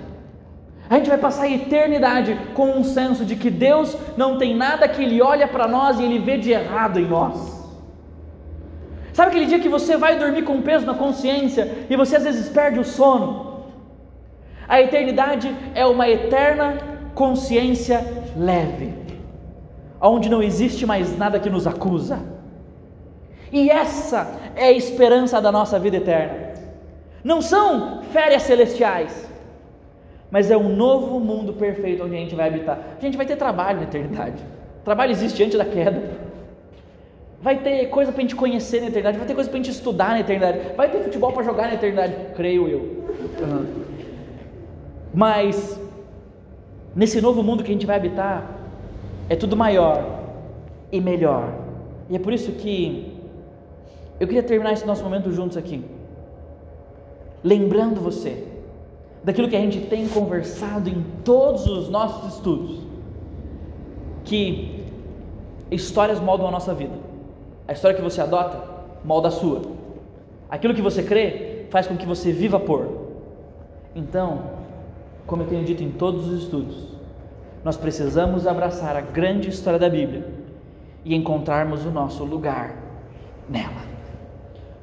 A 0.88 0.94
gente 0.94 1.08
vai 1.08 1.18
passar 1.18 1.46
a 1.46 1.50
eternidade 1.50 2.38
com 2.54 2.70
um 2.70 2.84
senso 2.84 3.24
de 3.24 3.34
que 3.34 3.50
Deus 3.50 3.96
não 4.16 4.38
tem 4.38 4.56
nada 4.56 4.86
que 4.86 5.02
Ele 5.02 5.20
olha 5.20 5.48
para 5.48 5.66
nós 5.66 5.98
e 5.98 6.04
Ele 6.04 6.20
vê 6.20 6.38
de 6.38 6.52
errado 6.52 7.00
em 7.00 7.08
nós. 7.08 7.60
Sabe 9.12 9.30
aquele 9.30 9.46
dia 9.46 9.58
que 9.58 9.68
você 9.68 9.96
vai 9.96 10.16
dormir 10.16 10.42
com 10.42 10.62
peso 10.62 10.86
na 10.86 10.94
consciência 10.94 11.86
e 11.90 11.96
você 11.96 12.14
às 12.14 12.22
vezes 12.22 12.48
perde 12.48 12.78
o 12.78 12.84
sono? 12.84 13.49
A 14.70 14.80
eternidade 14.80 15.54
é 15.74 15.84
uma 15.84 16.08
eterna 16.08 16.78
consciência 17.12 18.02
leve, 18.36 18.94
onde 20.00 20.28
não 20.28 20.40
existe 20.40 20.86
mais 20.86 21.18
nada 21.18 21.40
que 21.40 21.50
nos 21.50 21.66
acusa 21.66 22.20
e 23.52 23.68
essa 23.68 24.38
é 24.54 24.66
a 24.66 24.72
esperança 24.72 25.40
da 25.40 25.50
nossa 25.50 25.78
vida 25.78 25.96
eterna. 25.96 26.50
Não 27.24 27.42
são 27.42 28.02
férias 28.12 28.42
celestiais, 28.42 29.28
mas 30.30 30.50
é 30.50 30.56
um 30.56 30.68
novo 30.68 31.18
mundo 31.18 31.52
perfeito 31.52 32.04
onde 32.04 32.14
a 32.14 32.18
gente 32.18 32.34
vai 32.34 32.48
habitar. 32.48 32.78
A 32.96 33.00
gente 33.00 33.16
vai 33.16 33.26
ter 33.26 33.36
trabalho 33.36 33.78
na 33.78 33.84
eternidade. 33.84 34.40
trabalho 34.84 35.10
existe 35.10 35.42
antes 35.42 35.58
da 35.58 35.64
queda. 35.64 36.30
Vai 37.42 37.56
ter 37.56 37.86
coisa 37.86 38.12
para 38.12 38.20
a 38.20 38.22
gente 38.22 38.36
conhecer 38.36 38.80
na 38.80 38.86
eternidade, 38.88 39.18
vai 39.18 39.26
ter 39.26 39.34
coisa 39.34 39.48
para 39.50 39.58
a 39.58 39.62
gente 39.62 39.72
estudar 39.72 40.10
na 40.10 40.20
eternidade, 40.20 40.60
vai 40.76 40.90
ter 40.90 41.02
futebol 41.02 41.32
para 41.32 41.42
jogar 41.42 41.68
na 41.68 41.74
eternidade, 41.74 42.14
creio 42.36 42.68
eu. 42.68 42.78
Uhum. 43.40 43.89
Mas 45.12 45.80
nesse 46.94 47.20
novo 47.20 47.42
mundo 47.42 47.62
que 47.62 47.70
a 47.70 47.72
gente 47.72 47.86
vai 47.86 47.96
habitar, 47.96 48.58
é 49.28 49.36
tudo 49.36 49.56
maior 49.56 50.22
e 50.90 51.00
melhor. 51.00 51.52
E 52.08 52.16
é 52.16 52.18
por 52.18 52.32
isso 52.32 52.52
que 52.52 53.16
eu 54.18 54.26
queria 54.26 54.42
terminar 54.42 54.72
esse 54.72 54.86
nosso 54.86 55.02
momento 55.02 55.32
juntos 55.32 55.56
aqui, 55.56 55.84
lembrando 57.42 58.00
você 58.00 58.46
daquilo 59.24 59.48
que 59.48 59.56
a 59.56 59.60
gente 59.60 59.80
tem 59.82 60.08
conversado 60.08 60.88
em 60.88 61.04
todos 61.24 61.66
os 61.66 61.88
nossos 61.88 62.34
estudos, 62.34 62.80
que 64.24 64.80
Histórias 65.70 66.18
moldam 66.18 66.48
a 66.48 66.50
nossa 66.50 66.74
vida. 66.74 66.94
A 67.68 67.72
história 67.72 67.96
que 67.96 68.02
você 68.02 68.20
adota 68.20 68.60
molda 69.04 69.28
a 69.28 69.30
sua. 69.30 69.62
Aquilo 70.50 70.74
que 70.74 70.82
você 70.82 71.02
crê 71.02 71.66
faz 71.70 71.86
com 71.86 71.96
que 71.96 72.04
você 72.04 72.32
viva 72.32 72.58
por. 72.58 73.08
Então, 73.94 74.42
como 75.26 75.42
eu 75.42 75.46
tenho 75.46 75.64
dito 75.64 75.82
em 75.82 75.90
todos 75.90 76.28
os 76.28 76.42
estudos, 76.42 76.88
nós 77.64 77.76
precisamos 77.76 78.46
abraçar 78.46 78.96
a 78.96 79.00
grande 79.00 79.48
história 79.48 79.78
da 79.78 79.88
Bíblia 79.88 80.26
e 81.04 81.14
encontrarmos 81.14 81.84
o 81.84 81.90
nosso 81.90 82.24
lugar 82.24 82.74
nela. 83.48 83.82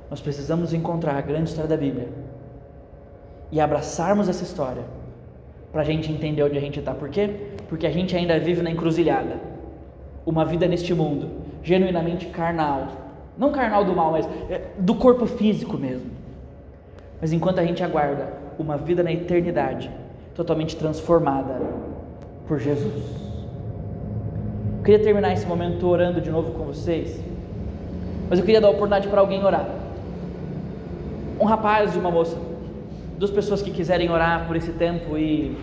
Nós 0.10 0.22
precisamos 0.22 0.74
encontrar 0.74 1.18
a 1.18 1.22
grande 1.22 1.50
história 1.50 1.70
da 1.70 1.78
Bíblia 1.78 2.10
e 3.52 3.60
abraçarmos 3.60 4.30
essa 4.30 4.44
história 4.44 4.84
para 5.72 5.82
a 5.82 5.86
gente 5.86 6.12
entender 6.12 6.44
onde 6.44 6.58
a 6.58 6.62
gente 6.62 6.80
está. 6.80 6.94
Por 6.94 7.10
quê? 7.10 7.30
Porque 7.68 7.86
a 7.86 7.92
gente 7.92 8.16
ainda 8.16 8.40
vive 8.40 8.62
na 8.62 8.72
encruzilhada. 8.72 9.36
Uma 10.26 10.46
vida 10.46 10.68
neste 10.68 10.94
mundo, 10.94 11.30
genuinamente 11.64 12.28
carnal. 12.28 12.88
Não 13.38 13.52
carnal 13.52 13.84
do 13.86 13.94
mal, 13.94 14.12
mas 14.12 14.28
é, 14.50 14.62
do 14.78 14.96
corpo 14.96 15.26
físico 15.26 15.78
mesmo. 15.78 16.10
Mas 17.22 17.34
enquanto 17.34 17.60
a 17.60 17.66
gente 17.66 17.84
aguarda 17.84 18.34
uma 18.58 18.78
vida 18.78 19.04
na 19.04 19.12
eternidade, 19.12 19.92
totalmente 20.38 20.76
transformada 20.76 21.60
por 22.48 22.60
Jesus. 22.60 23.04
Eu 24.78 24.84
queria 24.84 25.04
terminar 25.04 25.34
esse 25.34 25.48
momento 25.48 25.86
orando 25.88 26.22
de 26.22 26.30
novo 26.30 26.52
com 26.52 26.64
vocês, 26.66 27.20
mas 28.30 28.38
eu 28.38 28.46
queria 28.46 28.62
dar 28.62 28.68
a 28.68 28.72
oportunidade 28.72 29.08
para 29.08 29.20
alguém 29.20 29.44
orar. 29.44 29.68
Um 31.42 31.46
rapaz 31.46 31.96
e 31.96 31.98
uma 31.98 32.12
moça, 32.12 32.38
duas 33.18 33.32
pessoas 33.32 33.64
que 33.64 33.72
quiserem 33.72 34.12
orar 34.12 34.46
por 34.46 34.56
esse 34.56 34.72
tempo 34.74 35.18
e 35.18 35.58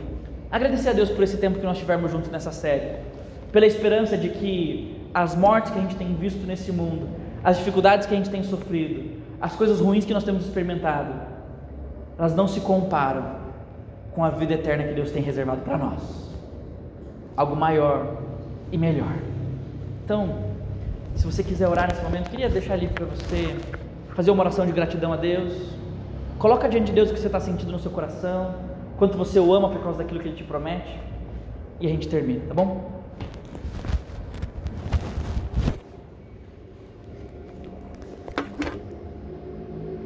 agradecer 0.51 0.89
a 0.89 0.93
Deus 0.93 1.09
por 1.09 1.23
esse 1.23 1.37
tempo 1.37 1.61
que 1.61 1.65
nós 1.65 1.79
tivemos 1.79 2.11
juntos 2.11 2.29
nessa 2.29 2.51
série, 2.51 2.97
pela 3.53 3.67
esperança 3.67 4.17
de 4.17 4.29
que 4.29 5.01
as 5.15 5.37
mortes 5.37 5.71
que 5.71 5.79
a 5.79 5.83
gente 5.83 5.95
tem 5.95 6.13
visto 6.17 6.45
nesse 6.45 6.73
mundo, 6.73 7.09
as 7.45 7.59
dificuldades 7.59 8.09
que 8.09 8.15
a 8.15 8.17
gente 8.17 8.29
tem 8.29 8.43
sofrido, 8.43 9.23
as 9.41 9.55
coisas 9.55 9.79
ruins 9.79 10.05
que 10.05 10.13
nós 10.13 10.25
temos 10.25 10.45
experimentado, 10.45 11.13
elas 12.19 12.35
não 12.35 12.49
se 12.49 12.61
comparam 12.61 13.44
com 14.15 14.25
a 14.25 14.31
vida 14.31 14.55
eterna 14.55 14.85
que 14.85 14.95
Deus 14.95 15.11
tem 15.11 15.23
reservado 15.23 15.63
para 15.63 15.77
nós 15.77 16.35
algo 17.37 17.57
maior 17.57 18.17
e 18.71 18.79
melhor. 18.79 19.13
Então, 20.05 20.39
se 21.17 21.27
você 21.27 21.43
quiser 21.43 21.69
orar 21.69 21.89
nesse 21.89 22.03
momento, 22.03 22.31
queria 22.31 22.49
deixar 22.49 22.75
ali 22.75 22.89
para 22.89 23.07
você 23.07 23.57
fazer 24.15 24.31
uma 24.31 24.43
oração 24.43 24.67
de 24.67 24.73
gratidão 24.73 25.13
a 25.13 25.17
Deus. 25.17 25.53
Coloca 26.39 26.69
diante 26.69 26.87
de 26.87 26.93
Deus 26.93 27.11
o 27.11 27.15
que 27.15 27.21
você 27.21 27.27
está 27.27 27.41
sentindo 27.41 27.73
no 27.73 27.79
seu 27.79 27.91
coração, 27.91 28.55
quanto 28.99 29.17
você 29.17 29.39
o 29.41 29.53
ama 29.53 29.69
por 29.69 29.83
causa 29.83 29.99
daquilo 29.99 30.21
que 30.21 30.29
Ele 30.29 30.37
te 30.37 30.45
promete, 30.45 31.01
e 31.81 31.87
a 31.87 31.91
gente 31.91 32.09
termina, 32.09 32.43
tá 32.47 32.55
bom? 32.55 32.94